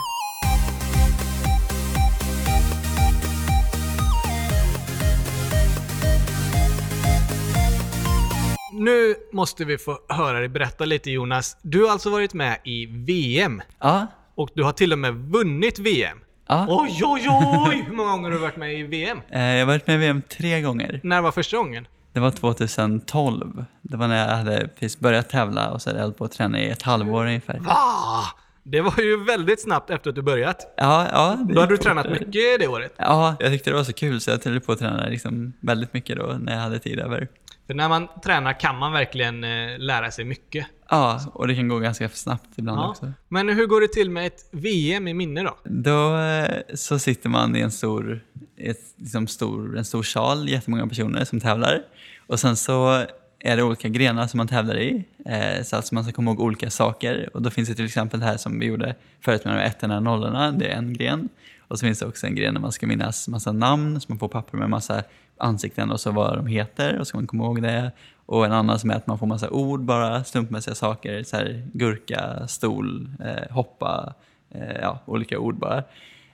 Nu 8.74 9.16
måste 9.32 9.66
vi 9.66 9.78
få 9.78 10.00
höra 10.10 10.40
dig 10.40 10.48
berätta 10.50 10.86
lite 10.86 11.12
Jonas. 11.12 11.58
Du 11.62 11.84
har 11.84 11.92
alltså 11.92 12.10
varit 12.10 12.34
med 12.34 12.58
i 12.64 12.86
VM 12.86 13.62
Ja, 13.80 14.08
och 14.36 14.50
du 14.54 14.64
har 14.64 14.72
till 14.72 14.94
och 14.94 15.00
med 15.00 15.14
vunnit 15.16 15.80
VM. 15.80 16.18
Ja. 16.50 16.66
Oj, 16.70 17.02
oj, 17.04 17.28
oj! 17.68 17.84
Hur 17.88 17.96
många 17.96 18.12
gånger 18.12 18.24
har 18.30 18.36
du 18.36 18.42
varit 18.42 18.58
med 18.58 18.80
i 18.80 18.84
VM? 18.84 19.22
Eh, 19.32 19.42
Jag 19.42 19.60
har 19.60 19.66
varit 19.66 19.88
med 19.88 19.96
i 19.96 20.00
VM 20.00 20.22
tre 20.38 20.62
gånger. 20.62 21.00
När 21.04 21.22
var 21.22 21.32
första 21.32 21.58
gången? 21.58 21.88
Det 22.14 22.20
var 22.20 22.32
2012. 22.32 23.66
Det 23.82 23.98
var 23.98 24.08
när 24.08 24.28
jag 24.28 24.36
hade 24.38 24.68
precis 24.68 25.00
börjat 25.00 25.30
tävla 25.30 25.72
och 25.72 25.82
så 25.82 25.90
hade 25.90 26.00
jag 26.00 26.04
hållit 26.04 26.18
på 26.18 26.26
att 26.26 26.32
träna 26.32 26.60
i 26.60 26.70
ett 26.70 26.82
halvår 26.82 27.26
ungefär. 27.26 27.60
Va? 27.60 27.76
Det 28.64 28.82
var 28.82 29.00
ju 29.00 29.24
väldigt 29.24 29.62
snabbt 29.62 29.90
efter 29.90 30.10
att 30.10 30.16
du 30.16 30.22
börjat. 30.22 30.74
Ja, 30.78 31.08
ja. 31.12 31.38
det 31.48 31.54
Då 31.54 31.60
hade 31.60 31.74
du 31.74 31.78
tränat 31.78 32.10
mycket 32.10 32.60
det 32.60 32.68
året. 32.68 32.94
Ja, 32.98 33.36
jag 33.40 33.52
tyckte 33.52 33.70
det 33.70 33.76
var 33.76 33.84
så 33.84 33.94
kul 33.94 34.22
så 34.22 34.32
jag 34.32 34.46
höll 34.46 34.60
på 34.60 34.72
att 34.72 34.80
träna 34.80 35.08
liksom 35.08 35.54
väldigt 35.60 35.94
mycket 35.94 36.18
då 36.18 36.38
när 36.40 36.54
jag 36.54 36.60
hade 36.62 36.80
tid 36.80 37.00
över. 37.00 37.28
För 37.70 37.74
när 37.74 37.90
man 37.90 38.08
tränar 38.24 38.60
kan 38.60 38.78
man 38.78 38.92
verkligen 38.92 39.44
eh, 39.44 39.80
lära 39.80 40.12
sig 40.12 40.26
mycket. 40.26 40.68
Ja, 40.90 41.22
och 41.34 41.48
det 41.48 41.56
kan 41.56 41.68
gå 41.68 41.80
ganska 41.80 42.10
snabbt 42.10 42.48
ibland 42.56 42.80
Ja. 42.80 42.90
också. 42.90 43.12
Men 43.28 43.50
hur 43.50 43.66
går 43.68 43.82
det 43.82 43.88
till 43.88 44.10
med 44.10 44.28
ett 44.28 44.50
VM 44.52 45.08
i 45.08 45.14
minne 45.14 45.44
då? 45.44 45.58
Då 45.64 46.18
eh, 46.18 46.62
så 46.74 47.00
sitter 47.00 47.30
man 47.30 47.56
i 47.56 47.60
en 47.60 47.72
stor, 47.72 48.24
ett, 48.58 48.80
liksom 48.96 49.28
stor, 49.28 49.78
en 49.78 49.86
stor 49.86 50.04
sal, 50.04 50.50
jättemånga 50.50 50.88
personer 50.88 51.26
som 51.26 51.40
tävlar. 51.40 51.82
Och 52.28 52.40
sen 52.40 52.56
så 52.56 53.06
är 53.40 53.58
det 53.58 53.64
olika 53.64 53.88
grenar 53.90 54.28
som 54.28 54.38
man 54.38 54.48
tävlar 54.48 54.78
i. 54.78 55.04
Eh, 55.26 55.64
så 55.64 55.76
att 55.76 55.92
man 55.92 56.04
ska 56.04 56.14
komma 56.14 56.32
ihåg 56.32 56.40
olika 56.40 56.70
saker. 56.70 57.30
Och 57.34 57.42
då 57.42 57.50
finns 57.50 57.70
det 57.70 57.76
till 57.76 57.86
exempel 57.86 58.20
det 58.20 58.26
här 58.26 58.38
som 58.38 58.60
vi 58.60 58.66
gjorde 58.66 58.96
förut 59.22 59.46
med 59.46 59.56
de 59.58 59.62
ettorna 59.62 59.98
och 59.98 60.04
nollorna, 60.04 60.52
det 60.52 60.68
är 60.68 60.78
en 60.78 60.94
gren. 60.94 61.30
Och 61.68 61.80
så 61.80 61.86
finns 61.86 62.00
det 62.00 62.06
också 62.06 62.28
en 62.28 62.36
gren 62.36 62.54
där 62.54 62.62
man 62.62 62.72
ska 62.72 62.88
minnas 62.88 63.28
massa 63.28 63.52
namn, 63.52 64.02
så 64.02 64.06
man 64.10 64.20
får 64.20 64.28
papper 64.28 64.58
med 64.58 64.70
massa 64.70 65.04
ansikten 65.40 65.92
och 65.92 66.00
så 66.00 66.12
vad 66.12 66.38
de 66.38 66.48
heter 66.48 67.00
och 67.00 67.08
så 67.08 67.10
ska 67.10 67.18
man 67.18 67.28
komma 67.28 67.44
ihåg 67.44 67.62
det. 67.62 67.92
Och 68.26 68.46
en 68.46 68.52
annan 68.52 68.80
som 68.80 68.92
är 68.92 68.96
att 68.96 69.08
man 69.08 69.20
får 69.20 69.28
massa 69.28 69.50
ord, 69.50 69.80
bara 69.80 70.24
slumpmässiga 70.24 70.76
saker, 70.76 71.24
så 71.24 71.36
här 71.36 71.68
gurka, 71.74 72.48
stol, 72.48 73.10
eh, 73.26 73.54
hoppa, 73.54 74.14
eh, 74.50 74.78
ja, 74.82 75.00
olika 75.06 75.40
ord 75.40 75.56
bara. 75.56 75.84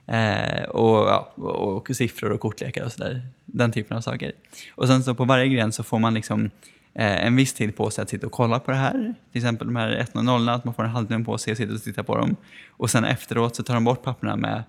Eh, 0.06 0.62
och, 0.64 1.08
ja, 1.08 1.32
och, 1.34 1.76
och 1.76 1.96
siffror 1.96 2.32
och 2.32 2.40
kortlekar 2.40 2.84
och 2.84 2.92
sådär. 2.92 3.22
Den 3.44 3.72
typen 3.72 3.96
av 3.96 4.00
saker. 4.00 4.32
Och 4.74 4.88
sen 4.88 5.02
så 5.02 5.14
på 5.14 5.24
varje 5.24 5.48
gren 5.48 5.72
så 5.72 5.82
får 5.82 5.98
man 5.98 6.14
liksom 6.14 6.50
eh, 6.94 7.26
en 7.26 7.36
viss 7.36 7.54
tid 7.54 7.76
på 7.76 7.90
sig 7.90 8.02
att 8.02 8.08
sitta 8.08 8.26
och 8.26 8.32
kolla 8.32 8.58
på 8.58 8.70
det 8.70 8.76
här. 8.76 9.14
Till 9.32 9.38
exempel 9.38 9.66
de 9.66 9.76
här 9.76 9.90
1 9.90 10.16
och 10.16 10.24
0 10.24 10.48
att 10.48 10.64
man 10.64 10.74
får 10.74 10.84
en 10.84 10.90
halvtimme 10.90 11.24
på 11.24 11.38
sig 11.38 11.50
att 11.52 11.56
sitta 11.56 11.74
och 11.74 11.82
titta 11.82 12.02
på 12.02 12.16
dem. 12.16 12.36
Och 12.70 12.90
sen 12.90 13.04
efteråt 13.04 13.56
så 13.56 13.62
tar 13.62 13.74
de 13.74 13.84
bort 13.84 14.02
papperna 14.02 14.36
med, 14.36 14.62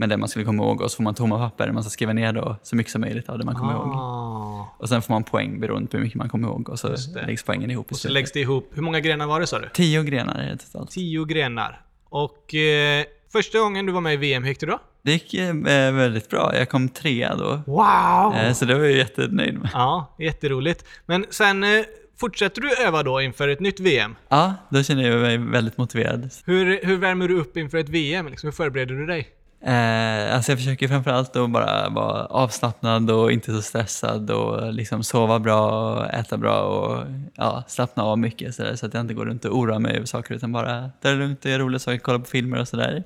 med 0.00 0.08
det 0.08 0.16
man 0.16 0.28
skulle 0.28 0.44
komma 0.44 0.62
ihåg 0.62 0.80
och 0.80 0.90
så 0.90 0.96
får 0.96 1.02
man 1.02 1.14
tomma 1.14 1.38
papper. 1.38 1.72
Man 1.72 1.82
ska 1.82 1.90
skriva 1.90 2.12
ner 2.12 2.32
då 2.32 2.56
så 2.62 2.76
mycket 2.76 2.92
som 2.92 3.00
möjligt 3.00 3.28
av 3.28 3.38
det 3.38 3.44
man 3.44 3.54
kommer 3.54 3.72
ihåg. 3.72 3.88
Ah. 3.88 4.76
Och 4.78 4.88
sen 4.88 5.02
får 5.02 5.14
man 5.14 5.24
poäng 5.24 5.60
beroende 5.60 5.88
på 5.88 5.96
hur 5.96 6.04
mycket 6.04 6.18
man 6.18 6.28
kommer 6.28 6.48
ihåg 6.48 6.68
och 6.68 6.78
så 6.78 6.96
läggs 7.26 7.42
poängen 7.42 7.70
ihop 7.70 7.90
Och 7.90 7.96
så 7.96 8.08
läggs 8.08 8.32
det 8.32 8.40
ihop. 8.40 8.70
Hur 8.74 8.82
många 8.82 9.00
grenar 9.00 9.26
var 9.26 9.40
det 9.40 9.46
sa 9.46 9.58
du? 9.58 9.68
Tio 9.74 10.02
grenar 10.02 10.38
är 10.38 10.50
det 10.50 10.56
totalt. 10.56 10.90
Tio 10.90 11.24
grenar. 11.24 11.82
Och 12.08 12.54
eh, 12.54 13.04
första 13.32 13.58
gången 13.58 13.86
du 13.86 13.92
var 13.92 14.00
med 14.00 14.14
i 14.14 14.16
VM, 14.16 14.42
hur 14.42 14.50
gick 14.50 14.60
det 14.60 14.66
då? 14.66 14.78
Det 15.02 15.12
gick 15.12 15.34
eh, 15.34 15.54
väldigt 15.92 16.28
bra. 16.28 16.56
Jag 16.56 16.68
kom 16.68 16.88
trea 16.88 17.36
då. 17.36 17.60
Wow! 17.66 18.34
Eh, 18.34 18.52
så 18.52 18.64
det 18.64 18.74
var 18.74 18.84
jag 18.84 18.92
jättenöjd 18.92 19.58
med. 19.58 19.70
Ja, 19.72 20.16
jätteroligt. 20.18 20.84
Men 21.06 21.26
sen 21.30 21.64
eh, 21.64 21.84
fortsätter 22.20 22.60
du 22.60 22.86
öva 22.86 23.02
då 23.02 23.20
inför 23.20 23.48
ett 23.48 23.60
nytt 23.60 23.80
VM? 23.80 24.16
Ja, 24.28 24.54
då 24.68 24.82
känner 24.82 25.10
jag 25.10 25.20
mig 25.20 25.38
väldigt 25.38 25.78
motiverad. 25.78 26.30
Hur, 26.44 26.86
hur 26.86 26.96
värmer 26.96 27.28
du 27.28 27.40
upp 27.40 27.56
inför 27.56 27.78
ett 27.78 27.88
VM? 27.88 28.28
Liksom, 28.28 28.46
hur 28.46 28.52
förbereder 28.52 28.94
du 28.94 29.06
dig? 29.06 29.28
Eh, 29.62 30.34
alltså 30.34 30.52
jag 30.52 30.58
försöker 30.58 30.88
framförallt 30.88 31.36
att 31.36 31.50
bara 31.50 31.88
vara 31.88 32.26
avslappnad 32.26 33.10
och 33.10 33.32
inte 33.32 33.52
så 33.52 33.62
stressad 33.62 34.30
och 34.30 34.72
liksom 34.72 35.04
sova 35.04 35.38
bra 35.38 35.92
och 35.94 36.14
äta 36.14 36.36
bra 36.36 36.60
och 36.60 37.06
ja, 37.34 37.64
slappna 37.68 38.02
av 38.02 38.18
mycket 38.18 38.54
så, 38.54 38.62
där, 38.62 38.76
så 38.76 38.86
att 38.86 38.94
jag 38.94 39.00
inte 39.00 39.14
går 39.14 39.26
runt 39.26 39.44
och 39.44 39.58
oroar 39.58 39.78
mig 39.78 39.96
över 39.96 40.06
saker 40.06 40.34
utan 40.34 40.52
bara 40.52 40.90
ta 41.02 41.08
det 41.08 41.14
lugnt 41.14 41.44
och 41.44 41.50
göra 41.50 41.62
roliga 41.62 41.78
saker, 41.78 41.98
kolla 41.98 42.18
på 42.18 42.24
filmer 42.24 42.60
och 42.60 42.68
sådär. 42.68 43.04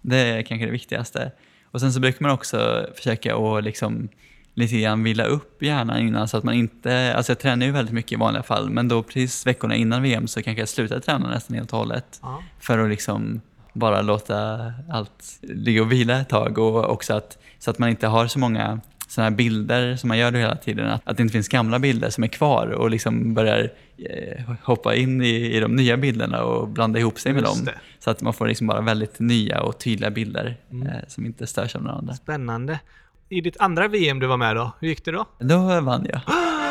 Det 0.00 0.16
är 0.16 0.42
kanske 0.42 0.66
det 0.66 0.72
viktigaste. 0.72 1.32
Och 1.64 1.80
sen 1.80 1.92
så 1.92 2.00
brukar 2.00 2.22
man 2.22 2.30
också 2.30 2.86
försöka 2.94 3.36
att 3.36 3.64
liksom 3.64 4.08
lite 4.54 4.80
grann 4.80 5.02
vila 5.02 5.24
upp 5.24 5.62
hjärnan 5.62 5.98
innan 5.98 6.28
så 6.28 6.36
att 6.36 6.44
man 6.44 6.54
inte, 6.54 7.14
alltså 7.16 7.32
jag 7.32 7.38
tränar 7.38 7.66
ju 7.66 7.72
väldigt 7.72 7.94
mycket 7.94 8.12
i 8.12 8.16
vanliga 8.16 8.42
fall 8.42 8.70
men 8.70 8.88
då 8.88 9.02
precis 9.02 9.46
veckorna 9.46 9.74
innan 9.74 10.02
VM 10.02 10.28
så 10.28 10.42
kanske 10.42 10.60
jag 10.60 10.68
slutar 10.68 11.00
träna 11.00 11.28
nästan 11.30 11.56
helt 11.56 11.72
och 11.72 11.78
hållet. 11.78 12.20
Ja. 12.22 12.42
För 12.60 12.78
att 12.78 12.88
liksom 12.88 13.40
bara 13.76 14.02
låta 14.02 14.72
allt 14.90 15.38
ligga 15.42 15.82
och 15.82 15.92
vila 15.92 16.20
ett 16.20 16.28
tag 16.28 16.58
och 16.58 16.90
också 16.90 17.14
att, 17.14 17.38
så 17.58 17.70
att 17.70 17.78
man 17.78 17.88
inte 17.88 18.06
har 18.06 18.26
så 18.26 18.38
många 18.38 18.80
sådana 19.08 19.30
här 19.30 19.36
bilder 19.36 19.96
som 19.96 20.08
man 20.08 20.18
gör 20.18 20.32
hela 20.32 20.56
tiden. 20.56 20.86
Att, 20.90 21.02
att 21.04 21.16
det 21.16 21.22
inte 21.22 21.32
finns 21.32 21.48
gamla 21.48 21.78
bilder 21.78 22.10
som 22.10 22.24
är 22.24 22.28
kvar 22.28 22.66
och 22.66 22.90
liksom 22.90 23.34
börjar 23.34 23.70
eh, 23.98 24.42
hoppa 24.62 24.94
in 24.94 25.22
i, 25.22 25.56
i 25.56 25.60
de 25.60 25.76
nya 25.76 25.96
bilderna 25.96 26.42
och 26.42 26.68
blanda 26.68 26.98
ihop 26.98 27.18
sig 27.18 27.32
med 27.32 27.42
Just 27.42 27.56
dem. 27.56 27.64
det. 27.64 27.74
Så 27.98 28.10
att 28.10 28.20
man 28.20 28.32
får 28.32 28.46
liksom 28.46 28.66
bara 28.66 28.80
väldigt 28.80 29.18
nya 29.20 29.60
och 29.62 29.78
tydliga 29.78 30.10
bilder 30.10 30.56
Mm. 30.70 30.86
eh, 30.86 30.92
som 31.08 31.26
inte 31.26 31.46
störs 31.46 31.76
av 31.76 31.82
varandra. 31.82 32.14
Spännande. 32.14 32.80
I 33.28 33.40
ditt 33.40 33.56
andra 33.60 33.88
VM 33.88 34.18
du 34.18 34.26
var 34.26 34.36
med 34.36 34.56
då, 34.56 34.72
hur 34.80 34.88
gick 34.88 35.04
det 35.04 35.10
då? 35.12 35.24
Då 35.38 35.80
vann 35.80 36.06
jag. 36.12 36.20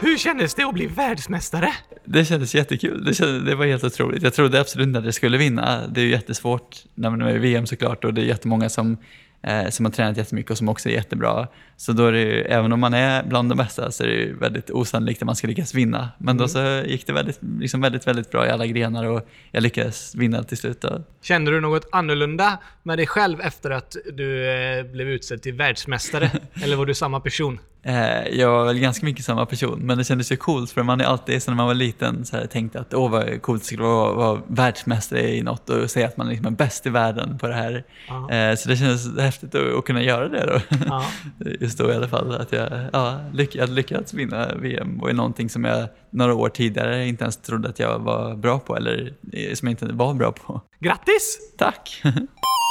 Hur 0.00 0.18
kändes 0.18 0.54
det 0.54 0.64
att 0.64 0.74
bli 0.74 0.86
världsmästare? 0.86 1.72
Det 2.04 2.24
kändes 2.24 2.54
jättekul. 2.54 3.04
Det, 3.04 3.14
kändes, 3.14 3.44
det 3.44 3.54
var 3.54 3.66
helt 3.66 3.84
otroligt. 3.84 4.22
Jag 4.22 4.34
trodde 4.34 4.60
absolut 4.60 4.86
inte 4.86 4.98
att 4.98 5.04
jag 5.04 5.14
skulle 5.14 5.38
vinna. 5.38 5.86
Det 5.88 6.00
är 6.00 6.04
ju 6.04 6.10
jättesvårt 6.10 6.76
när 6.94 7.10
man 7.10 7.22
är 7.22 7.36
i 7.36 7.38
VM 7.38 7.66
såklart 7.66 8.04
och 8.04 8.14
det 8.14 8.20
är 8.22 8.24
jättemånga 8.24 8.68
som 8.68 8.96
eh, 9.42 9.68
som 9.68 9.84
har 9.84 9.92
tränat 9.92 10.16
jättemycket 10.16 10.50
och 10.50 10.58
som 10.58 10.68
också 10.68 10.88
är 10.88 10.92
jättebra. 10.92 11.48
Så 11.76 11.92
då 11.92 12.06
är 12.06 12.12
det 12.12 12.20
ju, 12.20 12.42
även 12.42 12.72
om 12.72 12.80
man 12.80 12.94
är 12.94 13.22
bland 13.22 13.48
de 13.48 13.58
bästa 13.58 13.90
så 13.90 14.02
är 14.02 14.08
det 14.08 14.14
ju 14.14 14.34
väldigt 14.38 14.70
osannolikt 14.70 15.22
att 15.22 15.26
man 15.26 15.36
ska 15.36 15.46
lyckas 15.46 15.74
vinna. 15.74 16.08
Men 16.18 16.36
då 16.36 16.48
så 16.48 16.82
gick 16.86 17.06
det 17.06 17.12
väldigt, 17.12 17.38
liksom 17.58 17.80
väldigt, 17.80 18.06
väldigt 18.06 18.30
bra 18.30 18.46
i 18.46 18.50
alla 18.50 18.66
grenar 18.66 19.04
och 19.04 19.28
jag 19.50 19.62
lyckades 19.62 20.14
vinna 20.14 20.42
till 20.42 20.56
slut. 20.56 20.80
Då. 20.80 21.02
Kände 21.22 21.50
du 21.50 21.60
något 21.60 21.88
annorlunda 21.92 22.58
med 22.82 22.98
dig 22.98 23.06
själv 23.06 23.40
efter 23.40 23.70
att 23.70 23.96
du 24.12 24.50
eh, 24.50 24.84
blev 24.84 25.08
utsedd 25.08 25.42
till 25.42 25.54
världsmästare? 25.54 26.30
Eller 26.62 26.76
var 26.76 26.86
du 26.86 26.94
samma 26.94 27.20
person? 27.20 27.58
Eh, 27.82 28.28
jag 28.38 28.50
var 28.50 28.64
väl 28.64 28.78
ganska 28.78 29.06
mycket 29.06 29.24
samma 29.24 29.46
person, 29.46 29.80
men 29.82 29.98
det 29.98 30.04
kändes 30.04 30.32
ju 30.32 30.36
coolt 30.36 30.70
för 30.70 30.82
man 30.82 31.00
är 31.00 31.04
alltid, 31.04 31.42
så 31.42 31.50
när 31.50 31.56
man 31.56 31.66
var 31.66 31.74
liten, 31.74 32.24
så 32.24 32.36
här, 32.36 32.46
tänkte 32.46 32.80
att 32.80 32.94
åh 32.94 33.10
vad 33.10 33.42
coolt 33.42 33.62
det 33.62 33.66
skulle 33.66 33.82
vara 33.82 34.10
att 34.10 34.16
vara 34.16 34.42
världsmästare 34.46 35.34
i 35.34 35.42
något 35.42 35.70
och 35.70 35.90
säga 35.90 36.06
att 36.06 36.16
man 36.16 36.28
liksom 36.28 36.46
är 36.46 36.50
bäst 36.50 36.86
i 36.86 36.90
världen 36.90 37.38
på 37.38 37.46
det 37.46 37.54
här. 37.54 37.84
Eh, 38.30 38.56
så 38.56 38.68
det 38.68 38.76
kändes 38.76 39.18
häftigt 39.18 39.54
att, 39.54 39.74
att 39.74 39.84
kunna 39.84 40.02
göra 40.02 40.28
det 40.28 40.46
då. 40.46 40.76
Ja. 40.86 41.04
Just 41.60 41.78
då 41.78 41.90
i 41.90 41.94
alla 41.94 42.08
fall, 42.08 42.34
att 42.34 42.52
jag 42.52 42.68
ja, 42.92 43.20
lyck, 43.32 43.56
hade 43.56 43.72
lyckats 43.72 44.14
vinna 44.14 44.54
VM 44.54 45.00
och 45.00 45.10
är 45.10 45.14
någonting 45.14 45.48
som 45.48 45.64
jag 45.64 45.88
några 46.10 46.34
år 46.34 46.48
tidigare 46.48 47.08
inte 47.08 47.24
ens 47.24 47.36
trodde 47.36 47.68
att 47.68 47.78
jag 47.78 47.98
var 47.98 48.34
bra 48.34 48.58
på 48.58 48.76
eller 48.76 49.14
som 49.54 49.68
jag 49.68 49.72
inte 49.72 49.86
var 49.86 50.14
bra 50.14 50.32
på. 50.32 50.60
Grattis! 50.80 51.38
Tack! 51.58 52.02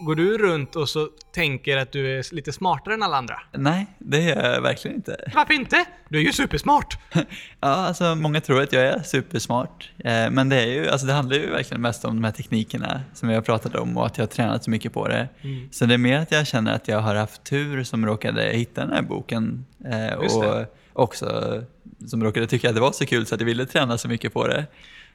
Går 0.00 0.14
du 0.14 0.38
runt 0.38 0.76
och 0.76 0.88
så 0.88 1.08
tänker 1.34 1.76
att 1.76 1.92
du 1.92 2.18
är 2.18 2.34
lite 2.34 2.52
smartare 2.52 2.94
än 2.94 3.02
alla 3.02 3.16
andra? 3.16 3.40
Nej, 3.52 3.86
det 3.98 4.30
är 4.30 4.52
jag 4.52 4.62
verkligen 4.62 4.96
inte. 4.96 5.30
Varför 5.34 5.54
inte? 5.54 5.84
Du 6.08 6.18
är 6.18 6.22
ju 6.22 6.32
supersmart! 6.32 6.98
ja, 7.12 7.24
alltså 7.60 8.14
många 8.14 8.40
tror 8.40 8.62
att 8.62 8.72
jag 8.72 8.82
är 8.82 9.02
supersmart. 9.02 9.90
Eh, 9.98 10.30
men 10.30 10.48
det, 10.48 10.56
är 10.62 10.66
ju, 10.66 10.88
alltså, 10.88 11.06
det 11.06 11.12
handlar 11.12 11.36
ju 11.36 11.50
verkligen 11.50 11.80
mest 11.80 12.04
om 12.04 12.14
de 12.14 12.24
här 12.24 12.32
teknikerna 12.32 13.00
som 13.14 13.28
har 13.28 13.40
pratat 13.40 13.74
om 13.74 13.96
och 13.96 14.06
att 14.06 14.18
jag 14.18 14.22
har 14.22 14.28
tränat 14.28 14.64
så 14.64 14.70
mycket 14.70 14.92
på 14.92 15.08
det. 15.08 15.28
Mm. 15.42 15.68
Så 15.72 15.86
det 15.86 15.94
är 15.94 15.98
mer 15.98 16.18
att 16.18 16.32
jag 16.32 16.46
känner 16.46 16.74
att 16.74 16.88
jag 16.88 17.00
har 17.00 17.14
haft 17.14 17.44
tur 17.44 17.84
som 17.84 18.06
råkade 18.06 18.42
hitta 18.42 18.80
den 18.80 18.92
här 18.92 19.02
boken. 19.02 19.66
Eh, 19.84 20.14
och 20.14 20.66
också 20.92 21.62
som 22.06 22.24
råkade 22.24 22.46
tycka 22.46 22.68
att 22.68 22.74
det 22.74 22.80
var 22.80 22.92
så 22.92 23.06
kul 23.06 23.26
så 23.26 23.34
att 23.34 23.40
jag 23.40 23.46
ville 23.46 23.66
träna 23.66 23.98
så 23.98 24.08
mycket 24.08 24.32
på 24.32 24.46
det. 24.46 24.66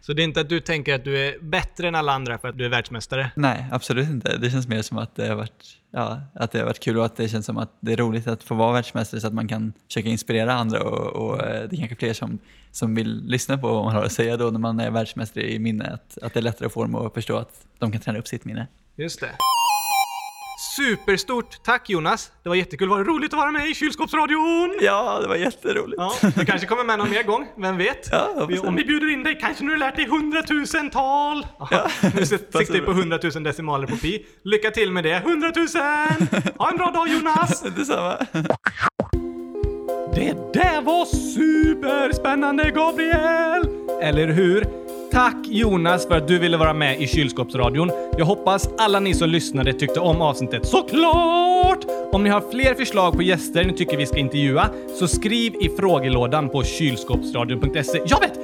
Så 0.02 0.14
det 0.14 0.22
är 0.22 0.24
inte 0.24 0.42
att 0.42 0.50
du 0.50 0.60
tänker 0.60 0.96
att 0.96 1.04
du 1.04 1.18
är 1.18 1.40
bättre 1.40 1.88
än 1.88 1.96
alla 1.96 2.12
andra 2.12 2.38
för 2.38 2.48
att 2.48 2.58
du 2.58 2.66
är 2.66 2.70
världsmästare? 2.70 3.32
Nej, 3.36 3.66
absolut 3.72 4.10
inte. 4.10 4.38
Det 4.38 4.50
känns 4.50 4.68
mer 4.68 4.82
som 4.82 4.98
att 4.98 5.16
det 5.16 5.28
har 5.28 5.36
varit, 5.36 5.78
ja, 5.92 6.22
att 6.34 6.52
det 6.52 6.60
har 6.60 6.66
varit 6.66 6.80
kul 6.80 6.98
och 6.98 7.06
att 7.06 7.16
det 7.16 7.30
känns 7.30 7.46
som 7.46 7.58
att 7.58 7.78
det 7.80 7.94
är 7.94 7.98
roligt 7.98 8.28
att 8.28 8.44
få 8.44 8.56
vara 8.56 8.74
världsmästare 8.74 9.22
så 9.22 9.28
att 9.28 9.34
man 9.34 9.48
kan 9.48 9.74
försöka 9.88 10.10
inspirera 10.10 10.54
andra 10.54 10.84
och, 10.84 11.30
och 11.30 11.44
eh, 11.44 11.70
det 11.70 11.76
är 11.76 11.78
kanske 11.78 11.96
fler 11.96 12.14
som, 12.14 12.40
som 12.72 12.96
vill 12.96 13.24
lyssna 13.26 13.58
på 13.58 13.68
vad 13.68 13.84
man 13.84 13.96
har 13.96 14.04
att 14.04 14.12
säga 14.12 14.38
då 14.38 14.46
när 14.46 14.60
man 14.60 14.80
är 14.80 14.92
världsmästare 14.92 15.52
i 15.52 15.60
minne. 15.60 15.86
Att, 15.86 16.18
att 16.22 16.34
det 16.34 16.40
är 16.40 16.42
lättare 16.42 16.66
att 16.66 16.74
få 16.74 16.82
dem 16.84 16.96
att 16.96 17.14
förstå 17.14 17.38
att 17.38 17.66
de 17.80 17.92
kan 17.92 18.02
träna 18.02 18.20
upp 18.20 18.28
sitt 18.28 18.46
minne. 18.46 18.68
Just 18.96 19.20
det. 19.20 19.32
Superstort 20.76 21.64
tack 21.64 21.90
Jonas! 21.90 22.32
Det 22.44 22.50
var 22.50 22.56
jättekul, 22.56 22.90
var 22.90 22.98
det 22.98 23.04
roligt 23.04 23.34
att 23.34 23.40
vara 23.40 23.52
med 23.52 23.70
i 23.70 23.74
kylskåpsradion? 23.76 24.78
Ja, 24.82 25.20
det 25.22 25.28
var 25.28 25.36
jätteroligt. 25.36 25.96
Ja, 25.98 26.30
du 26.36 26.46
kanske 26.46 26.68
kommer 26.68 26.84
med 26.84 26.98
någon 27.00 27.10
mer 27.10 27.24
gång, 27.24 27.48
vem 27.58 27.78
vet? 27.78 28.10
Ja, 28.12 28.48
Om 28.64 28.76
vi 28.76 28.86
bjuder 28.86 29.14
in 29.14 29.24
dig 29.24 29.38
kanske 29.42 29.64
du 29.64 29.70
har 29.72 29.78
lärt 29.78 29.96
dig 29.96 30.08
hundratusental? 30.08 31.48
Ja. 31.72 31.88
Nu 32.16 32.26
siktar 32.26 32.74
vi 32.74 32.82
på 32.82 32.92
hundratusen 32.94 33.44
decimaler 33.44 33.88
på 33.88 33.96
pi. 33.98 34.26
Lycka 34.44 34.72
till 34.72 34.92
med 34.92 35.04
det, 35.04 35.22
hundratusen! 35.26 36.28
Ha 36.58 36.70
en 36.72 36.78
bra 36.78 36.92
dag 36.92 37.08
Jonas! 37.08 37.62
Detsamma! 37.76 38.18
Det 40.16 40.54
där 40.54 40.82
var 40.82 41.06
superspännande 41.06 42.72
Gabriel! 42.76 43.68
Eller 44.02 44.28
hur? 44.28 44.85
Tack 45.16 45.48
Jonas 45.48 46.08
för 46.08 46.16
att 46.16 46.28
du 46.28 46.40
ville 46.40 46.58
vara 46.58 46.74
med 46.74 47.02
i 47.02 47.08
kylskåpsradion. 47.08 47.92
Jag 48.18 48.26
hoppas 48.26 48.70
alla 48.78 49.00
ni 49.00 49.14
som 49.14 49.30
lyssnade 49.30 49.74
tyckte 49.74 50.00
om 50.00 50.22
avsnittet. 50.22 50.66
Såklart! 50.66 51.86
Om 52.12 52.24
ni 52.24 52.30
har 52.30 52.52
fler 52.52 52.74
förslag 52.74 53.14
på 53.14 53.22
gäster 53.22 53.64
ni 53.64 53.74
tycker 53.74 53.98
vi 53.98 54.06
ska 54.06 54.18
intervjua 54.18 54.70
så 55.00 55.08
skriv 55.08 55.56
i 55.56 55.70
frågelådan 55.70 56.50
på 56.50 56.64
kylskåpsradion.se. 56.64 58.02
Jag 58.06 58.20
vet! 58.20 58.40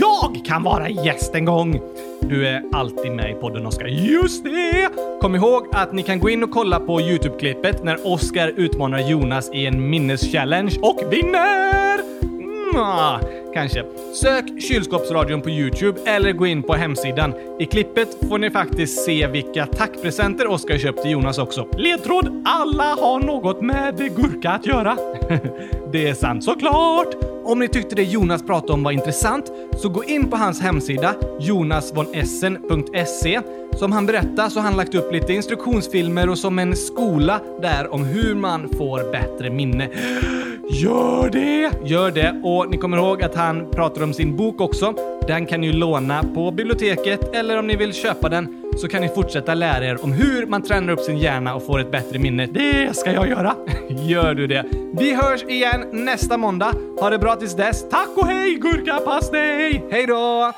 Jag 0.00 0.44
kan 0.46 0.62
vara 0.62 0.88
gäst 0.88 1.34
en 1.34 1.44
gång! 1.44 1.80
Du 2.20 2.46
är 2.46 2.62
alltid 2.72 3.12
med 3.12 3.30
i 3.30 3.34
podden 3.34 3.66
Oskar. 3.66 3.86
Just 3.86 4.44
det! 4.44 4.88
Kom 5.20 5.34
ihåg 5.34 5.66
att 5.72 5.92
ni 5.92 6.02
kan 6.02 6.20
gå 6.20 6.30
in 6.30 6.42
och 6.42 6.50
kolla 6.50 6.80
på 6.80 7.00
Youtube-klippet 7.00 7.84
när 7.84 8.12
Oskar 8.12 8.52
utmanar 8.56 8.98
Jonas 8.98 9.50
i 9.52 9.66
en 9.66 9.90
minneschallenge 9.90 10.78
och 10.82 11.00
vinner! 11.10 12.00
Mm 12.22 13.33
kanske. 13.54 13.84
Sök 14.14 14.62
kylskåpsradion 14.62 15.42
på 15.42 15.50
Youtube 15.50 16.00
eller 16.06 16.32
gå 16.32 16.46
in 16.46 16.62
på 16.62 16.74
hemsidan. 16.74 17.34
I 17.58 17.66
klippet 17.66 18.28
får 18.28 18.38
ni 18.38 18.50
faktiskt 18.50 19.04
se 19.04 19.26
vilka 19.26 19.66
tackpresenter 19.66 20.46
Oskar 20.46 20.78
köpt 20.78 21.02
till 21.02 21.10
Jonas 21.10 21.38
också. 21.38 21.68
Ledtråd! 21.76 22.42
Alla 22.44 22.84
har 22.84 23.20
något 23.20 23.62
med 23.62 24.16
gurka 24.16 24.50
att 24.50 24.66
göra. 24.66 24.96
det 25.92 26.08
är 26.08 26.14
sant 26.14 26.44
såklart! 26.44 27.14
Om 27.44 27.58
ni 27.58 27.68
tyckte 27.68 27.94
det 27.94 28.02
Jonas 28.02 28.42
pratade 28.42 28.72
om 28.72 28.82
var 28.82 28.92
intressant 28.92 29.52
så 29.76 29.88
gå 29.88 30.04
in 30.04 30.30
på 30.30 30.36
hans 30.36 30.60
hemsida 30.60 31.14
jonasvonessen.se. 31.40 33.40
Som 33.72 33.92
han 33.92 34.06
berättar 34.06 34.48
så 34.48 34.60
har 34.60 34.64
han 34.64 34.76
lagt 34.76 34.94
upp 34.94 35.12
lite 35.12 35.32
instruktionsfilmer 35.32 36.28
och 36.28 36.38
som 36.38 36.58
en 36.58 36.76
skola 36.76 37.40
där 37.62 37.92
om 37.92 38.04
hur 38.04 38.34
man 38.34 38.68
får 38.68 39.12
bättre 39.12 39.50
minne. 39.50 39.90
Gör 40.68 41.30
det! 41.30 41.70
Gör 41.84 42.10
det! 42.10 42.40
Och 42.42 42.70
ni 42.70 42.76
kommer 42.76 42.96
ihåg 42.96 43.22
att 43.22 43.34
han 43.34 43.70
pratar 43.70 44.02
om 44.02 44.12
sin 44.12 44.36
bok 44.36 44.60
också. 44.60 44.94
Den 45.26 45.46
kan 45.46 45.60
ni 45.60 45.72
låna 45.72 46.22
på 46.34 46.50
biblioteket 46.50 47.34
eller 47.34 47.58
om 47.58 47.66
ni 47.66 47.76
vill 47.76 47.92
köpa 47.92 48.28
den 48.28 48.62
så 48.76 48.88
kan 48.88 49.00
ni 49.00 49.08
fortsätta 49.08 49.54
lära 49.54 49.86
er 49.86 50.04
om 50.04 50.12
hur 50.12 50.46
man 50.46 50.62
tränar 50.62 50.92
upp 50.92 51.00
sin 51.00 51.18
hjärna 51.18 51.54
och 51.54 51.66
får 51.66 51.80
ett 51.80 51.90
bättre 51.90 52.18
minne. 52.18 52.46
Det 52.46 52.96
ska 52.96 53.12
jag 53.12 53.28
göra! 53.28 53.54
Gör 53.88 54.34
du 54.34 54.46
det? 54.46 54.64
Vi 54.92 55.14
hörs 55.14 55.42
igen 55.42 55.84
nästa 55.92 56.36
måndag. 56.36 56.74
Ha 57.00 57.10
det 57.10 57.18
bra 57.18 57.36
tills 57.36 57.56
dess. 57.56 57.88
Tack 57.88 58.08
och 58.16 58.26
hej 58.26 58.54
gurkapastej! 58.54 59.84
Hej 59.90 60.06
då! 60.06 60.52